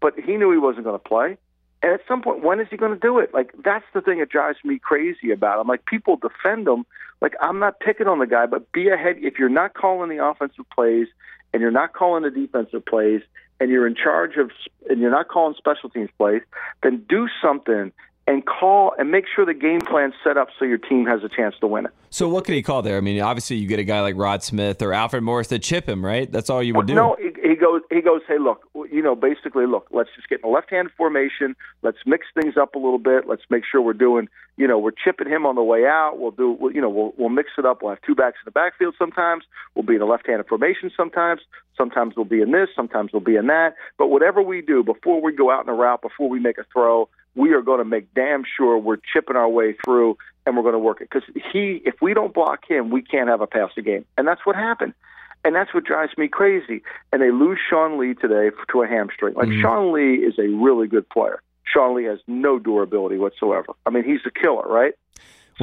but 0.00 0.14
he 0.18 0.36
knew 0.36 0.52
he 0.52 0.58
wasn't 0.58 0.84
going 0.84 0.98
to 0.98 1.08
play. 1.08 1.38
And 1.82 1.92
at 1.92 2.00
some 2.06 2.20
point, 2.20 2.44
when 2.44 2.60
is 2.60 2.68
he 2.70 2.76
going 2.76 2.92
to 2.92 2.98
do 2.98 3.18
it? 3.18 3.32
Like 3.32 3.52
that's 3.64 3.86
the 3.94 4.02
thing 4.02 4.18
that 4.18 4.28
drives 4.28 4.58
me 4.64 4.78
crazy 4.78 5.30
about 5.30 5.60
him. 5.60 5.66
Like 5.66 5.86
people 5.86 6.16
defend 6.16 6.68
him. 6.68 6.84
Like 7.22 7.34
I'm 7.40 7.58
not 7.58 7.80
picking 7.80 8.06
on 8.06 8.18
the 8.18 8.26
guy, 8.26 8.46
but 8.46 8.70
be 8.72 8.88
ahead. 8.88 9.16
If 9.20 9.38
you're 9.38 9.48
not 9.48 9.74
calling 9.74 10.10
the 10.10 10.22
offensive 10.22 10.68
plays 10.70 11.08
and 11.52 11.62
you're 11.62 11.70
not 11.70 11.94
calling 11.94 12.22
the 12.22 12.30
defensive 12.30 12.84
plays 12.84 13.22
and 13.58 13.70
you're 13.70 13.86
in 13.86 13.94
charge 13.94 14.36
of 14.36 14.50
and 14.90 15.00
you're 15.00 15.10
not 15.10 15.28
calling 15.28 15.54
special 15.56 15.88
teams 15.88 16.10
plays, 16.18 16.42
then 16.82 17.04
do 17.08 17.28
something 17.42 17.92
and 18.30 18.46
call 18.46 18.94
and 18.96 19.10
make 19.10 19.24
sure 19.34 19.44
the 19.44 19.52
game 19.52 19.80
plan's 19.80 20.14
set 20.22 20.36
up 20.36 20.48
so 20.56 20.64
your 20.64 20.78
team 20.78 21.04
has 21.04 21.24
a 21.24 21.28
chance 21.28 21.56
to 21.60 21.66
win 21.66 21.86
it. 21.86 21.90
So 22.10 22.28
what 22.28 22.44
could 22.44 22.54
he 22.54 22.62
call 22.62 22.82
there? 22.82 22.96
I 22.96 23.00
mean, 23.00 23.20
obviously 23.20 23.56
you 23.56 23.66
get 23.66 23.80
a 23.80 23.84
guy 23.84 24.00
like 24.00 24.16
Rod 24.16 24.42
Smith 24.42 24.82
or 24.82 24.92
Alfred 24.92 25.24
Morris 25.24 25.48
to 25.48 25.58
chip 25.58 25.88
him, 25.88 26.04
right? 26.04 26.30
That's 26.30 26.48
all 26.48 26.62
you 26.62 26.74
would 26.74 26.86
do. 26.86 26.94
No, 26.94 27.16
he, 27.20 27.56
goes. 27.56 27.82
He 27.90 28.00
goes. 28.00 28.20
Hey, 28.26 28.38
look. 28.38 28.68
You 28.90 29.02
know, 29.02 29.16
basically, 29.16 29.66
look. 29.66 29.88
Let's 29.90 30.10
just 30.16 30.28
get 30.28 30.40
in 30.42 30.48
a 30.48 30.52
left-hand 30.52 30.90
formation. 30.96 31.54
Let's 31.82 31.98
mix 32.06 32.26
things 32.40 32.56
up 32.56 32.74
a 32.74 32.78
little 32.78 32.98
bit. 32.98 33.28
Let's 33.28 33.42
make 33.50 33.64
sure 33.70 33.80
we're 33.80 33.92
doing. 33.92 34.28
You 34.56 34.66
know, 34.68 34.78
we're 34.78 34.92
chipping 34.92 35.28
him 35.28 35.46
on 35.46 35.56
the 35.56 35.62
way 35.62 35.86
out. 35.86 36.14
We'll 36.18 36.32
do. 36.32 36.56
We'll, 36.58 36.72
you 36.72 36.80
know, 36.80 36.90
we'll 36.90 37.14
we'll 37.16 37.28
mix 37.28 37.50
it 37.58 37.64
up. 37.64 37.82
We'll 37.82 37.90
have 37.90 38.02
two 38.02 38.14
backs 38.14 38.38
in 38.40 38.44
the 38.44 38.52
backfield. 38.52 38.94
Sometimes 38.98 39.44
we'll 39.74 39.84
be 39.84 39.96
in 39.96 40.02
a 40.02 40.06
left-handed 40.06 40.46
formation. 40.46 40.90
Sometimes. 40.96 41.40
Sometimes 41.76 42.14
we'll 42.14 42.26
be 42.26 42.42
in 42.42 42.50
this. 42.50 42.68
Sometimes 42.76 43.10
we'll 43.10 43.22
be 43.22 43.36
in 43.36 43.46
that. 43.46 43.74
But 43.96 44.08
whatever 44.08 44.42
we 44.42 44.60
do, 44.60 44.84
before 44.84 45.22
we 45.22 45.32
go 45.32 45.50
out 45.50 45.64
in 45.64 45.70
a 45.70 45.74
route, 45.74 46.02
before 46.02 46.28
we 46.28 46.38
make 46.38 46.58
a 46.58 46.64
throw, 46.70 47.08
we 47.34 47.52
are 47.52 47.62
going 47.62 47.78
to 47.78 47.84
make 47.84 48.12
damn 48.14 48.44
sure 48.56 48.78
we're 48.78 48.98
chipping 49.12 49.36
our 49.36 49.48
way 49.48 49.74
through 49.84 50.18
and 50.46 50.56
we're 50.56 50.62
going 50.62 50.74
to 50.74 50.78
work 50.78 51.00
it. 51.00 51.08
Because 51.10 51.28
he, 51.52 51.82
if 51.84 51.94
we 52.00 52.14
don't 52.14 52.34
block 52.34 52.68
him, 52.68 52.90
we 52.90 53.02
can't 53.02 53.28
have 53.28 53.40
a 53.40 53.46
passing 53.46 53.84
game, 53.84 54.04
and 54.18 54.26
that's 54.26 54.44
what 54.44 54.56
happened. 54.56 54.94
And 55.42 55.54
that's 55.54 55.72
what 55.72 55.84
drives 55.84 56.12
me 56.18 56.28
crazy. 56.28 56.82
And 57.12 57.22
they 57.22 57.30
lose 57.30 57.58
Sean 57.66 57.98
Lee 57.98 58.12
today 58.12 58.54
to 58.70 58.82
a 58.82 58.86
hamstring. 58.86 59.34
Like 59.34 59.48
mm-hmm. 59.48 59.62
Sean 59.62 59.90
Lee 59.90 60.16
is 60.16 60.38
a 60.38 60.48
really 60.48 60.86
good 60.86 61.08
player. 61.08 61.40
Sean 61.64 61.96
Lee 61.96 62.04
has 62.04 62.18
no 62.26 62.58
durability 62.58 63.16
whatsoever. 63.16 63.72
I 63.86 63.90
mean, 63.90 64.04
he's 64.04 64.20
a 64.26 64.30
killer, 64.30 64.68
right? 64.68 64.92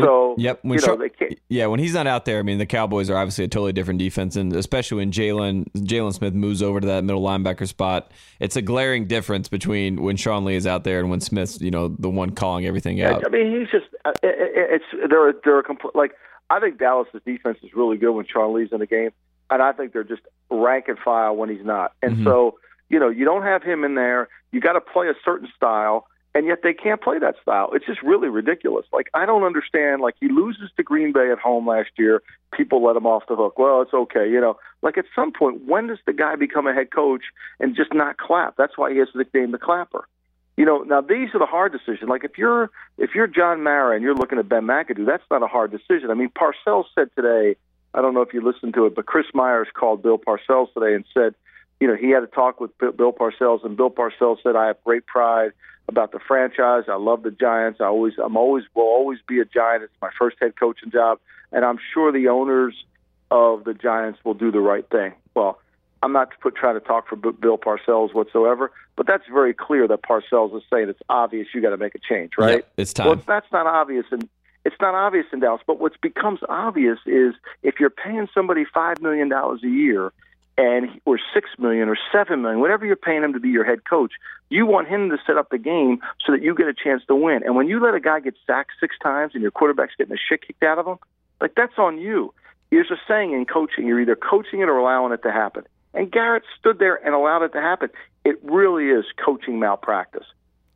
So 0.05 0.35
yep, 0.37 0.59
when 0.61 0.79
you 0.79 0.85
know, 0.85 1.09
yeah, 1.49 1.65
when 1.67 1.79
he's 1.79 1.93
not 1.93 2.07
out 2.07 2.25
there, 2.25 2.39
I 2.39 2.41
mean, 2.43 2.57
the 2.57 2.65
Cowboys 2.65 3.09
are 3.09 3.17
obviously 3.17 3.45
a 3.45 3.47
totally 3.47 3.73
different 3.73 3.99
defense, 3.99 4.35
and 4.35 4.53
especially 4.53 4.97
when 4.97 5.11
Jaylon 5.11 5.65
Jaylon 5.73 6.13
Smith 6.13 6.33
moves 6.33 6.61
over 6.61 6.79
to 6.79 6.87
that 6.87 7.03
middle 7.03 7.21
linebacker 7.21 7.67
spot, 7.67 8.11
it's 8.39 8.55
a 8.55 8.61
glaring 8.61 9.07
difference 9.07 9.47
between 9.47 10.01
when 10.01 10.15
Sean 10.17 10.45
Lee 10.45 10.55
is 10.55 10.67
out 10.67 10.83
there 10.83 10.99
and 10.99 11.09
when 11.09 11.21
Smith's, 11.21 11.59
you 11.61 11.71
know, 11.71 11.95
the 11.99 12.09
one 12.09 12.31
calling 12.31 12.65
everything 12.65 13.01
out. 13.01 13.25
I 13.25 13.29
mean, 13.29 13.59
he's 13.59 13.69
just 13.69 13.85
uh, 14.05 14.13
it's 14.23 14.85
they're 15.09 15.33
they're 15.43 15.59
a 15.59 15.63
complete 15.63 15.95
like 15.95 16.13
I 16.49 16.59
think 16.59 16.77
Dallas's 16.77 17.21
defense 17.25 17.57
is 17.63 17.73
really 17.73 17.97
good 17.97 18.11
when 18.11 18.25
Sean 18.25 18.53
Lee's 18.53 18.69
in 18.71 18.79
the 18.79 18.87
game, 18.87 19.11
and 19.49 19.61
I 19.61 19.71
think 19.71 19.93
they're 19.93 20.03
just 20.03 20.21
rank 20.49 20.85
and 20.87 20.97
file 20.99 21.35
when 21.35 21.49
he's 21.49 21.65
not, 21.65 21.93
and 22.01 22.15
mm-hmm. 22.15 22.23
so 22.23 22.59
you 22.89 22.99
know 22.99 23.09
you 23.09 23.25
don't 23.25 23.43
have 23.43 23.63
him 23.63 23.83
in 23.83 23.95
there. 23.95 24.29
You 24.51 24.61
got 24.61 24.73
to 24.73 24.81
play 24.81 25.07
a 25.07 25.15
certain 25.25 25.49
style 25.55 26.07
and 26.37 26.45
yet 26.45 26.59
they 26.61 26.73
can't 26.73 27.01
play 27.01 27.17
that 27.17 27.33
style. 27.41 27.71
It's 27.73 27.87
just 27.87 28.03
really 28.03 28.27
ridiculous. 28.27 28.85
Like 28.93 29.09
I 29.15 29.25
don't 29.25 29.43
understand. 29.43 30.03
Like 30.03 30.13
he 30.19 30.29
loses 30.29 30.69
to 30.77 30.83
Green 30.83 31.11
Bay 31.11 31.31
at 31.31 31.39
home 31.39 31.65
last 31.65 31.89
year. 31.97 32.21
People 32.55 32.85
let 32.85 32.95
him 32.95 33.07
off 33.07 33.23
the 33.27 33.35
hook. 33.35 33.57
Well, 33.57 33.81
it's 33.81 33.93
okay, 33.93 34.29
you 34.29 34.39
know. 34.39 34.55
Like 34.83 34.99
at 34.99 35.05
some 35.15 35.31
point, 35.31 35.65
when 35.65 35.87
does 35.87 35.97
the 36.05 36.13
guy 36.13 36.35
become 36.35 36.67
a 36.67 36.75
head 36.75 36.91
coach 36.91 37.23
and 37.59 37.75
just 37.75 37.91
not 37.91 38.17
clap? 38.17 38.55
That's 38.55 38.77
why 38.77 38.91
he 38.91 38.99
has 38.99 39.07
the 39.13 39.19
nickname 39.19 39.51
the 39.51 39.57
Clapper. 39.57 40.07
You 40.57 40.65
know, 40.65 40.83
now 40.83 41.01
these 41.01 41.29
are 41.33 41.39
the 41.39 41.47
hard 41.47 41.71
decisions. 41.71 42.07
Like 42.07 42.23
if 42.23 42.37
you're 42.37 42.69
if 42.99 43.15
you're 43.15 43.25
John 43.25 43.63
Mara 43.63 43.95
and 43.95 44.03
you're 44.03 44.15
looking 44.15 44.37
at 44.37 44.47
Ben 44.47 44.63
McAdoo, 44.63 45.07
that's 45.07 45.23
not 45.31 45.41
a 45.41 45.47
hard 45.47 45.71
decision. 45.71 46.11
I 46.11 46.13
mean, 46.13 46.29
Parcells 46.29 46.85
said 46.93 47.09
today. 47.15 47.55
I 47.95 48.01
don't 48.01 48.13
know 48.13 48.21
if 48.21 48.31
you 48.31 48.45
listened 48.45 48.75
to 48.75 48.85
it, 48.85 48.93
but 48.93 49.07
Chris 49.07 49.25
Myers 49.33 49.69
called 49.73 50.03
Bill 50.03 50.19
Parcells 50.19 50.71
today 50.75 50.93
and 50.93 51.03
said, 51.15 51.33
you 51.79 51.87
know, 51.87 51.95
he 51.95 52.09
had 52.09 52.23
a 52.23 52.27
talk 52.27 52.59
with 52.59 52.71
Bill 52.77 53.13
Parcells, 53.13 53.63
and 53.63 53.77
Bill 53.77 53.91
Parcells 53.91 54.41
said, 54.43 54.55
"I 54.55 54.67
have 54.67 54.83
great 54.83 55.05
pride 55.05 55.51
about 55.87 56.11
the 56.11 56.19
franchise. 56.19 56.83
I 56.87 56.95
love 56.95 57.23
the 57.23 57.31
Giants. 57.31 57.79
I 57.79 57.85
always, 57.85 58.13
I'm 58.23 58.35
always, 58.35 58.65
will 58.73 58.83
always 58.83 59.19
be 59.27 59.39
a 59.39 59.45
Giant. 59.45 59.83
It's 59.83 59.93
my 60.01 60.09
first 60.17 60.37
head 60.41 60.53
coaching 60.59 60.91
job, 60.91 61.19
and 61.51 61.63
I'm 61.63 61.79
sure 61.93 62.11
the 62.11 62.27
owners 62.27 62.73
of 63.31 63.63
the 63.63 63.73
Giants 63.73 64.19
will 64.23 64.33
do 64.33 64.51
the 64.51 64.59
right 64.59 64.87
thing. 64.89 65.13
Well, 65.35 65.59
I'm 66.03 66.13
not 66.13 66.31
to 66.31 66.37
put, 66.37 66.55
trying 66.55 66.75
to 66.75 66.85
talk 66.85 67.07
for 67.07 67.15
Bill 67.15 67.57
Parcells 67.57 68.13
whatsoever, 68.13 68.71
but 68.95 69.07
that's 69.07 69.23
very 69.31 69.53
clear 69.53 69.87
that 69.87 70.03
Parcells 70.03 70.55
is 70.55 70.63
saying 70.71 70.89
it's 70.89 71.01
obvious 71.09 71.47
you 71.53 71.61
got 71.61 71.71
to 71.71 71.77
make 71.77 71.95
a 71.95 71.99
change, 71.99 72.33
right? 72.37 72.57
Yep, 72.57 72.73
it's 72.77 72.93
time. 72.93 73.07
Well, 73.07 73.21
that's 73.25 73.51
not 73.51 73.65
obvious, 73.65 74.05
and 74.11 74.27
it's 74.65 74.75
not 74.81 74.93
obvious 74.93 75.25
in 75.31 75.39
Dallas. 75.39 75.61
But 75.65 75.79
what 75.79 75.99
becomes 76.01 76.39
obvious 76.49 76.99
is 77.05 77.33
if 77.63 77.79
you're 77.79 77.89
paying 77.89 78.27
somebody 78.33 78.65
five 78.73 79.01
million 79.01 79.29
dollars 79.29 79.63
a 79.63 79.69
year 79.69 80.11
and 80.57 80.99
or 81.05 81.19
six 81.33 81.49
million 81.57 81.87
or 81.87 81.97
seven 82.11 82.41
million, 82.41 82.59
whatever 82.59 82.85
you're 82.85 82.95
paying 82.95 83.23
him 83.23 83.33
to 83.33 83.39
be 83.39 83.49
your 83.49 83.63
head 83.63 83.85
coach, 83.85 84.13
you 84.49 84.65
want 84.65 84.87
him 84.87 85.09
to 85.09 85.17
set 85.25 85.37
up 85.37 85.49
the 85.49 85.57
game 85.57 85.99
so 86.25 86.31
that 86.31 86.41
you 86.41 86.55
get 86.55 86.67
a 86.67 86.73
chance 86.73 87.03
to 87.07 87.15
win. 87.15 87.41
And 87.43 87.55
when 87.55 87.67
you 87.67 87.79
let 87.79 87.93
a 87.93 87.99
guy 87.99 88.19
get 88.19 88.35
sacked 88.45 88.71
six 88.79 88.95
times 89.01 89.33
and 89.33 89.41
your 89.41 89.51
quarterback's 89.51 89.93
getting 89.97 90.11
the 90.11 90.17
shit 90.17 90.41
kicked 90.45 90.63
out 90.63 90.79
of 90.79 90.87
him, 90.87 90.97
like 91.39 91.53
that's 91.55 91.77
on 91.77 91.99
you. 91.99 92.33
There's 92.71 92.91
a 92.91 92.97
saying 93.07 93.33
in 93.33 93.45
coaching: 93.45 93.87
you're 93.87 94.01
either 94.01 94.15
coaching 94.15 94.61
it 94.61 94.69
or 94.69 94.77
allowing 94.77 95.13
it 95.13 95.21
to 95.23 95.31
happen. 95.31 95.63
And 95.93 96.11
Garrett 96.11 96.43
stood 96.59 96.79
there 96.79 96.95
and 96.95 97.15
allowed 97.15 97.43
it 97.43 97.53
to 97.53 97.61
happen. 97.61 97.89
It 98.25 98.39
really 98.43 98.89
is 98.89 99.05
coaching 99.23 99.59
malpractice. 99.59 100.25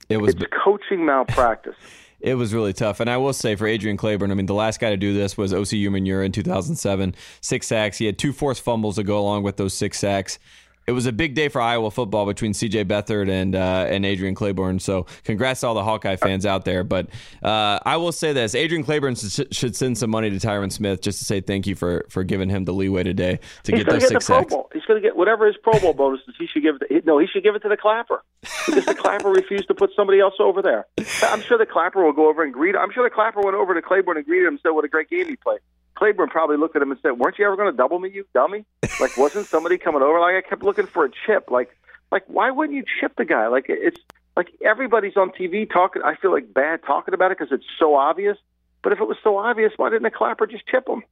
It 0.09 0.17
was 0.17 0.35
it's 0.35 0.43
coaching 0.63 1.05
malpractice. 1.05 1.75
it 2.21 2.35
was 2.35 2.53
really 2.53 2.73
tough. 2.73 2.99
And 2.99 3.09
I 3.09 3.17
will 3.17 3.33
say 3.33 3.55
for 3.55 3.67
Adrian 3.67 3.97
Clayborn, 3.97 4.31
I 4.31 4.35
mean, 4.35 4.45
the 4.45 4.53
last 4.53 4.79
guy 4.79 4.89
to 4.89 4.97
do 4.97 5.13
this 5.13 5.37
was 5.37 5.53
Osi 5.53 5.81
Umenyiora 5.83 6.25
in 6.25 6.31
2007. 6.31 7.15
Six 7.41 7.67
sacks. 7.67 7.97
He 7.97 8.05
had 8.05 8.17
two 8.17 8.33
forced 8.33 8.61
fumbles 8.61 8.95
to 8.95 9.03
go 9.03 9.19
along 9.19 9.43
with 9.43 9.57
those 9.57 9.73
six 9.73 9.99
sacks 9.99 10.39
it 10.87 10.93
was 10.93 11.05
a 11.05 11.11
big 11.11 11.35
day 11.35 11.47
for 11.47 11.61
Iowa 11.61 11.91
football 11.91 12.25
between 12.25 12.53
CJ 12.53 12.85
Beathard 12.85 13.29
and 13.29 13.55
uh, 13.55 13.85
and 13.87 14.05
Adrian 14.05 14.35
Clayborn. 14.35 14.81
So 14.81 15.05
congrats 15.23 15.61
to 15.61 15.67
all 15.67 15.73
the 15.73 15.83
Hawkeye 15.83 16.15
fans 16.15 16.45
out 16.45 16.65
there. 16.65 16.83
But 16.83 17.07
uh, 17.43 17.79
I 17.85 17.97
will 17.97 18.11
say 18.11 18.33
this: 18.33 18.55
Adrian 18.55 18.83
Clayborn 18.83 19.53
should 19.53 19.75
send 19.75 19.97
some 19.97 20.09
money 20.09 20.29
to 20.29 20.35
Tyron 20.35 20.71
Smith 20.71 21.01
just 21.01 21.19
to 21.19 21.25
say 21.25 21.39
thank 21.41 21.67
you 21.67 21.75
for 21.75 22.05
for 22.09 22.23
giving 22.23 22.49
him 22.49 22.65
the 22.65 22.73
leeway 22.73 23.03
today 23.03 23.39
to 23.63 23.71
He's 23.71 23.83
get 23.83 23.91
those 23.91 24.01
get 24.01 24.09
six 24.09 24.25
sacks. 24.25 24.53
He's 24.73 24.85
going 24.85 25.01
to 25.01 25.07
get 25.07 25.15
whatever 25.15 25.45
his 25.47 25.55
Pro 25.57 25.79
Bowl 25.79 25.93
bonus 25.93 26.21
is. 26.27 26.35
He 26.37 26.47
should 26.47 26.63
give 26.63 26.75
it. 26.81 26.87
To, 26.87 27.05
no, 27.05 27.19
he 27.19 27.27
should 27.27 27.43
give 27.43 27.55
it 27.55 27.61
to 27.61 27.69
the 27.69 27.77
Clapper 27.77 28.23
because 28.65 28.85
the 28.85 28.95
Clapper 28.95 29.29
refused 29.29 29.67
to 29.67 29.75
put 29.75 29.91
somebody 29.95 30.19
else 30.19 30.35
over 30.39 30.61
there. 30.61 30.87
I'm 31.23 31.41
sure 31.41 31.57
the 31.57 31.65
Clapper 31.65 32.03
will 32.03 32.13
go 32.13 32.27
over 32.27 32.43
and 32.43 32.53
greet. 32.53 32.75
I'm 32.75 32.91
sure 32.91 33.03
the 33.03 33.13
Clapper 33.13 33.41
went 33.41 33.55
over 33.55 33.73
to 33.73 33.81
Clayborn 33.81 34.17
and 34.17 34.25
greeted 34.25 34.47
him 34.47 34.53
and 34.53 34.59
said, 34.61 34.69
"What 34.69 34.85
a 34.85 34.89
great 34.89 35.09
game 35.09 35.27
he 35.27 35.35
played." 35.35 35.59
Clayborn 36.01 36.29
probably 36.29 36.57
looked 36.57 36.75
at 36.75 36.81
him 36.81 36.91
and 36.91 36.99
said, 37.01 37.11
"Weren't 37.11 37.37
you 37.37 37.45
ever 37.45 37.55
going 37.55 37.71
to 37.71 37.77
double 37.77 37.99
me, 37.99 38.09
you 38.09 38.25
dummy? 38.33 38.65
Like, 38.99 39.17
wasn't 39.17 39.45
somebody 39.45 39.77
coming 39.77 40.01
over? 40.01 40.19
Like, 40.19 40.35
I 40.35 40.41
kept 40.41 40.63
looking 40.63 40.87
for 40.87 41.05
a 41.05 41.11
chip. 41.25 41.51
Like, 41.51 41.77
like 42.11 42.23
why 42.27 42.49
wouldn't 42.49 42.75
you 42.75 42.83
chip 42.99 43.15
the 43.17 43.25
guy? 43.25 43.47
Like, 43.47 43.65
it's 43.67 43.99
like 44.35 44.47
everybody's 44.65 45.15
on 45.15 45.29
TV 45.31 45.71
talking. 45.71 46.01
I 46.03 46.15
feel 46.15 46.31
like 46.31 46.53
bad 46.53 46.81
talking 46.85 47.13
about 47.13 47.31
it 47.31 47.37
because 47.37 47.53
it's 47.53 47.65
so 47.77 47.95
obvious. 47.95 48.37
But 48.83 48.93
if 48.93 48.99
it 48.99 49.07
was 49.07 49.17
so 49.23 49.37
obvious, 49.37 49.71
why 49.77 49.89
didn't 49.89 50.03
the 50.03 50.11
clapper 50.11 50.47
just 50.47 50.65
chip 50.65 50.87
him? 50.87 51.03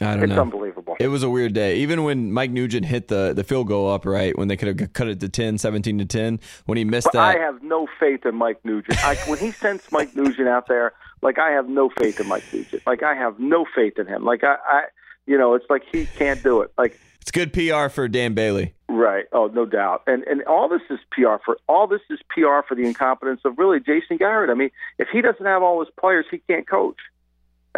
I 0.00 0.14
don't 0.14 0.24
it's 0.24 0.32
know. 0.32 0.42
unbelievable. 0.42 0.96
It 1.00 1.08
was 1.08 1.22
a 1.24 1.30
weird 1.30 1.54
day. 1.54 1.78
Even 1.78 2.04
when 2.04 2.32
Mike 2.32 2.52
Nugent 2.52 2.86
hit 2.86 3.08
the, 3.08 3.32
the 3.34 3.42
field 3.42 3.66
goal 3.66 3.92
upright, 3.92 4.38
when 4.38 4.46
they 4.46 4.56
could 4.56 4.78
have 4.78 4.92
cut 4.92 5.08
it 5.08 5.18
to 5.20 5.28
10, 5.28 5.58
17 5.58 5.98
to 5.98 6.04
10, 6.04 6.40
when 6.66 6.78
he 6.78 6.84
missed 6.84 7.06
but 7.06 7.14
that. 7.14 7.36
I 7.36 7.38
have 7.40 7.62
no 7.62 7.88
faith 7.98 8.24
in 8.24 8.36
Mike 8.36 8.64
Nugent. 8.64 9.04
I, 9.04 9.16
when 9.26 9.38
he 9.38 9.50
sends 9.50 9.90
Mike 9.90 10.14
Nugent 10.14 10.48
out 10.48 10.68
there, 10.68 10.92
like 11.22 11.38
I 11.38 11.50
have 11.50 11.68
no 11.68 11.90
faith 11.90 12.20
in 12.20 12.28
Mike 12.28 12.44
Nugent. 12.52 12.82
Like 12.86 13.02
I 13.02 13.14
have 13.14 13.38
no 13.38 13.64
faith 13.74 13.98
in 13.98 14.06
him. 14.06 14.24
Like 14.24 14.44
I, 14.44 14.56
I 14.66 14.82
you 15.26 15.36
know, 15.36 15.54
it's 15.54 15.66
like 15.68 15.82
he 15.90 16.06
can't 16.06 16.42
do 16.42 16.62
it. 16.62 16.72
Like 16.78 16.98
it's 17.20 17.30
good 17.30 17.52
PR 17.52 17.88
for 17.88 18.08
Dan 18.08 18.34
Bailey. 18.34 18.74
Right. 18.88 19.26
Oh, 19.32 19.48
no 19.48 19.66
doubt. 19.66 20.02
And 20.06 20.22
and 20.24 20.42
all 20.44 20.68
this 20.68 20.80
is 20.88 20.98
PR 21.10 21.36
for 21.44 21.58
all 21.68 21.86
this 21.86 22.00
is 22.08 22.18
PR 22.30 22.62
for 22.66 22.74
the 22.74 22.84
incompetence 22.84 23.42
of 23.44 23.58
really 23.58 23.80
Jason 23.80 24.16
Garrett. 24.16 24.50
I 24.50 24.54
mean, 24.54 24.70
if 24.98 25.08
he 25.12 25.20
doesn't 25.20 25.44
have 25.44 25.62
all 25.62 25.80
his 25.80 25.92
players, 26.00 26.24
he 26.30 26.38
can't 26.48 26.66
coach. 26.66 26.96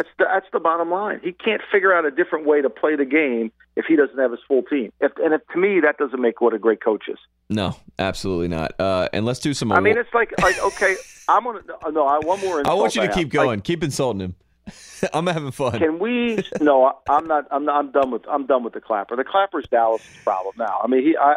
That's 0.01 0.09
the 0.17 0.25
that's 0.25 0.47
the 0.51 0.59
bottom 0.59 0.89
line. 0.89 1.19
He 1.23 1.31
can't 1.31 1.61
figure 1.71 1.93
out 1.93 2.05
a 2.05 2.11
different 2.11 2.47
way 2.47 2.59
to 2.59 2.71
play 2.71 2.95
the 2.95 3.05
game 3.05 3.51
if 3.75 3.85
he 3.85 3.95
doesn't 3.95 4.17
have 4.17 4.31
his 4.31 4.39
full 4.47 4.63
team. 4.63 4.91
If, 4.99 5.11
and 5.23 5.31
if, 5.31 5.41
to 5.49 5.59
me, 5.59 5.79
that 5.79 5.99
doesn't 5.99 6.19
make 6.19 6.41
what 6.41 6.55
a 6.55 6.59
great 6.59 6.83
coach 6.83 7.03
is. 7.07 7.19
No, 7.51 7.75
absolutely 7.99 8.47
not. 8.47 8.73
Uh, 8.79 9.09
and 9.13 9.27
let's 9.27 9.39
do 9.39 9.53
some. 9.53 9.71
I 9.71 9.79
mean, 9.79 9.99
it's 9.99 10.11
like 10.11 10.33
like 10.41 10.59
okay, 10.59 10.95
I'm 11.27 11.43
gonna 11.43 11.61
no. 11.91 12.07
I 12.07 12.17
one 12.17 12.41
more. 12.41 12.67
I 12.67 12.73
want 12.73 12.95
you 12.95 13.03
to 13.03 13.13
keep 13.13 13.29
going. 13.29 13.59
Like, 13.59 13.63
keep 13.63 13.83
insulting 13.83 14.21
him. 14.21 14.35
I'm 15.13 15.27
having 15.27 15.51
fun. 15.51 15.77
Can 15.77 15.99
we? 15.99 16.43
No, 16.59 16.97
I'm 17.07 17.27
not. 17.27 17.45
I'm 17.51 17.65
not. 17.65 17.75
I'm 17.75 17.91
done 17.91 18.09
with. 18.09 18.23
I'm 18.27 18.47
done 18.47 18.63
with 18.63 18.73
the 18.73 18.81
clapper. 18.81 19.15
The 19.15 19.23
clapper's 19.23 19.67
Dallas' 19.69 20.01
problem 20.23 20.55
now. 20.57 20.79
I 20.83 20.87
mean, 20.87 21.03
he. 21.03 21.15
I, 21.15 21.35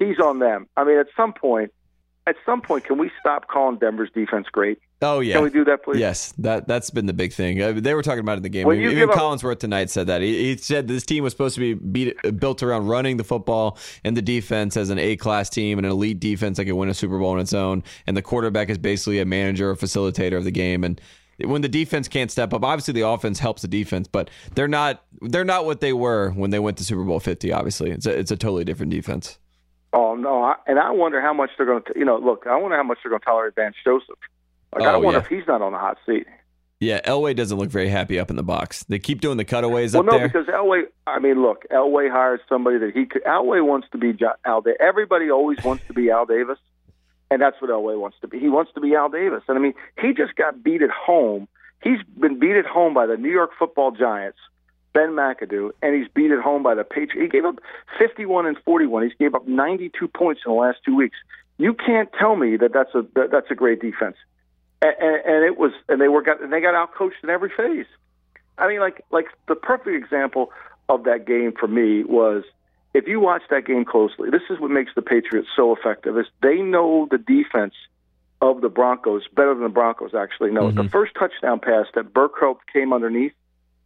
he's 0.00 0.18
on 0.18 0.40
them. 0.40 0.66
I 0.76 0.82
mean, 0.82 0.98
at 0.98 1.06
some 1.16 1.32
point, 1.32 1.72
at 2.30 2.36
some 2.46 2.62
point, 2.62 2.84
can 2.84 2.96
we 2.96 3.10
stop 3.18 3.48
calling 3.48 3.76
Denver's 3.76 4.10
defense 4.14 4.46
great? 4.50 4.80
Oh 5.02 5.18
yeah, 5.18 5.34
can 5.34 5.42
we 5.42 5.50
do 5.50 5.64
that, 5.64 5.82
please? 5.82 5.98
Yes, 5.98 6.32
that 6.38 6.68
that's 6.68 6.90
been 6.90 7.06
the 7.06 7.12
big 7.12 7.32
thing. 7.32 7.60
Uh, 7.60 7.72
they 7.72 7.92
were 7.92 8.02
talking 8.02 8.20
about 8.20 8.34
it 8.34 8.36
in 8.36 8.42
the 8.44 8.48
game. 8.48 8.66
When 8.66 8.80
Even 8.80 9.08
Collinsworth 9.08 9.58
tonight 9.58 9.90
said 9.90 10.06
that 10.06 10.22
he, 10.22 10.50
he, 10.50 10.56
said 10.56 10.86
this 10.86 11.04
team 11.04 11.24
was 11.24 11.32
supposed 11.32 11.56
to 11.56 11.60
be 11.60 11.74
beat, 11.74 12.38
built 12.38 12.62
around 12.62 12.86
running 12.86 13.16
the 13.16 13.24
football 13.24 13.78
and 14.04 14.16
the 14.16 14.22
defense 14.22 14.76
as 14.76 14.90
an 14.90 14.98
A 14.98 15.16
class 15.16 15.50
team 15.50 15.78
and 15.78 15.86
an 15.86 15.92
elite 15.92 16.20
defense 16.20 16.58
that 16.58 16.66
could 16.66 16.74
win 16.74 16.88
a 16.88 16.94
Super 16.94 17.18
Bowl 17.18 17.30
on 17.30 17.40
its 17.40 17.52
own, 17.52 17.82
and 18.06 18.16
the 18.16 18.22
quarterback 18.22 18.70
is 18.70 18.78
basically 18.78 19.18
a 19.18 19.24
manager 19.24 19.70
or 19.70 19.76
facilitator 19.76 20.36
of 20.36 20.44
the 20.44 20.52
game. 20.52 20.84
And 20.84 21.00
when 21.44 21.62
the 21.62 21.68
defense 21.68 22.08
can't 22.08 22.30
step 22.30 22.52
up. 22.52 22.64
Obviously, 22.64 22.92
the 22.92 23.06
offense 23.06 23.38
helps 23.38 23.62
the 23.62 23.68
defense, 23.68 24.06
but 24.06 24.30
they're 24.54 24.68
not 24.68 25.02
they're 25.22 25.44
not 25.44 25.64
what 25.64 25.80
they 25.80 25.92
were 25.92 26.30
when 26.30 26.50
they 26.50 26.58
went 26.58 26.76
to 26.78 26.84
Super 26.84 27.04
Bowl 27.04 27.20
Fifty. 27.20 27.52
Obviously, 27.52 27.90
it's 27.90 28.06
a 28.06 28.18
it's 28.18 28.30
a 28.30 28.36
totally 28.36 28.64
different 28.64 28.92
defense. 28.92 29.38
Oh 29.92 30.14
no, 30.14 30.42
I, 30.42 30.54
and 30.66 30.78
I 30.78 30.90
wonder 30.90 31.20
how 31.20 31.32
much 31.32 31.50
they're 31.56 31.66
going 31.66 31.82
to. 31.84 31.92
You 31.96 32.04
know, 32.04 32.18
look, 32.18 32.46
I 32.46 32.56
wonder 32.56 32.76
how 32.76 32.82
much 32.82 32.98
they're 33.02 33.10
going 33.10 33.20
to 33.20 33.24
tolerate 33.26 33.54
Vance 33.56 33.76
Joseph. 33.84 34.18
Like, 34.72 34.84
I 34.84 34.94
Oh, 34.94 35.00
wonder 35.00 35.18
yeah. 35.18 35.24
if 35.24 35.28
he's 35.28 35.46
not 35.48 35.62
on 35.62 35.72
the 35.72 35.78
hot 35.78 35.98
seat. 36.06 36.26
Yeah, 36.78 37.00
Elway 37.02 37.36
doesn't 37.36 37.58
look 37.58 37.68
very 37.70 37.88
happy 37.88 38.18
up 38.18 38.30
in 38.30 38.36
the 38.36 38.42
box. 38.42 38.84
They 38.84 38.98
keep 38.98 39.20
doing 39.20 39.36
the 39.36 39.44
cutaways 39.44 39.92
Well, 39.92 40.00
up 40.04 40.12
no, 40.12 40.18
there. 40.18 40.28
because 40.28 40.46
Elway. 40.46 40.84
I 41.06 41.18
mean, 41.18 41.42
look, 41.42 41.64
Elway 41.70 42.10
hired 42.10 42.40
somebody 42.48 42.78
that 42.78 42.92
he 42.94 43.04
could. 43.04 43.22
Elway 43.24 43.62
wants 43.66 43.88
to 43.92 43.98
be 43.98 44.16
Al. 44.46 44.60
Da- 44.62 44.70
Everybody 44.80 45.30
always 45.30 45.58
wants 45.64 45.84
to 45.88 45.92
be 45.92 46.10
Al 46.10 46.24
Davis, 46.24 46.58
and 47.30 47.42
that's 47.42 47.60
what 47.60 47.70
Elway 47.70 47.98
wants 48.00 48.16
to 48.22 48.28
be. 48.28 48.38
He 48.38 48.48
wants 48.48 48.72
to 48.74 48.80
be 48.80 48.94
Al 48.94 49.08
Davis, 49.10 49.42
and 49.48 49.58
I 49.58 49.60
mean, 49.60 49.74
he 50.00 50.12
just 50.14 50.36
got 50.36 50.62
beat 50.62 50.80
at 50.82 50.90
home. 50.90 51.48
He's 51.82 51.98
been 52.18 52.38
beat 52.38 52.56
at 52.56 52.64
home 52.66 52.94
by 52.94 53.06
the 53.06 53.16
New 53.16 53.30
York 53.30 53.50
Football 53.58 53.90
Giants, 53.90 54.38
Ben 54.92 55.10
McAdoo, 55.10 55.70
and 55.82 55.94
he's 55.94 56.08
beat 56.14 56.30
at 56.30 56.40
home 56.40 56.62
by 56.62 56.74
the 56.74 56.84
Patriots. 56.84 57.20
He 57.20 57.28
gave 57.28 57.44
up 57.44 57.60
51 57.98 58.46
and 58.46 58.56
41. 58.64 59.04
He's 59.04 59.12
gave 59.18 59.34
up 59.34 59.46
92 59.46 60.08
points 60.08 60.42
in 60.44 60.52
the 60.52 60.58
last 60.58 60.78
two 60.84 60.96
weeks. 60.96 61.16
You 61.58 61.74
can't 61.74 62.08
tell 62.18 62.36
me 62.36 62.56
that 62.56 62.72
that's 62.72 62.94
a 62.94 63.04
that, 63.14 63.30
that's 63.30 63.50
a 63.50 63.54
great 63.54 63.80
defense. 63.80 64.16
And, 64.82 64.94
and, 64.98 65.16
and 65.26 65.44
it 65.44 65.58
was, 65.58 65.72
and 65.88 66.00
they 66.00 66.08
were 66.08 66.22
got, 66.22 66.42
and 66.42 66.52
they 66.52 66.60
got 66.60 66.74
outcoached 66.74 67.22
in 67.22 67.30
every 67.30 67.50
phase. 67.56 67.86
I 68.58 68.68
mean, 68.68 68.80
like 68.80 69.04
like 69.10 69.26
the 69.46 69.54
perfect 69.54 69.94
example 69.94 70.52
of 70.88 71.04
that 71.04 71.26
game 71.26 71.52
for 71.58 71.68
me 71.68 72.02
was 72.04 72.44
if 72.94 73.06
you 73.06 73.20
watch 73.20 73.42
that 73.50 73.66
game 73.66 73.84
closely. 73.84 74.30
This 74.30 74.42
is 74.50 74.58
what 74.58 74.70
makes 74.70 74.92
the 74.94 75.02
Patriots 75.02 75.48
so 75.54 75.74
effective: 75.74 76.18
is 76.18 76.26
they 76.42 76.56
know 76.56 77.06
the 77.10 77.18
defense 77.18 77.74
of 78.42 78.60
the 78.60 78.68
Broncos 78.68 79.22
better 79.34 79.54
than 79.54 79.64
the 79.64 79.68
Broncos 79.68 80.14
actually 80.14 80.50
know. 80.50 80.68
it. 80.68 80.74
The 80.74 80.82
mm-hmm. 80.82 80.90
first 80.90 81.12
touchdown 81.18 81.60
pass 81.60 81.86
that 81.94 82.12
Burkhead 82.12 82.56
came 82.72 82.92
underneath. 82.92 83.32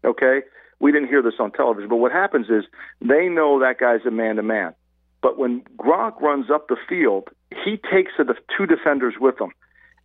Okay, 0.05 0.43
we 0.85 0.93
didn't 0.93 1.09
hear 1.09 1.23
this 1.23 1.41
on 1.41 1.51
television, 1.51 1.89
but 1.89 1.97
what 1.97 2.13
happens 2.13 2.51
is 2.51 2.65
they 3.01 3.31
know 3.31 3.59
that 3.61 3.79
guy's 3.81 4.05
a 4.07 4.11
man 4.11 4.37
to 4.37 4.43
man. 4.43 4.75
But 5.23 5.39
when 5.39 5.63
Gronk 5.79 6.21
runs 6.21 6.51
up 6.51 6.69
the 6.69 6.77
field, 6.87 7.31
he 7.65 7.79
takes 7.91 8.13
the 8.19 8.35
two 8.55 8.67
defenders 8.67 9.15
with 9.19 9.41
him. 9.41 9.49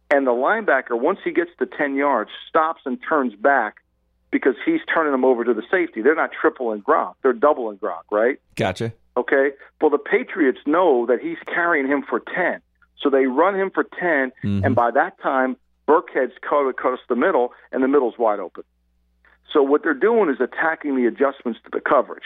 And 0.09 0.25
the 0.25 0.31
linebacker, 0.31 0.97
once 0.97 1.19
he 1.21 1.31
gets 1.31 1.51
to 1.59 1.65
10 1.65 1.95
yards, 1.95 2.29
stops 2.47 2.83
and 2.85 2.97
turns 3.07 3.35
back 3.35 3.75
because 4.31 4.55
he's 4.65 4.79
turning 4.93 5.11
them 5.11 5.25
over 5.25 5.43
to 5.43 5.53
the 5.53 5.63
safety. 5.69 6.01
They're 6.01 6.15
not 6.15 6.29
tripling 6.31 6.81
Gronk, 6.81 7.15
they're 7.23 7.33
doubling 7.33 7.77
Gronk, 7.77 8.03
right? 8.09 8.39
Gotcha. 8.55 8.93
Okay. 9.17 9.49
Well, 9.81 9.89
the 9.89 9.97
Patriots 9.97 10.59
know 10.65 11.05
that 11.07 11.19
he's 11.21 11.39
carrying 11.45 11.87
him 11.87 12.05
for 12.09 12.21
10. 12.21 12.61
So 13.01 13.09
they 13.09 13.25
run 13.25 13.53
him 13.53 13.69
for 13.69 13.83
10, 13.83 14.09
and 14.09 14.31
mm-hmm. 14.43 14.73
by 14.75 14.91
that 14.91 15.21
time, 15.21 15.57
Burkhead's 15.89 16.37
cut 16.47 16.69
across 16.69 16.99
the 17.09 17.17
middle, 17.17 17.51
and 17.73 17.83
the 17.83 17.89
middle's 17.89 18.17
wide 18.17 18.39
open. 18.39 18.63
So 19.51 19.63
what 19.63 19.83
they're 19.83 19.93
doing 19.93 20.29
is 20.29 20.39
attacking 20.39 20.95
the 20.95 21.05
adjustments 21.05 21.59
to 21.63 21.69
the 21.71 21.81
coverage. 21.81 22.23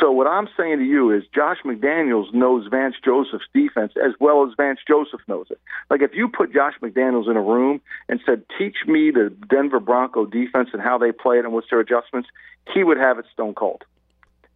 So 0.00 0.12
what 0.12 0.26
I'm 0.26 0.48
saying 0.56 0.78
to 0.78 0.84
you 0.84 1.10
is 1.10 1.24
Josh 1.34 1.58
McDaniels 1.64 2.32
knows 2.32 2.68
Vance 2.70 2.94
Joseph's 3.04 3.46
defense 3.52 3.94
as 3.96 4.12
well 4.20 4.46
as 4.46 4.52
Vance 4.56 4.80
Joseph 4.86 5.20
knows 5.26 5.46
it. 5.50 5.58
Like 5.90 6.02
if 6.02 6.12
you 6.14 6.28
put 6.28 6.52
Josh 6.52 6.74
McDaniels 6.82 7.28
in 7.28 7.36
a 7.36 7.42
room 7.42 7.80
and 8.08 8.20
said, 8.24 8.44
"Teach 8.58 8.76
me 8.86 9.10
the 9.10 9.34
Denver 9.48 9.80
Bronco 9.80 10.24
defense 10.24 10.70
and 10.72 10.82
how 10.82 10.98
they 10.98 11.10
play 11.10 11.38
it 11.38 11.44
and 11.44 11.52
what's 11.52 11.70
their 11.70 11.80
adjustments," 11.80 12.28
he 12.72 12.84
would 12.84 12.98
have 12.98 13.18
it 13.18 13.24
stone 13.32 13.54
cold. 13.54 13.84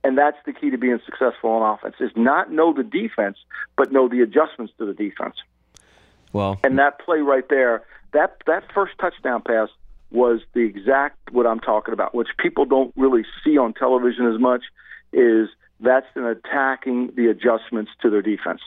And 0.05 0.19
that's 0.19 0.37
the 0.45 0.53
key 0.53 0.71
to 0.71 0.79
being 0.79 1.01
successful 1.05 1.51
on 1.51 1.75
offense: 1.75 1.97
is 1.99 2.13
not 2.15 2.53
know 2.53 2.73
the 2.73 2.85
defense, 2.85 3.39
but 3.77 3.91
know 3.91 4.09
the 4.09 4.21
adjustments 4.21 4.73
to 4.79 4.87
the 4.87 4.95
defense. 4.95 5.37
Well, 6.33 6.59
And 6.63 6.79
that 6.79 6.99
play 7.01 7.19
right 7.21 7.49
there, 7.49 7.83
that 8.13 8.37
that 8.47 8.65
first 8.73 8.93
touchdown 8.99 9.43
pass 9.43 9.69
was 10.13 10.41
the 10.55 10.61
exact 10.61 11.33
what 11.33 11.47
I'm 11.47 11.61
talking 11.61 11.95
about, 11.95 12.15
which 12.15 12.29
people 12.39 12.65
don't 12.65 12.93
really 12.97 13.25
see 13.45 13.57
on 13.59 13.75
television 13.75 14.27
as 14.33 14.41
much. 14.41 14.63
Is 15.13 15.49
that's 15.81 16.07
an 16.15 16.25
attacking 16.25 17.13
the 17.17 17.27
adjustments 17.27 17.91
to 18.03 18.09
their 18.11 18.23
defense. 18.23 18.61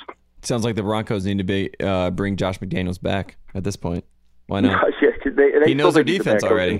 sounds 0.43 0.63
like 0.63 0.75
the 0.75 0.84
Broncos 0.84 1.25
need 1.25 1.38
to 1.39 1.43
be 1.43 1.71
uh, 1.79 2.12
bring 2.12 2.36
Josh 2.36 2.60
McDaniels 2.60 3.01
back 3.01 3.38
at 3.55 3.63
this 3.63 3.75
point. 3.75 4.03
Why 4.47 4.60
not? 4.62 4.86
Yeah, 5.01 5.10
they, 5.23 5.31
they 5.31 5.69
He 5.69 5.73
knows 5.73 5.95
their 5.95 6.03
think 6.03 6.17
he's 6.17 6.19
a 6.21 6.23
defense 6.23 6.43
already. 6.43 6.79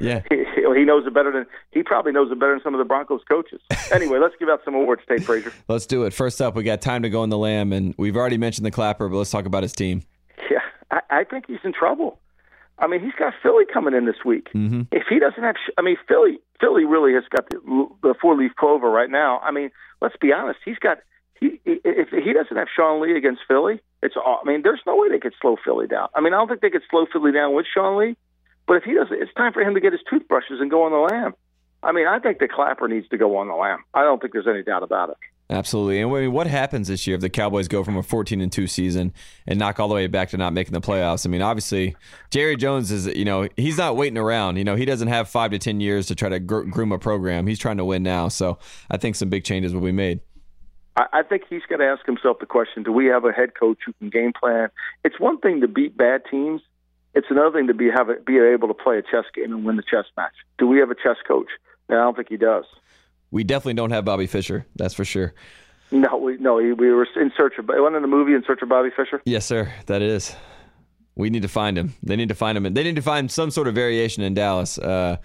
Yeah. 0.00 0.22
He, 0.30 0.36
he- 0.56 0.64
he 0.74 0.84
knows 0.84 1.06
it 1.06 1.14
better 1.14 1.30
than 1.30 1.46
he 1.70 1.82
probably 1.84 2.10
knows 2.10 2.32
it 2.32 2.40
better 2.40 2.52
than 2.52 2.60
some 2.62 2.74
of 2.74 2.78
the 2.78 2.84
Broncos 2.84 3.20
coaches. 3.28 3.60
Anyway, 3.92 4.18
let's 4.18 4.34
give 4.40 4.48
out 4.48 4.60
some 4.64 4.74
awards, 4.74 5.02
Tate 5.08 5.22
Frazier. 5.22 5.52
Let's 5.68 5.86
do 5.86 6.02
it. 6.04 6.12
First 6.12 6.40
up, 6.42 6.56
we 6.56 6.64
got 6.64 6.80
time 6.80 7.02
to 7.02 7.10
go 7.10 7.22
in 7.22 7.30
the 7.30 7.38
Lamb, 7.38 7.72
and 7.72 7.94
we've 7.98 8.16
already 8.16 8.38
mentioned 8.38 8.64
the 8.66 8.70
Clapper, 8.72 9.08
but 9.08 9.16
let's 9.18 9.30
talk 9.30 9.44
about 9.46 9.62
his 9.62 9.72
team. 9.72 10.02
Yeah, 10.50 10.58
I, 10.90 11.00
I 11.20 11.24
think 11.24 11.44
he's 11.46 11.58
in 11.64 11.72
trouble. 11.72 12.18
I 12.78 12.86
mean, 12.86 13.00
he's 13.00 13.14
got 13.18 13.34
Philly 13.42 13.64
coming 13.72 13.94
in 13.94 14.04
this 14.04 14.24
week. 14.24 14.48
Mm-hmm. 14.52 14.82
If 14.90 15.04
he 15.08 15.18
doesn't 15.18 15.42
have, 15.42 15.56
I 15.78 15.82
mean, 15.82 15.96
Philly, 16.08 16.38
Philly 16.60 16.84
really 16.84 17.14
has 17.14 17.24
got 17.30 17.48
the, 17.50 17.88
the 18.02 18.14
four 18.20 18.36
leaf 18.36 18.52
clover 18.56 18.90
right 18.90 19.10
now. 19.10 19.38
I 19.40 19.52
mean, 19.52 19.70
let's 20.00 20.16
be 20.16 20.32
honest. 20.32 20.58
He's 20.64 20.78
got 20.78 20.98
he 21.40 21.60
if 21.64 22.08
he 22.08 22.32
doesn't 22.32 22.56
have 22.56 22.68
Sean 22.74 23.00
Lee 23.00 23.16
against 23.16 23.42
Philly, 23.46 23.80
it's 24.02 24.16
all. 24.16 24.40
I 24.44 24.48
mean, 24.48 24.62
there's 24.62 24.80
no 24.86 24.96
way 24.96 25.08
they 25.08 25.18
could 25.18 25.34
slow 25.40 25.56
Philly 25.64 25.86
down. 25.86 26.08
I 26.14 26.20
mean, 26.20 26.34
I 26.34 26.38
don't 26.38 26.48
think 26.48 26.60
they 26.60 26.70
could 26.70 26.82
slow 26.90 27.06
Philly 27.12 27.32
down 27.32 27.54
with 27.54 27.66
Sean 27.72 27.98
Lee. 27.98 28.16
But 28.66 28.78
if 28.78 28.84
he 28.84 28.94
doesn't, 28.94 29.20
it's 29.20 29.32
time 29.34 29.52
for 29.52 29.60
him 29.60 29.74
to 29.74 29.80
get 29.80 29.92
his 29.92 30.00
toothbrushes 30.08 30.60
and 30.60 30.70
go 30.70 30.84
on 30.84 30.92
the 30.92 31.14
lam. 31.14 31.34
I 31.82 31.92
mean, 31.92 32.06
I 32.06 32.18
think 32.18 32.38
the 32.38 32.48
Clapper 32.48 32.88
needs 32.88 33.08
to 33.10 33.18
go 33.18 33.36
on 33.36 33.48
the 33.48 33.54
lam. 33.54 33.84
I 33.92 34.02
don't 34.02 34.20
think 34.20 34.32
there's 34.32 34.48
any 34.48 34.62
doubt 34.62 34.82
about 34.82 35.10
it. 35.10 35.16
Absolutely. 35.50 36.00
And 36.00 36.10
I 36.10 36.20
mean, 36.20 36.32
what 36.32 36.46
happens 36.46 36.88
this 36.88 37.06
year 37.06 37.16
if 37.16 37.20
the 37.20 37.28
Cowboys 37.28 37.68
go 37.68 37.84
from 37.84 37.98
a 37.98 38.02
14 38.02 38.40
and 38.40 38.50
2 38.50 38.66
season 38.66 39.12
and 39.46 39.58
knock 39.58 39.78
all 39.78 39.88
the 39.88 39.94
way 39.94 40.06
back 40.06 40.30
to 40.30 40.38
not 40.38 40.54
making 40.54 40.72
the 40.72 40.80
playoffs? 40.80 41.26
I 41.26 41.28
mean, 41.28 41.42
obviously, 41.42 41.96
Jerry 42.30 42.56
Jones 42.56 42.90
is, 42.90 43.06
you 43.06 43.26
know, 43.26 43.48
he's 43.56 43.76
not 43.76 43.96
waiting 43.96 44.16
around. 44.16 44.56
You 44.56 44.64
know, 44.64 44.74
he 44.74 44.86
doesn't 44.86 45.08
have 45.08 45.28
five 45.28 45.50
to 45.50 45.58
10 45.58 45.80
years 45.80 46.06
to 46.06 46.14
try 46.14 46.30
to 46.30 46.40
groom 46.40 46.92
a 46.92 46.98
program. 46.98 47.46
He's 47.46 47.58
trying 47.58 47.76
to 47.76 47.84
win 47.84 48.02
now. 48.02 48.28
So 48.28 48.58
I 48.90 48.96
think 48.96 49.16
some 49.16 49.28
big 49.28 49.44
changes 49.44 49.74
will 49.74 49.82
be 49.82 49.92
made. 49.92 50.20
I, 50.96 51.22
think 51.28 51.42
he's 51.50 51.62
got 51.68 51.78
to 51.78 51.86
ask 51.86 52.06
himself 52.06 52.38
the 52.38 52.46
question: 52.46 52.84
Do 52.84 52.92
we 52.92 53.06
have 53.06 53.24
a 53.24 53.32
head 53.32 53.58
coach 53.58 53.78
who 53.84 53.92
can 53.94 54.10
game 54.10 54.32
plan? 54.32 54.68
It's 55.04 55.18
one 55.18 55.38
thing 55.38 55.60
to 55.62 55.68
beat 55.68 55.96
bad 55.96 56.22
teams. 56.30 56.62
It's 57.14 57.26
another 57.30 57.50
thing 57.50 57.66
to 57.66 57.74
be 57.74 57.90
have 57.90 58.08
a, 58.10 58.14
be 58.24 58.38
able 58.38 58.68
to 58.68 58.74
play 58.74 58.98
a 58.98 59.02
chess 59.02 59.24
game 59.34 59.52
and 59.52 59.64
win 59.64 59.76
the 59.76 59.82
chess 59.82 60.04
match. 60.16 60.34
Do 60.56 60.68
we 60.68 60.78
have 60.78 60.90
a 60.90 60.94
chess 60.94 61.16
coach? 61.26 61.48
And 61.88 61.98
I 61.98 62.02
don't 62.02 62.14
think 62.14 62.28
he 62.28 62.36
does. 62.36 62.64
We 63.34 63.42
definitely 63.42 63.74
don't 63.74 63.90
have 63.90 64.04
Bobby 64.04 64.28
Fischer. 64.28 64.64
That's 64.76 64.94
for 64.94 65.04
sure. 65.04 65.34
No, 65.90 66.16
we 66.18 66.36
no. 66.36 66.54
We, 66.54 66.72
we 66.72 66.92
were 66.92 67.04
in 67.16 67.32
search 67.36 67.54
of. 67.58 67.66
Wasn't 67.66 67.96
in 67.96 68.02
the 68.02 68.06
movie 68.06 68.32
in 68.32 68.44
search 68.46 68.62
of 68.62 68.68
Bobby 68.68 68.90
Fischer? 68.96 69.20
Yes, 69.24 69.44
sir. 69.44 69.72
That 69.86 70.02
is. 70.02 70.36
We 71.16 71.30
need 71.30 71.42
to 71.42 71.48
find 71.48 71.76
him. 71.76 71.94
They 72.04 72.14
need 72.14 72.28
to 72.28 72.36
find 72.36 72.56
him. 72.56 72.72
They 72.72 72.84
need 72.84 72.94
to 72.94 73.02
find 73.02 73.28
some 73.28 73.50
sort 73.50 73.66
of 73.66 73.74
variation 73.74 74.22
in 74.22 74.34
Dallas 74.34 74.78
uh, 74.78 75.16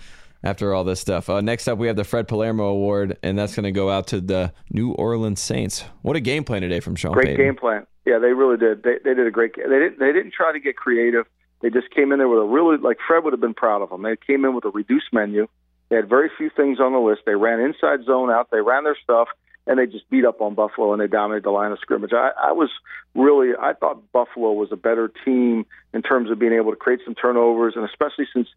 after 0.43 0.74
all 0.74 0.84
this 0.84 1.00
stuff. 1.00 1.30
Uh, 1.30 1.41
next 1.41 1.67
up, 1.67 1.78
we 1.78 1.86
have 1.86 1.98
the 1.98 2.04
Fred 2.04 2.28
Palermo 2.28 2.65
Award, 2.65 3.15
and 3.22 3.38
that's 3.38 3.56
going 3.56 3.65
to 3.65 3.72
go 3.72 3.91
out 3.91 4.08
to 4.08 4.19
the 4.19 4.54
New 4.72 4.91
Orleans 4.93 5.39
Saints. 5.39 5.84
What 6.02 6.15
a 6.15 6.19
game 6.19 6.43
plan 6.43 6.63
today 6.63 6.80
from 6.80 6.95
Sean 6.95 7.12
Great 7.12 7.28
Payton. 7.28 7.45
game 7.45 7.56
plan. 7.58 7.86
Yeah, 8.08 8.17
they 8.17 8.34
really 8.34 8.58
did. 8.58 8.82
They 8.82 8.95
they 9.04 9.13
did 9.13 9.28
a 9.28 9.32
great. 9.32 9.56
They 9.56 9.62
didn't 9.63 10.00
they 10.00 10.12
didn't 10.13 10.34
try 10.34 10.52
to 10.52 10.60
get 10.60 10.76
creative. 10.78 11.28
They 11.62 11.69
just 11.69 11.91
came 11.91 12.12
in 12.12 12.17
there 12.17 12.28
with 12.28 12.39
a 12.39 12.45
really 12.45 12.78
like 12.78 12.98
Fred 13.08 13.24
would 13.24 13.34
have 13.34 13.41
been 13.41 13.54
proud 13.54 13.84
of 13.84 13.91
them. 13.91 14.02
They 14.02 14.15
came 14.15 14.45
in 14.45 14.56
with 14.56 14.65
a 14.65 14.69
reduced 14.69 15.13
menu. 15.13 15.48
They 15.89 15.95
had 15.95 16.08
very 16.08 16.30
few 16.38 16.49
things 16.49 16.80
on 16.80 16.93
the 16.93 16.99
list. 16.99 17.21
They 17.25 17.36
ran 17.36 17.60
inside 17.60 18.06
zone 18.06 18.30
out. 18.30 18.49
They 18.52 18.62
ran 18.62 18.84
their 18.84 18.97
stuff, 19.04 19.28
and 19.67 19.80
they 19.80 19.86
just 19.86 20.10
beat 20.10 20.25
up 20.25 20.41
on 20.41 20.56
Buffalo 20.56 20.93
and 20.93 21.02
they 21.02 21.08
dominated 21.08 21.45
the 21.45 21.52
line 21.52 21.71
of 21.71 21.80
scrimmage. 21.80 22.12
I, 22.13 22.32
I 22.41 22.52
was 22.52 22.69
really 23.15 23.52
I 23.60 23.73
thought 23.73 24.12
Buffalo 24.12 24.54
was 24.54 24.69
a 24.71 24.75
better 24.75 25.12
team 25.25 25.65
in 25.93 26.02
terms 26.02 26.32
of 26.32 26.39
being 26.39 26.54
able 26.54 26.71
to 26.71 26.78
create 26.78 27.02
some 27.06 27.15
turnovers, 27.15 27.73
and 27.75 27.86
especially 27.86 28.28
since 28.34 28.47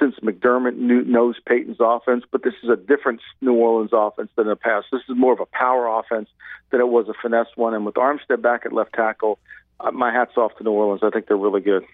since 0.00 0.16
McDermott 0.20 0.76
knew, 0.76 1.04
knows 1.04 1.36
Payton's 1.46 1.76
offense. 1.78 2.24
But 2.30 2.42
this 2.42 2.54
is 2.62 2.70
a 2.70 2.76
different 2.76 3.20
New 3.40 3.54
Orleans 3.54 3.90
offense 3.92 4.30
than 4.36 4.46
in 4.46 4.50
the 4.50 4.56
past. 4.56 4.86
This 4.90 5.02
is 5.08 5.16
more 5.16 5.32
of 5.32 5.40
a 5.40 5.46
power 5.46 5.86
offense 5.86 6.28
than 6.70 6.80
it 6.80 6.88
was 6.88 7.08
a 7.08 7.14
finesse 7.20 7.54
one. 7.56 7.74
And 7.74 7.84
with 7.84 7.94
Armstead 7.96 8.42
back 8.42 8.64
at 8.64 8.72
left 8.72 8.94
tackle, 8.94 9.38
uh, 9.80 9.90
my 9.90 10.12
hats 10.12 10.32
off 10.36 10.56
to 10.56 10.64
New 10.64 10.70
Orleans. 10.70 11.02
I 11.02 11.10
think 11.10 11.26
they're 11.26 11.36
really 11.36 11.60
good. 11.60 11.84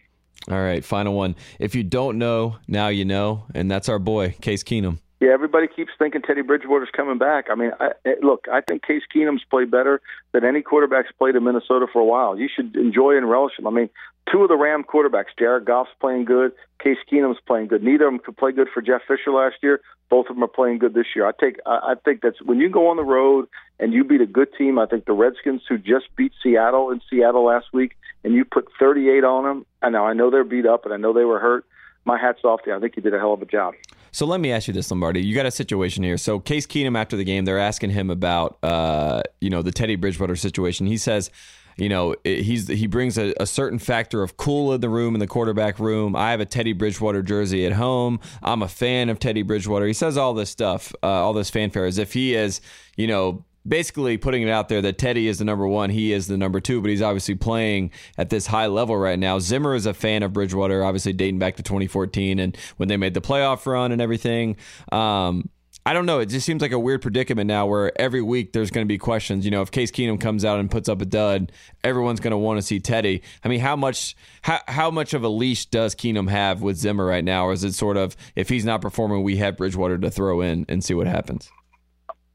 All 0.50 0.62
right, 0.62 0.84
final 0.84 1.14
one. 1.14 1.36
If 1.58 1.74
you 1.74 1.82
don't 1.82 2.18
know, 2.18 2.56
now 2.66 2.88
you 2.88 3.04
know, 3.04 3.44
and 3.54 3.70
that's 3.70 3.88
our 3.88 3.98
boy, 3.98 4.34
Case 4.40 4.62
Keenum. 4.62 4.98
Yeah, 5.20 5.30
everybody 5.30 5.66
keeps 5.66 5.90
thinking 5.98 6.22
Teddy 6.22 6.42
Bridgewater's 6.42 6.90
coming 6.96 7.18
back. 7.18 7.46
I 7.50 7.56
mean, 7.56 7.72
I, 7.80 7.90
look, 8.22 8.46
I 8.52 8.60
think 8.60 8.86
Case 8.86 9.02
Keenum's 9.12 9.42
played 9.50 9.68
better 9.68 10.00
than 10.32 10.44
any 10.44 10.62
quarterbacks 10.62 11.06
played 11.18 11.34
in 11.34 11.42
Minnesota 11.42 11.86
for 11.92 12.00
a 12.00 12.04
while. 12.04 12.38
You 12.38 12.48
should 12.54 12.76
enjoy 12.76 13.16
and 13.16 13.28
relish 13.28 13.58
him. 13.58 13.66
I 13.66 13.70
mean, 13.70 13.90
two 14.30 14.42
of 14.42 14.48
the 14.48 14.56
Ram 14.56 14.84
quarterbacks, 14.84 15.36
Jared 15.36 15.64
Goff's 15.64 15.90
playing 16.00 16.24
good, 16.24 16.52
Case 16.82 16.98
Keenum's 17.10 17.40
playing 17.44 17.66
good. 17.66 17.82
Neither 17.82 18.06
of 18.06 18.12
them 18.12 18.20
could 18.20 18.36
play 18.36 18.52
good 18.52 18.68
for 18.72 18.80
Jeff 18.80 19.00
Fisher 19.08 19.32
last 19.32 19.56
year. 19.60 19.80
Both 20.08 20.26
of 20.30 20.36
them 20.36 20.44
are 20.44 20.48
playing 20.48 20.78
good 20.78 20.94
this 20.94 21.06
year. 21.16 21.26
I 21.26 21.32
take, 21.38 21.58
I, 21.66 21.78
I 21.82 21.94
think 22.04 22.20
that's 22.22 22.40
when 22.42 22.60
you 22.60 22.70
go 22.70 22.88
on 22.88 22.96
the 22.96 23.04
road 23.04 23.48
and 23.80 23.92
you 23.92 24.04
beat 24.04 24.20
a 24.20 24.26
good 24.26 24.48
team. 24.56 24.78
I 24.78 24.86
think 24.86 25.04
the 25.04 25.12
Redskins, 25.14 25.62
who 25.68 25.78
just 25.78 26.06
beat 26.16 26.32
Seattle 26.42 26.92
in 26.92 27.00
Seattle 27.10 27.44
last 27.44 27.66
week, 27.72 27.96
and 28.24 28.34
you 28.34 28.44
put 28.44 28.68
38 28.78 29.24
on 29.24 29.44
them. 29.44 29.66
And 29.82 29.92
now 29.92 30.06
I 30.06 30.12
know 30.12 30.30
they're 30.30 30.44
beat 30.44 30.66
up, 30.66 30.84
and 30.84 30.94
I 30.94 30.96
know 30.96 31.12
they 31.12 31.24
were 31.24 31.38
hurt. 31.38 31.64
My 32.04 32.18
hats 32.18 32.40
off 32.44 32.62
to 32.62 32.70
you. 32.70 32.76
I 32.76 32.80
think 32.80 32.96
you 32.96 33.02
did 33.02 33.14
a 33.14 33.18
hell 33.18 33.34
of 33.34 33.42
a 33.42 33.46
job. 33.46 33.74
So 34.12 34.24
let 34.24 34.40
me 34.40 34.50
ask 34.50 34.66
you 34.66 34.74
this, 34.74 34.90
Lombardi. 34.90 35.22
You 35.22 35.34
got 35.34 35.46
a 35.46 35.50
situation 35.50 36.02
here. 36.02 36.16
So 36.16 36.38
Case 36.40 36.66
Keenum, 36.66 36.96
after 36.96 37.16
the 37.16 37.24
game, 37.24 37.44
they're 37.44 37.58
asking 37.58 37.90
him 37.90 38.10
about, 38.10 38.58
uh, 38.62 39.22
you 39.40 39.50
know, 39.50 39.62
the 39.62 39.72
Teddy 39.72 39.96
Bridgewater 39.96 40.36
situation. 40.36 40.86
He 40.86 40.96
says, 40.96 41.30
you 41.78 41.88
know, 41.88 42.16
he's 42.24 42.66
he 42.66 42.88
brings 42.88 43.16
a, 43.18 43.32
a, 43.38 43.46
certain 43.46 43.78
factor 43.78 44.24
of 44.24 44.36
cool 44.36 44.72
in 44.72 44.80
the 44.80 44.88
room 44.88 45.14
in 45.14 45.20
the 45.20 45.28
quarterback 45.28 45.78
room. 45.78 46.16
I 46.16 46.32
have 46.32 46.40
a 46.40 46.44
Teddy 46.44 46.72
Bridgewater 46.72 47.22
jersey 47.22 47.64
at 47.66 47.72
home. 47.72 48.18
I'm 48.42 48.62
a 48.62 48.68
fan 48.68 49.08
of 49.10 49.20
Teddy 49.20 49.42
Bridgewater. 49.42 49.86
He 49.86 49.92
says 49.92 50.16
all 50.16 50.34
this 50.34 50.50
stuff, 50.50 50.92
uh, 51.04 51.06
all 51.06 51.32
this 51.32 51.50
fanfare, 51.50 51.86
as 51.86 51.98
if 51.98 52.12
he 52.12 52.34
is, 52.34 52.60
you 52.96 53.06
know, 53.06 53.44
basically 53.66 54.16
putting 54.16 54.42
it 54.42 54.50
out 54.50 54.68
there 54.68 54.82
that 54.82 54.98
Teddy 54.98 55.28
is 55.28 55.38
the 55.38 55.44
number 55.44 55.66
one, 55.66 55.90
he 55.90 56.12
is 56.12 56.26
the 56.26 56.36
number 56.36 56.60
two, 56.60 56.80
but 56.80 56.90
he's 56.90 57.02
obviously 57.02 57.34
playing 57.34 57.90
at 58.16 58.30
this 58.30 58.46
high 58.46 58.66
level 58.66 58.96
right 58.96 59.18
now. 59.18 59.38
Zimmer 59.38 59.74
is 59.74 59.86
a 59.86 59.94
fan 59.94 60.22
of 60.22 60.32
Bridgewater, 60.32 60.84
obviously 60.84 61.12
dating 61.12 61.38
back 61.38 61.56
to 61.56 61.62
2014 61.62 62.38
and 62.38 62.56
when 62.76 62.88
they 62.88 62.96
made 62.96 63.14
the 63.14 63.20
playoff 63.20 63.66
run 63.66 63.92
and 63.92 64.00
everything. 64.00 64.56
Um, 64.92 65.50
I 65.88 65.94
don't 65.94 66.04
know. 66.04 66.18
It 66.18 66.26
just 66.26 66.44
seems 66.44 66.60
like 66.60 66.72
a 66.72 66.78
weird 66.78 67.00
predicament 67.00 67.48
now 67.48 67.64
where 67.64 67.98
every 67.98 68.20
week 68.20 68.52
there's 68.52 68.70
going 68.70 68.84
to 68.86 68.88
be 68.88 68.98
questions. 68.98 69.46
You 69.46 69.50
know, 69.50 69.62
if 69.62 69.70
Case 69.70 69.90
Keenum 69.90 70.20
comes 70.20 70.44
out 70.44 70.60
and 70.60 70.70
puts 70.70 70.86
up 70.86 71.00
a 71.00 71.06
dud, 71.06 71.50
everyone's 71.82 72.20
going 72.20 72.32
to 72.32 72.36
want 72.36 72.58
to 72.58 72.62
see 72.62 72.78
Teddy. 72.78 73.22
I 73.42 73.48
mean, 73.48 73.60
how 73.60 73.74
much 73.74 74.14
how, 74.42 74.60
how 74.68 74.90
much 74.90 75.14
of 75.14 75.24
a 75.24 75.30
leash 75.30 75.64
does 75.64 75.94
Keenum 75.94 76.28
have 76.28 76.60
with 76.60 76.76
Zimmer 76.76 77.06
right 77.06 77.24
now? 77.24 77.46
Or 77.46 77.54
is 77.54 77.64
it 77.64 77.72
sort 77.72 77.96
of 77.96 78.16
if 78.36 78.50
he's 78.50 78.66
not 78.66 78.82
performing, 78.82 79.22
we 79.22 79.36
have 79.36 79.56
Bridgewater 79.56 79.96
to 79.96 80.10
throw 80.10 80.42
in 80.42 80.66
and 80.68 80.84
see 80.84 80.92
what 80.92 81.06
happens? 81.06 81.50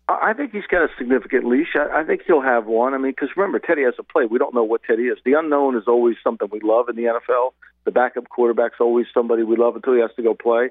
I 0.09 0.33
think 0.33 0.51
he's 0.51 0.67
got 0.67 0.83
a 0.83 0.89
significant 0.97 1.45
leash. 1.45 1.75
I, 1.75 2.01
I 2.01 2.03
think 2.03 2.23
he'll 2.27 2.41
have 2.41 2.65
one. 2.65 2.93
I 2.93 2.97
mean, 2.97 3.13
because 3.13 3.29
remember, 3.37 3.59
Teddy 3.59 3.83
has 3.83 3.95
to 3.95 4.03
play. 4.03 4.25
We 4.25 4.37
don't 4.37 4.53
know 4.53 4.63
what 4.63 4.83
Teddy 4.83 5.03
is. 5.03 5.17
The 5.23 5.33
unknown 5.33 5.77
is 5.77 5.83
always 5.87 6.17
something 6.21 6.49
we 6.51 6.59
love 6.61 6.89
in 6.89 6.97
the 6.97 7.03
NFL. 7.03 7.53
The 7.85 7.91
backup 7.91 8.27
quarterback's 8.27 8.81
always 8.81 9.05
somebody 9.13 9.43
we 9.43 9.55
love 9.55 9.75
until 9.75 9.93
he 9.93 10.01
has 10.01 10.11
to 10.17 10.23
go 10.23 10.33
play. 10.33 10.69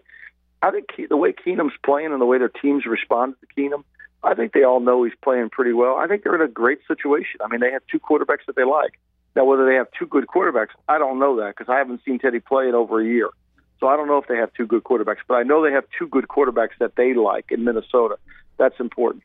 I 0.61 0.71
think 0.71 0.87
the 1.09 1.17
way 1.17 1.33
Keenum's 1.33 1.75
playing 1.85 2.13
and 2.13 2.21
the 2.21 2.27
way 2.27 2.39
their 2.39 2.51
teams 2.51 2.85
responded 2.85 3.37
to 3.41 3.61
Keenum, 3.61 3.85
I 4.23 4.35
think 4.35 4.53
they 4.53 4.65
all 4.65 4.81
know 4.81 5.03
he's 5.03 5.15
playing 5.23 5.51
pretty 5.51 5.73
well. 5.73 5.97
I 5.97 6.07
think 6.07 6.23
they're 6.23 6.35
in 6.35 6.43
a 6.43 6.53
great 6.53 6.81
situation. 6.87 7.41
I 7.43 7.49
mean, 7.49 7.61
they 7.61 7.73
have 7.73 7.83
two 7.91 7.99
quarterbacks 7.99 8.47
that 8.47 8.55
they 8.55 8.65
like. 8.65 8.93
Now, 9.35 9.47
whether 9.47 9.67
they 9.67 9.75
have 9.75 9.89
two 9.99 10.07
good 10.07 10.27
quarterbacks, 10.27 10.75
I 10.89 10.99
don't 10.99 11.19
know 11.19 11.37
that 11.37 11.57
because 11.57 11.73
I 11.73 11.79
haven't 11.79 12.03
seen 12.05 12.19
Teddy 12.19 12.39
play 12.39 12.69
in 12.69 12.75
over 12.75 13.01
a 13.01 13.05
year. 13.05 13.31
So 13.81 13.89
I 13.89 13.97
don't 13.97 14.07
know 14.07 14.19
if 14.19 14.29
they 14.29 14.37
have 14.37 14.53
two 14.55 14.67
good 14.67 14.85
quarterbacks, 14.85 15.25
but 15.27 15.35
I 15.35 15.43
know 15.43 15.65
they 15.65 15.73
have 15.73 15.85
two 15.99 16.07
good 16.07 16.29
quarterbacks 16.29 16.79
that 16.79 16.95
they 16.97 17.15
like 17.15 17.47
in 17.51 17.65
Minnesota. 17.65 18.17
That's 18.63 18.79
important. 18.79 19.25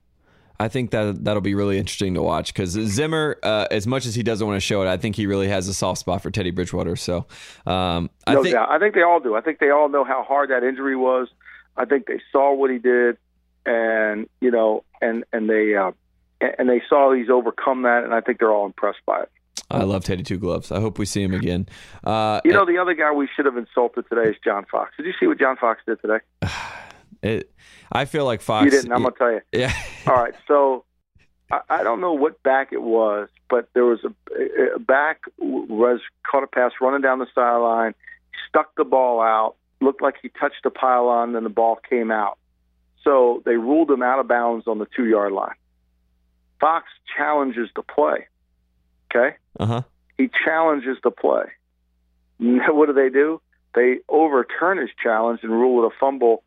I 0.59 0.67
think 0.67 0.89
that 0.89 1.23
that'll 1.23 1.41
be 1.41 1.53
really 1.53 1.77
interesting 1.77 2.15
to 2.15 2.23
watch 2.23 2.51
because 2.51 2.71
Zimmer, 2.71 3.38
uh, 3.43 3.67
as 3.69 3.85
much 3.85 4.07
as 4.07 4.15
he 4.15 4.23
doesn't 4.23 4.47
want 4.47 4.57
to 4.57 4.65
show 4.65 4.81
it, 4.81 4.88
I 4.88 4.97
think 4.97 5.15
he 5.15 5.27
really 5.27 5.47
has 5.47 5.67
a 5.67 5.75
soft 5.75 5.99
spot 5.99 6.23
for 6.23 6.31
Teddy 6.31 6.49
Bridgewater. 6.49 6.95
So, 6.95 7.27
um, 7.67 8.09
I 8.25 8.33
no 8.33 8.41
think 8.41 8.55
doubt. 8.55 8.71
I 8.71 8.79
think 8.79 8.95
they 8.95 9.03
all 9.03 9.19
do. 9.19 9.35
I 9.35 9.41
think 9.41 9.59
they 9.59 9.69
all 9.69 9.89
know 9.89 10.03
how 10.03 10.23
hard 10.23 10.49
that 10.49 10.63
injury 10.63 10.95
was. 10.95 11.27
I 11.75 11.85
think 11.85 12.07
they 12.07 12.19
saw 12.31 12.55
what 12.55 12.71
he 12.71 12.79
did, 12.79 13.17
and 13.67 14.27
you 14.41 14.49
know, 14.49 14.83
and 14.99 15.23
and 15.31 15.47
they 15.47 15.75
uh, 15.75 15.91
and 16.41 16.67
they 16.67 16.81
saw 16.89 17.13
he's 17.13 17.29
overcome 17.29 17.83
that, 17.83 18.05
and 18.05 18.11
I 18.15 18.21
think 18.21 18.39
they're 18.39 18.51
all 18.51 18.65
impressed 18.65 19.05
by 19.05 19.21
it. 19.21 19.31
I 19.69 19.83
love 19.83 20.03
Teddy 20.05 20.23
Two 20.23 20.39
Gloves. 20.39 20.71
I 20.71 20.79
hope 20.79 20.97
we 20.97 21.05
see 21.05 21.21
him 21.21 21.35
again. 21.35 21.69
Uh, 22.03 22.41
you 22.43 22.53
know, 22.53 22.65
the 22.65 22.79
other 22.79 22.95
guy 22.95 23.11
we 23.11 23.29
should 23.35 23.45
have 23.45 23.57
insulted 23.57 24.05
today 24.09 24.31
is 24.31 24.38
John 24.43 24.65
Fox. 24.71 24.93
Did 24.97 25.05
you 25.05 25.13
see 25.19 25.27
what 25.27 25.38
John 25.38 25.55
Fox 25.55 25.81
did 25.85 26.01
today? 26.01 26.17
It, 27.22 27.51
I 27.91 28.05
feel 28.05 28.26
like 28.26 28.41
Fox. 28.41 28.65
You 28.65 28.72
didn't. 28.72 28.91
I'm 28.91 29.03
gonna 29.03 29.15
tell 29.18 29.32
you. 29.32 29.41
Yeah. 29.51 29.74
All 30.07 30.15
right. 30.15 30.34
So 30.47 30.86
I, 31.51 31.61
I 31.70 31.84
don't 31.84 32.01
know 32.01 32.13
what 32.13 32.41
back 32.43 32.72
it 32.72 32.82
was, 32.82 33.30
but 33.49 33.70
there 33.74 33.86
was 33.86 33.99
a, 34.03 34.76
a 34.76 34.80
back 34.80 35.22
was 35.38 35.99
caught 36.30 36.43
a 36.43 36.47
pass 36.47 36.72
running 36.82 37.01
down 37.01 37.20
the 37.20 37.28
sideline, 37.34 37.95
stuck 38.47 38.76
the 38.76 38.84
ball 38.84 39.22
out, 39.22 39.55
looked 39.82 40.01
like 40.01 40.15
he 40.22 40.30
touched 40.30 40.63
the 40.63 40.70
pylon, 40.70 41.34
then 41.34 41.43
the 41.43 41.49
ball 41.49 41.80
came 41.89 42.11
out. 42.11 42.38
So 43.03 43.41
they 43.45 43.55
ruled 43.55 43.89
him 43.89 44.03
out 44.03 44.20
of 44.20 44.28
bounds 44.28 44.68
on 44.68 44.80
the 44.80 44.88
two 44.95 45.05
yard 45.05 45.32
line. 45.32 45.55
Fox 46.59 46.88
challenges 47.15 47.70
the 47.76 47.84
play. 47.84 48.28
Okay. 49.09 49.38
Uh 49.59 49.65
huh. 49.65 49.82
He 50.18 50.30
challenges 50.43 50.97
the 51.03 51.11
play. 51.11 51.45
What 52.39 52.88
do 52.88 52.93
they 52.93 53.09
do? 53.09 53.41
They 53.74 53.97
overturn 54.09 54.78
his 54.78 54.89
challenge 55.01 55.39
and 55.43 55.51
rule 55.51 55.84
it 55.84 55.88
a 55.88 55.99
fumble 55.99 56.43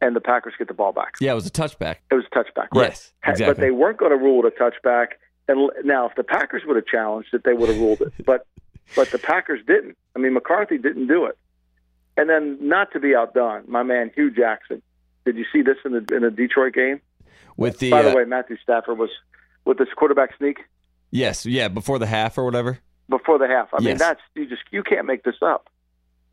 and 0.00 0.14
the 0.14 0.20
Packers 0.20 0.54
get 0.58 0.68
the 0.68 0.74
ball 0.74 0.92
back. 0.92 1.14
Yeah, 1.20 1.32
it 1.32 1.34
was 1.34 1.46
a 1.46 1.50
touchback. 1.50 1.96
It 2.10 2.14
was 2.14 2.24
a 2.30 2.34
touchback, 2.36 2.68
right? 2.74 2.90
Yes, 2.90 3.12
exactly. 3.26 3.46
But 3.46 3.60
they 3.60 3.70
weren't 3.70 3.98
going 3.98 4.12
to 4.12 4.16
rule 4.16 4.44
it 4.46 4.52
a 4.56 4.62
touchback. 4.62 5.08
And 5.48 5.70
now, 5.84 6.06
if 6.08 6.14
the 6.14 6.24
Packers 6.24 6.62
would 6.66 6.76
have 6.76 6.86
challenged 6.86 7.32
it, 7.32 7.42
they 7.44 7.54
would 7.54 7.68
have 7.68 7.78
ruled 7.78 8.02
it. 8.02 8.12
But 8.24 8.46
but 8.94 9.10
the 9.10 9.18
Packers 9.18 9.60
didn't. 9.66 9.96
I 10.14 10.18
mean, 10.18 10.34
McCarthy 10.34 10.78
didn't 10.78 11.06
do 11.08 11.24
it. 11.26 11.36
And 12.16 12.28
then, 12.28 12.58
not 12.60 12.92
to 12.92 13.00
be 13.00 13.14
outdone, 13.14 13.64
my 13.66 13.82
man 13.82 14.10
Hue 14.14 14.30
Jackson. 14.30 14.82
Did 15.24 15.36
you 15.36 15.44
see 15.52 15.62
this 15.62 15.76
in 15.84 15.92
the 15.92 16.14
in 16.14 16.22
the 16.22 16.30
Detroit 16.30 16.74
game? 16.74 17.00
With 17.56 17.78
the 17.78 17.90
by 17.90 18.02
the 18.02 18.12
uh, 18.12 18.14
way, 18.14 18.24
Matthew 18.24 18.56
Stafford 18.62 18.98
was 18.98 19.10
with 19.64 19.78
this 19.78 19.88
quarterback 19.96 20.30
sneak. 20.38 20.58
Yes, 21.10 21.46
yeah, 21.46 21.68
before 21.68 21.98
the 21.98 22.06
half 22.06 22.36
or 22.38 22.44
whatever. 22.44 22.78
Before 23.08 23.38
the 23.38 23.46
half. 23.48 23.68
I 23.72 23.78
Yes. 23.80 23.84
mean, 23.84 23.96
that's 23.98 24.20
you 24.34 24.46
just 24.46 24.62
you 24.70 24.82
can't 24.82 25.06
make 25.06 25.22
this 25.24 25.36
up. 25.42 25.68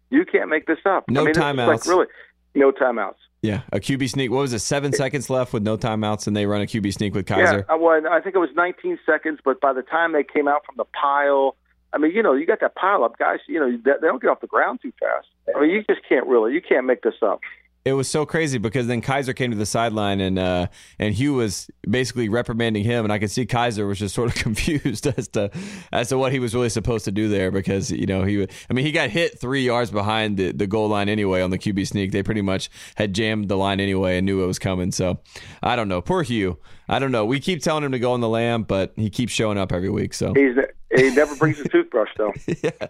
You 0.10 0.26
can't 0.26 0.50
make 0.50 0.68
this 0.68 0.80
up. 0.86 1.06
No 1.10 1.22
I 1.22 1.26
mean, 1.26 1.34
timeouts. 1.34 1.68
Like 1.68 1.86
really, 1.86 2.08
no 2.54 2.72
timeouts. 2.72 3.16
Yeah, 3.46 3.62
a 3.72 3.80
QB 3.80 4.10
sneak. 4.10 4.32
What 4.32 4.40
was 4.40 4.54
it? 4.54 4.60
Seven 4.60 4.92
seconds 4.92 5.30
left 5.30 5.54
with 5.54 5.64
no 5.64 5.78
timeouts, 5.78 6.28
and 6.28 6.36
they 6.36 6.46
run 6.46 6.62
a 6.62 6.66
QB 6.66 6.94
sneak 6.94 7.14
with 7.14 7.26
Kizer. 7.28 7.66
Yeah, 7.68 7.76
well, 7.76 8.02
I 8.10 8.20
think 8.22 8.36
it 8.36 8.40
was 8.40 8.50
19 8.56 9.00
seconds, 9.06 9.40
but 9.44 9.62
by 9.62 9.74
the 9.74 9.84
time 9.84 10.14
they 10.14 10.24
came 10.24 10.48
out 10.48 10.66
from 10.66 10.76
the 10.78 10.86
pile, 10.86 11.56
I 11.94 11.98
mean, 11.98 12.12
you 12.12 12.24
know, 12.24 12.34
you 12.34 12.46
got 12.46 12.60
that 12.62 12.76
pile 12.76 13.04
up, 13.04 13.18
guys. 13.18 13.40
You 13.48 13.60
know, 13.60 13.78
they 13.84 14.08
don't 14.08 14.22
get 14.22 14.30
off 14.30 14.42
the 14.42 14.48
ground 14.48 14.80
too 14.82 14.92
fast. 15.00 15.28
I 15.56 15.62
mean, 15.62 15.70
you 15.70 15.84
just 15.90 16.02
can't 16.08 16.26
really, 16.28 16.54
you 16.54 16.62
can't 16.62 16.86
make 16.86 17.04
this 17.04 17.16
up. 17.22 17.40
It 17.86 17.94
was 17.94 18.10
so 18.10 18.26
crazy 18.26 18.58
because 18.58 18.88
then 18.88 19.00
Kizer 19.00 19.36
came 19.36 19.52
to 19.52 19.58
the 19.58 19.66
sideline 19.66 20.20
and 20.20 20.40
uh, 20.40 20.68
and 20.98 21.14
Hue 21.14 21.36
was 21.36 21.70
basically 21.88 22.30
reprimanding 22.30 22.84
him, 22.84 23.06
and 23.06 23.14
I 23.14 23.20
could 23.20 23.30
see 23.30 23.46
Kizer 23.46 23.88
was 23.88 24.00
just 24.00 24.16
sort 24.16 24.30
of 24.30 24.36
confused 24.42 25.06
as 25.06 25.28
to 25.30 25.52
as 25.92 26.10
to 26.10 26.18
what 26.18 26.32
he 26.32 26.40
was 26.40 26.56
really 26.56 26.70
supposed 26.70 27.06
to 27.06 27.12
do 27.12 27.30
there 27.30 27.52
because 27.52 27.92
you 27.92 28.08
know 28.08 28.24
he, 28.24 28.42
I 28.42 28.74
mean, 28.74 28.86
he 28.86 28.92
got 28.92 29.12
hit 29.12 29.40
three 29.40 29.64
yards 29.64 29.92
behind 29.92 30.38
the, 30.38 30.52
the 30.52 30.66
goal 30.66 30.90
line 30.90 31.10
anyway 31.10 31.42
on 31.42 31.52
the 31.52 31.60
QB 31.60 31.88
sneak. 31.88 32.12
They 32.12 32.24
pretty 32.24 32.42
much 32.42 32.72
had 32.96 33.14
jammed 33.14 33.50
the 33.50 33.58
line 33.58 33.80
anyway 33.80 34.18
and 34.18 34.26
knew 34.26 34.44
it 34.44 34.48
was 34.48 34.58
coming. 34.58 34.92
So 34.92 35.20
I 35.62 35.76
don't 35.76 35.88
know, 35.88 36.02
poor 36.02 36.24
Hue. 36.24 36.58
I 36.90 36.98
don't 36.98 37.12
know. 37.12 37.26
We 37.26 37.40
keep 37.40 37.62
telling 37.62 37.84
him 37.84 37.92
to 37.92 38.00
go 38.00 38.14
on 38.14 38.22
the 38.22 38.30
lam, 38.30 38.64
but 38.64 38.94
he 38.96 39.12
keeps 39.12 39.32
showing 39.32 39.60
up 39.60 39.72
every 39.72 39.90
week. 39.90 40.16
So 40.16 40.34
He's 40.36 40.56
he 40.96 41.14
never 41.14 41.36
brings 41.36 41.60
a 41.60 41.70
toothbrush 41.70 42.10
though. 42.18 42.34
yeah. 42.64 42.88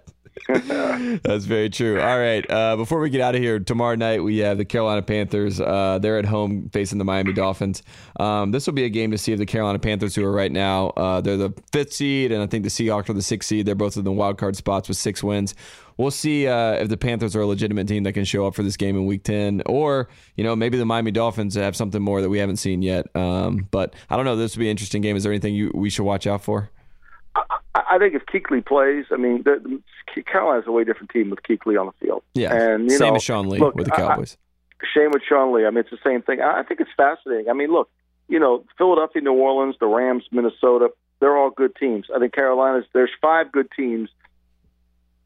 That's 1.23 1.45
very 1.45 1.71
true. 1.71 1.99
All 1.99 2.19
right. 2.19 2.45
Uh, 2.49 2.75
before 2.75 2.99
we 2.99 3.09
get 3.09 3.21
out 3.21 3.33
of 3.33 3.41
here, 3.41 3.59
tomorrow 3.59 3.95
night 3.95 4.23
we 4.23 4.37
have 4.39 4.59
the 4.59 4.65
Carolina 4.65 5.01
Panthers. 5.01 5.59
Uh, 5.59 5.97
they're 5.99 6.19
at 6.19 6.25
home 6.25 6.69
facing 6.71 6.99
the 6.99 7.05
Miami 7.05 7.33
Dolphins. 7.33 7.81
Um, 8.19 8.51
this 8.51 8.67
will 8.67 8.75
be 8.75 8.83
a 8.83 8.89
game 8.89 9.09
to 9.09 9.17
see 9.17 9.31
if 9.31 9.39
the 9.39 9.47
Carolina 9.47 9.79
Panthers, 9.79 10.13
who 10.13 10.23
are 10.23 10.31
right 10.31 10.51
now, 10.51 10.89
uh, 10.89 11.19
they're 11.21 11.37
the 11.37 11.53
fifth 11.71 11.93
seed, 11.93 12.31
and 12.31 12.43
I 12.43 12.47
think 12.47 12.63
the 12.63 12.69
Seahawks 12.69 13.09
are 13.09 13.13
the 13.13 13.23
sixth 13.23 13.49
seed. 13.49 13.65
They're 13.65 13.73
both 13.73 13.97
in 13.97 14.03
the 14.03 14.11
wild 14.11 14.37
card 14.37 14.55
spots 14.55 14.87
with 14.87 14.97
six 14.97 15.23
wins. 15.23 15.55
We'll 15.97 16.11
see 16.11 16.47
uh, 16.47 16.73
if 16.73 16.89
the 16.89 16.97
Panthers 16.97 17.35
are 17.35 17.41
a 17.41 17.47
legitimate 17.47 17.87
team 17.87 18.03
that 18.03 18.13
can 18.13 18.25
show 18.25 18.45
up 18.45 18.53
for 18.53 18.61
this 18.61 18.77
game 18.77 18.95
in 18.97 19.07
Week 19.07 19.23
Ten, 19.23 19.63
or 19.65 20.09
you 20.35 20.43
know 20.43 20.55
maybe 20.55 20.77
the 20.77 20.85
Miami 20.85 21.11
Dolphins 21.11 21.55
have 21.55 21.75
something 21.75 22.01
more 22.01 22.21
that 22.21 22.29
we 22.29 22.37
haven't 22.37 22.57
seen 22.57 22.83
yet. 22.83 23.07
Um, 23.15 23.67
but 23.71 23.95
I 24.11 24.15
don't 24.15 24.25
know. 24.25 24.35
This 24.35 24.55
will 24.55 24.61
be 24.61 24.67
an 24.67 24.71
interesting 24.71 25.01
game. 25.01 25.15
Is 25.15 25.23
there 25.23 25.31
anything 25.31 25.55
you, 25.55 25.71
we 25.73 25.89
should 25.89 26.03
watch 26.03 26.27
out 26.27 26.43
for? 26.43 26.69
I, 27.35 27.41
I 27.91 27.97
think 27.97 28.13
if 28.13 28.25
Kuechly 28.25 28.65
plays, 28.65 29.05
I 29.11 29.17
mean, 29.17 29.43
the, 29.43 29.81
Carolina's 30.25 30.65
a 30.67 30.71
way 30.71 30.83
different 30.83 31.09
team 31.11 31.29
with 31.29 31.41
Kuechly 31.43 31.79
on 31.79 31.87
the 31.87 32.05
field. 32.05 32.23
Yeah, 32.33 32.53
and 32.53 32.83
you 32.85 32.97
same 32.97 33.09
know, 33.09 33.15
as 33.15 33.23
Sean 33.23 33.49
Lee 33.49 33.59
look, 33.59 33.75
with 33.75 33.87
the 33.87 33.93
I- 33.93 34.05
I- 34.05 34.07
Cowboys. 34.09 34.37
Same 34.95 35.11
with 35.11 35.23
Sean 35.27 35.53
Lee. 35.53 35.65
I 35.65 35.69
mean, 35.69 35.79
it's 35.79 35.89
the 35.89 35.97
same 36.03 36.21
thing. 36.21 36.41
I 36.41 36.61
think 36.63 36.79
it's 36.81 36.91
fascinating. 36.95 37.49
I 37.49 37.53
mean, 37.53 37.71
look, 37.71 37.89
you 38.27 38.39
know, 38.39 38.63
Philadelphia, 38.77 39.21
New 39.21 39.33
Orleans, 39.33 39.75
the 39.79 39.87
Rams, 39.87 40.25
Minnesota, 40.31 40.89
they're 41.19 41.35
all 41.37 41.49
good 41.49 41.75
teams. 41.75 42.07
I 42.15 42.19
think 42.19 42.33
Carolina's, 42.33 42.85
there's 42.93 43.09
five 43.21 43.51
good 43.51 43.69
teams 43.75 44.09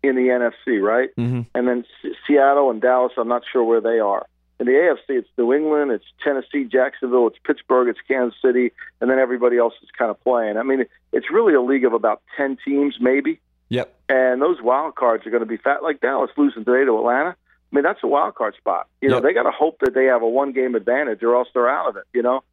in 0.04 0.16
the 0.16 0.28
NFC, 0.30 0.82
right? 0.82 1.10
hmm 1.16 1.42
And 1.54 1.68
then 1.68 1.84
S- 2.04 2.12
Seattle 2.26 2.70
and 2.70 2.82
Dallas, 2.82 3.12
I'm 3.18 3.28
not 3.28 3.44
sure 3.52 3.64
where 3.64 3.82
they 3.82 4.00
are. 4.00 4.26
In 4.60 4.66
the 4.66 4.74
AFC, 4.74 5.18
it's 5.18 5.30
New 5.38 5.54
England, 5.54 5.92
it's 5.92 6.06
Tennessee, 6.24 6.66
Jacksonville, 6.66 7.28
it's 7.28 7.38
Pittsburgh, 7.44 7.88
it's 7.90 8.00
Kansas 8.08 8.38
City, 8.42 8.72
and 9.02 9.10
then 9.10 9.18
everybody 9.18 9.58
else 9.58 9.74
is 9.82 9.90
kind 9.98 10.12
of 10.12 10.22
playing. 10.24 10.58
I 10.58 10.64
mean, 10.64 10.86
it's 11.12 11.32
really 11.32 11.54
a 11.54 11.62
league 11.62 11.86
of 11.86 11.94
about 11.94 12.22
10 12.38 12.58
teams, 12.64 12.98
maybe. 13.00 13.40
Yep. 13.70 13.93
And 14.09 14.41
those 14.41 14.61
wild 14.61 14.95
cards 14.95 15.26
are 15.26 15.30
going 15.30 15.41
to 15.43 15.47
be 15.47 15.57
fat. 15.57 15.84
Like 15.84 16.01
Dallas 16.01 16.32
losing 16.38 16.65
today 16.65 16.86
to 16.86 16.97
Atlanta. 16.97 17.30
I 17.72 17.76
mean, 17.76 17.84
that's 17.84 17.99
a 18.03 18.07
wild 18.07 18.36
card 18.36 18.55
spot. 18.57 18.88
You 19.01 19.09
know, 19.09 19.15
Yep. 19.17 19.24
they 19.24 19.34
got 19.34 19.43
to 19.43 19.51
hope 19.51 19.78
that 19.82 19.93
they 19.93 20.05
have 20.05 20.22
a 20.24 20.28
one 20.28 20.51
game 20.53 20.74
advantage 20.76 21.22
or 21.22 21.36
else 21.36 21.47
they're 21.53 21.70
out 21.70 21.88
of 21.89 21.97
it, 21.97 22.03
you 22.13 22.22
know? 22.24 22.43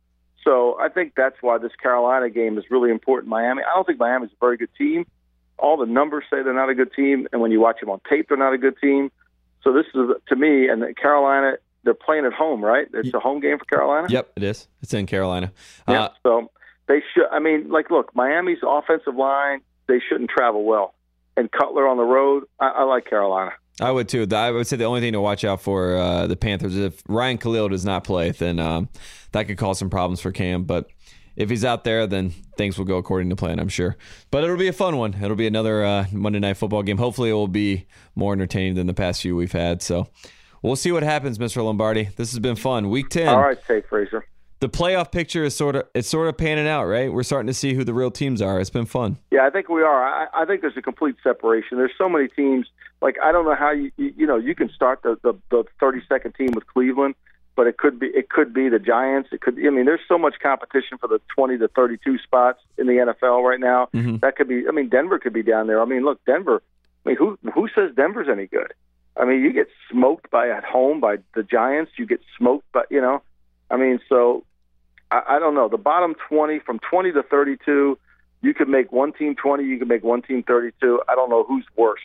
So 0.44 0.78
I 0.78 0.88
think 0.90 1.14
that's 1.16 1.36
why 1.40 1.58
this 1.58 1.72
Carolina 1.82 2.28
game 2.30 2.58
is 2.58 2.64
really 2.70 2.90
important. 2.90 3.28
Miami, 3.28 3.62
I 3.62 3.74
don't 3.74 3.86
think 3.86 3.98
Miami's 3.98 4.30
a 4.30 4.36
very 4.44 4.56
good 4.56 4.68
team. 4.78 5.06
All 5.58 5.76
the 5.78 5.86
numbers 5.86 6.24
say 6.30 6.42
they're 6.42 6.52
not 6.52 6.68
a 6.68 6.74
good 6.74 6.92
team, 6.92 7.26
and 7.32 7.40
when 7.40 7.50
you 7.50 7.60
watch 7.60 7.80
them 7.80 7.88
on 7.90 8.00
tape, 8.08 8.28
they're 8.28 8.36
not 8.36 8.52
a 8.52 8.58
good 8.58 8.76
team. 8.78 9.10
So 9.64 9.72
this 9.72 9.86
is 9.94 10.10
to 10.28 10.36
me, 10.36 10.68
and 10.68 10.84
Carolina, 10.96 11.56
they're 11.82 11.94
playing 11.94 12.26
at 12.26 12.34
home, 12.34 12.62
right? 12.62 12.86
It's 12.92 13.12
a 13.14 13.18
home 13.18 13.40
game 13.40 13.58
for 13.58 13.64
Carolina. 13.64 14.06
Yep, 14.10 14.32
it 14.36 14.42
is. 14.42 14.68
It's 14.82 14.92
in 14.92 15.06
Carolina. 15.06 15.50
Yeah. 15.88 16.02
Uh, 16.02 16.08
so 16.22 16.50
they 16.88 17.02
should. 17.14 17.26
I 17.32 17.38
mean, 17.40 17.70
like, 17.70 17.90
look, 17.90 18.14
Miami's 18.14 18.58
offensive 18.62 19.16
line, 19.16 19.62
they 19.88 19.98
shouldn't 20.06 20.30
travel 20.30 20.62
well. 20.64 20.94
And 21.36 21.50
Cutler 21.52 21.86
on 21.86 21.96
the 21.96 22.04
road, 22.04 22.44
I, 22.58 22.68
I 22.68 22.82
like 22.84 23.04
Carolina. 23.04 23.52
I 23.80 23.90
would 23.90 24.08
too. 24.08 24.26
I 24.32 24.50
would 24.50 24.66
say 24.66 24.76
the 24.76 24.84
only 24.84 25.00
thing 25.00 25.12
to 25.12 25.20
watch 25.20 25.44
out 25.44 25.60
for 25.60 25.96
uh, 25.96 26.26
the 26.26 26.36
Panthers 26.36 26.74
is 26.74 26.84
if 26.84 27.02
Ryan 27.08 27.36
Kalil 27.36 27.68
does 27.68 27.84
not 27.84 28.04
play, 28.04 28.30
then 28.30 28.58
um, 28.58 28.88
that 29.32 29.44
could 29.44 29.58
cause 29.58 29.78
some 29.78 29.90
problems 29.90 30.20
for 30.20 30.32
Cam. 30.32 30.64
But 30.64 30.88
if 31.36 31.50
he's 31.50 31.64
out 31.64 31.84
there, 31.84 32.06
then 32.06 32.30
things 32.56 32.78
will 32.78 32.86
go 32.86 32.96
according 32.96 33.28
to 33.28 33.36
plan, 33.36 33.58
I'm 33.58 33.68
sure. 33.68 33.96
But 34.30 34.44
it'll 34.44 34.56
be 34.56 34.68
a 34.68 34.72
fun 34.72 34.96
one. 34.96 35.14
It'll 35.22 35.36
be 35.36 35.46
another 35.46 35.84
uh, 35.84 36.06
Monday 36.10 36.38
Night 36.38 36.56
Football 36.56 36.82
game. 36.82 36.96
Hopefully, 36.96 37.28
it 37.28 37.34
will 37.34 37.48
be 37.48 37.86
more 38.14 38.32
entertaining 38.32 38.74
than 38.74 38.86
the 38.86 38.94
past 38.94 39.20
few 39.20 39.36
we've 39.36 39.52
had. 39.52 39.82
So 39.82 40.08
we'll 40.62 40.76
see 40.76 40.90
what 40.90 41.02
happens, 41.02 41.36
Mr. 41.36 41.62
Lombardi. 41.62 42.08
This 42.16 42.30
has 42.32 42.38
been 42.38 42.56
fun. 42.56 42.88
Week 42.88 43.10
10. 43.10 43.28
All 43.28 43.42
right, 43.42 43.58
Tate 43.66 43.86
Frazier. 43.88 44.26
The 44.60 44.68
playoff 44.68 45.12
picture 45.12 45.44
is 45.44 45.54
sort 45.54 45.76
of 45.76 45.84
it's 45.94 46.08
sort 46.08 46.28
of 46.28 46.36
panning 46.36 46.66
out, 46.66 46.86
right? 46.86 47.12
We're 47.12 47.22
starting 47.22 47.48
to 47.48 47.54
see 47.54 47.74
who 47.74 47.84
the 47.84 47.94
real 47.94 48.10
teams 48.10 48.40
are. 48.40 48.58
It's 48.58 48.70
been 48.70 48.86
fun. 48.86 49.18
Yeah, 49.30 49.46
I 49.46 49.50
think 49.50 49.68
we 49.68 49.82
are. 49.82 50.02
I, 50.02 50.26
I 50.32 50.44
think 50.46 50.62
there's 50.62 50.76
a 50.76 50.82
complete 50.82 51.16
separation. 51.22 51.76
There's 51.76 51.92
so 51.98 52.08
many 52.08 52.28
teams. 52.28 52.66
Like 53.02 53.16
I 53.22 53.32
don't 53.32 53.44
know 53.44 53.54
how 53.54 53.72
you 53.72 53.90
you, 53.96 54.14
you 54.16 54.26
know 54.26 54.36
you 54.36 54.54
can 54.54 54.70
start 54.70 55.02
the, 55.02 55.18
the 55.22 55.34
the 55.50 55.64
32nd 55.80 56.36
team 56.36 56.52
with 56.52 56.66
Cleveland 56.66 57.14
but 57.56 57.66
it 57.66 57.78
could 57.78 57.98
be 57.98 58.08
it 58.08 58.28
could 58.28 58.52
be 58.52 58.68
the 58.68 58.78
Giants. 58.78 59.30
It 59.32 59.40
could. 59.40 59.58
I 59.58 59.70
mean, 59.70 59.86
there's 59.86 60.00
so 60.06 60.18
much 60.18 60.34
competition 60.40 60.98
for 60.98 61.08
the 61.08 61.20
20 61.34 61.58
to 61.58 61.68
32 61.68 62.18
spots 62.18 62.60
in 62.76 62.86
the 62.86 62.92
NFL 62.92 63.42
right 63.42 63.58
now. 63.58 63.88
Mm-hmm. 63.94 64.18
That 64.18 64.36
could 64.36 64.46
be. 64.46 64.68
I 64.68 64.72
mean, 64.72 64.90
Denver 64.90 65.18
could 65.18 65.32
be 65.32 65.42
down 65.42 65.66
there. 65.66 65.80
I 65.80 65.86
mean, 65.86 66.04
look, 66.04 66.22
Denver. 66.26 66.62
I 67.04 67.08
mean, 67.08 67.16
who 67.16 67.38
who 67.54 67.68
says 67.74 67.92
Denver's 67.96 68.28
any 68.30 68.46
good? 68.46 68.74
I 69.16 69.24
mean, 69.24 69.40
you 69.40 69.52
get 69.52 69.68
smoked 69.90 70.30
by 70.30 70.50
at 70.50 70.64
home 70.64 71.00
by 71.00 71.16
the 71.34 71.42
Giants. 71.42 71.92
You 71.96 72.06
get 72.06 72.20
smoked 72.36 72.70
by 72.72 72.82
you 72.90 73.00
know. 73.00 73.22
I 73.70 73.76
mean, 73.76 74.00
so 74.08 74.44
I, 75.10 75.22
I 75.28 75.38
don't 75.38 75.54
know. 75.54 75.68
The 75.68 75.78
bottom 75.78 76.14
20 76.28 76.60
from 76.60 76.78
20 76.90 77.12
to 77.12 77.22
32, 77.22 77.98
you 78.42 78.54
could 78.54 78.68
make 78.68 78.92
one 78.92 79.12
team 79.12 79.34
20. 79.34 79.64
You 79.64 79.78
could 79.78 79.88
make 79.88 80.04
one 80.04 80.22
team 80.22 80.42
32. 80.42 81.02
I 81.08 81.14
don't 81.14 81.30
know 81.30 81.44
who's 81.44 81.64
worse. 81.76 82.00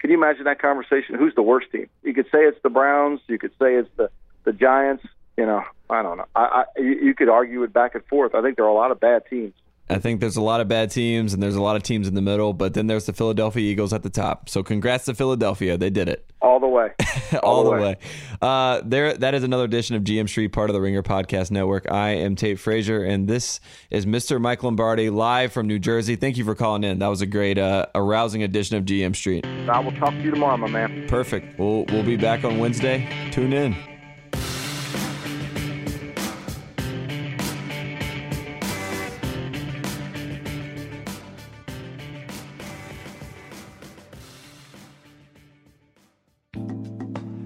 Can 0.00 0.10
you 0.10 0.16
imagine 0.16 0.44
that 0.44 0.60
conversation? 0.60 1.14
Who's 1.14 1.34
the 1.34 1.42
worst 1.42 1.70
team? 1.70 1.88
You 2.02 2.12
could 2.12 2.26
say 2.26 2.40
it's 2.40 2.60
the 2.62 2.70
Browns. 2.70 3.20
You 3.28 3.38
could 3.38 3.52
say 3.52 3.74
it's 3.76 3.90
the 3.96 4.10
the 4.44 4.52
Giants, 4.52 5.04
you 5.36 5.46
know, 5.46 5.62
I 5.88 6.02
don't 6.02 6.18
know. 6.18 6.26
I, 6.34 6.64
I 6.76 6.80
you 6.80 7.14
could 7.14 7.28
argue 7.28 7.62
it 7.62 7.72
back 7.72 7.94
and 7.94 8.04
forth. 8.06 8.34
I 8.34 8.42
think 8.42 8.56
there 8.56 8.64
are 8.64 8.68
a 8.68 8.74
lot 8.74 8.90
of 8.90 9.00
bad 9.00 9.22
teams. 9.28 9.54
I 9.90 9.98
think 9.98 10.20
there's 10.20 10.36
a 10.36 10.42
lot 10.42 10.60
of 10.60 10.68
bad 10.68 10.90
teams 10.90 11.34
and 11.34 11.42
there's 11.42 11.56
a 11.56 11.60
lot 11.60 11.76
of 11.76 11.82
teams 11.82 12.08
in 12.08 12.14
the 12.14 12.22
middle, 12.22 12.52
but 12.54 12.72
then 12.72 12.86
there's 12.86 13.04
the 13.06 13.12
Philadelphia 13.12 13.62
Eagles 13.62 13.92
at 13.92 14.02
the 14.02 14.08
top. 14.10 14.48
So 14.48 14.62
congrats 14.62 15.04
to 15.06 15.14
Philadelphia. 15.14 15.76
They 15.76 15.90
did 15.90 16.08
it. 16.08 16.24
All 16.40 16.60
the 16.60 16.66
way. 16.68 16.90
All, 17.34 17.38
All 17.42 17.64
the 17.64 17.70
way. 17.72 17.78
way. 17.80 17.96
Uh, 18.40 18.80
there 18.84 19.14
that 19.14 19.34
is 19.34 19.44
another 19.44 19.64
edition 19.64 19.94
of 19.96 20.02
GM 20.02 20.28
Street, 20.28 20.48
part 20.48 20.70
of 20.70 20.74
the 20.74 20.80
Ringer 20.80 21.02
Podcast 21.02 21.50
Network. 21.50 21.90
I 21.90 22.10
am 22.10 22.36
Tate 22.36 22.58
Frazier, 22.58 23.04
and 23.04 23.28
this 23.28 23.60
is 23.90 24.06
Mr. 24.06 24.40
Mike 24.40 24.62
Lombardi 24.62 25.10
live 25.10 25.52
from 25.52 25.66
New 25.66 25.78
Jersey. 25.78 26.16
Thank 26.16 26.36
you 26.36 26.44
for 26.44 26.54
calling 26.54 26.84
in. 26.84 26.98
That 26.98 27.08
was 27.08 27.20
a 27.20 27.26
great 27.26 27.58
uh, 27.58 27.86
arousing 27.94 28.42
edition 28.42 28.76
of 28.76 28.84
GM 28.84 29.14
Street. 29.14 29.44
I 29.46 29.78
will 29.78 29.92
talk 29.92 30.10
to 30.10 30.20
you 30.20 30.30
tomorrow, 30.30 30.56
my 30.56 30.68
man. 30.68 31.06
Perfect. 31.08 31.58
We'll 31.58 31.84
we'll 31.86 32.02
be 32.04 32.16
back 32.16 32.44
on 32.44 32.58
Wednesday. 32.58 33.08
Tune 33.30 33.52
in. 33.52 33.76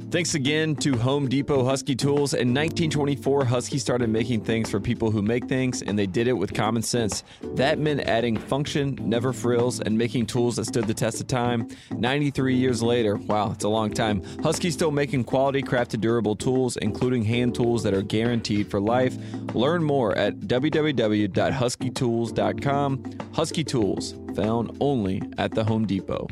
Thanks 0.09 0.37
again 0.37 0.77
to 0.77 0.97
Home 0.99 1.29
Depot 1.29 1.65
Husky 1.65 1.97
Tools. 1.97 2.33
In 2.33 2.55
1924, 2.55 3.45
Husky 3.45 3.77
started 3.77 4.09
making 4.09 4.43
things 4.43 4.71
for 4.71 4.79
people 4.79 5.11
who 5.11 5.21
make 5.21 5.49
things, 5.49 5.83
and 5.83 5.99
they 5.99 6.07
did 6.07 6.29
it 6.29 6.33
with 6.33 6.55
common 6.55 6.83
sense. 6.83 7.25
That 7.43 7.81
meant 7.81 8.03
adding 8.03 8.37
function, 8.37 8.97
never 9.03 9.33
frills, 9.33 9.81
and 9.81 9.99
making 9.99 10.27
tools 10.27 10.55
that 10.57 10.67
stood 10.67 10.87
the 10.87 10.95
test 10.95 11.21
of 11.21 11.27
time. 11.27 11.67
93 11.91 12.55
years 12.55 12.85
later, 12.85 13.17
wow, 13.17 13.51
it's 13.51 13.65
a 13.65 13.69
long 13.69 13.91
time, 13.91 14.23
Husky's 14.45 14.75
still 14.75 14.93
making 14.93 15.25
quality, 15.25 15.61
crafted, 15.61 16.01
durable 16.01 16.37
tools, 16.37 16.77
including 16.77 17.25
hand 17.25 17.57
tools 17.57 17.83
that 17.83 17.93
are 17.93 18.03
guaranteed 18.03 18.71
for 18.71 18.81
life. 18.81 19.17
Learn 19.55 19.83
more 19.83 20.17
at 20.17 20.37
www.huskytools.com. 20.37 23.05
Husky 23.35 23.65
Tools, 23.65 24.15
found 24.37 24.77
only 24.81 25.21
at 25.37 25.53
the 25.53 25.65
Home 25.65 25.85
Depot. 25.85 26.29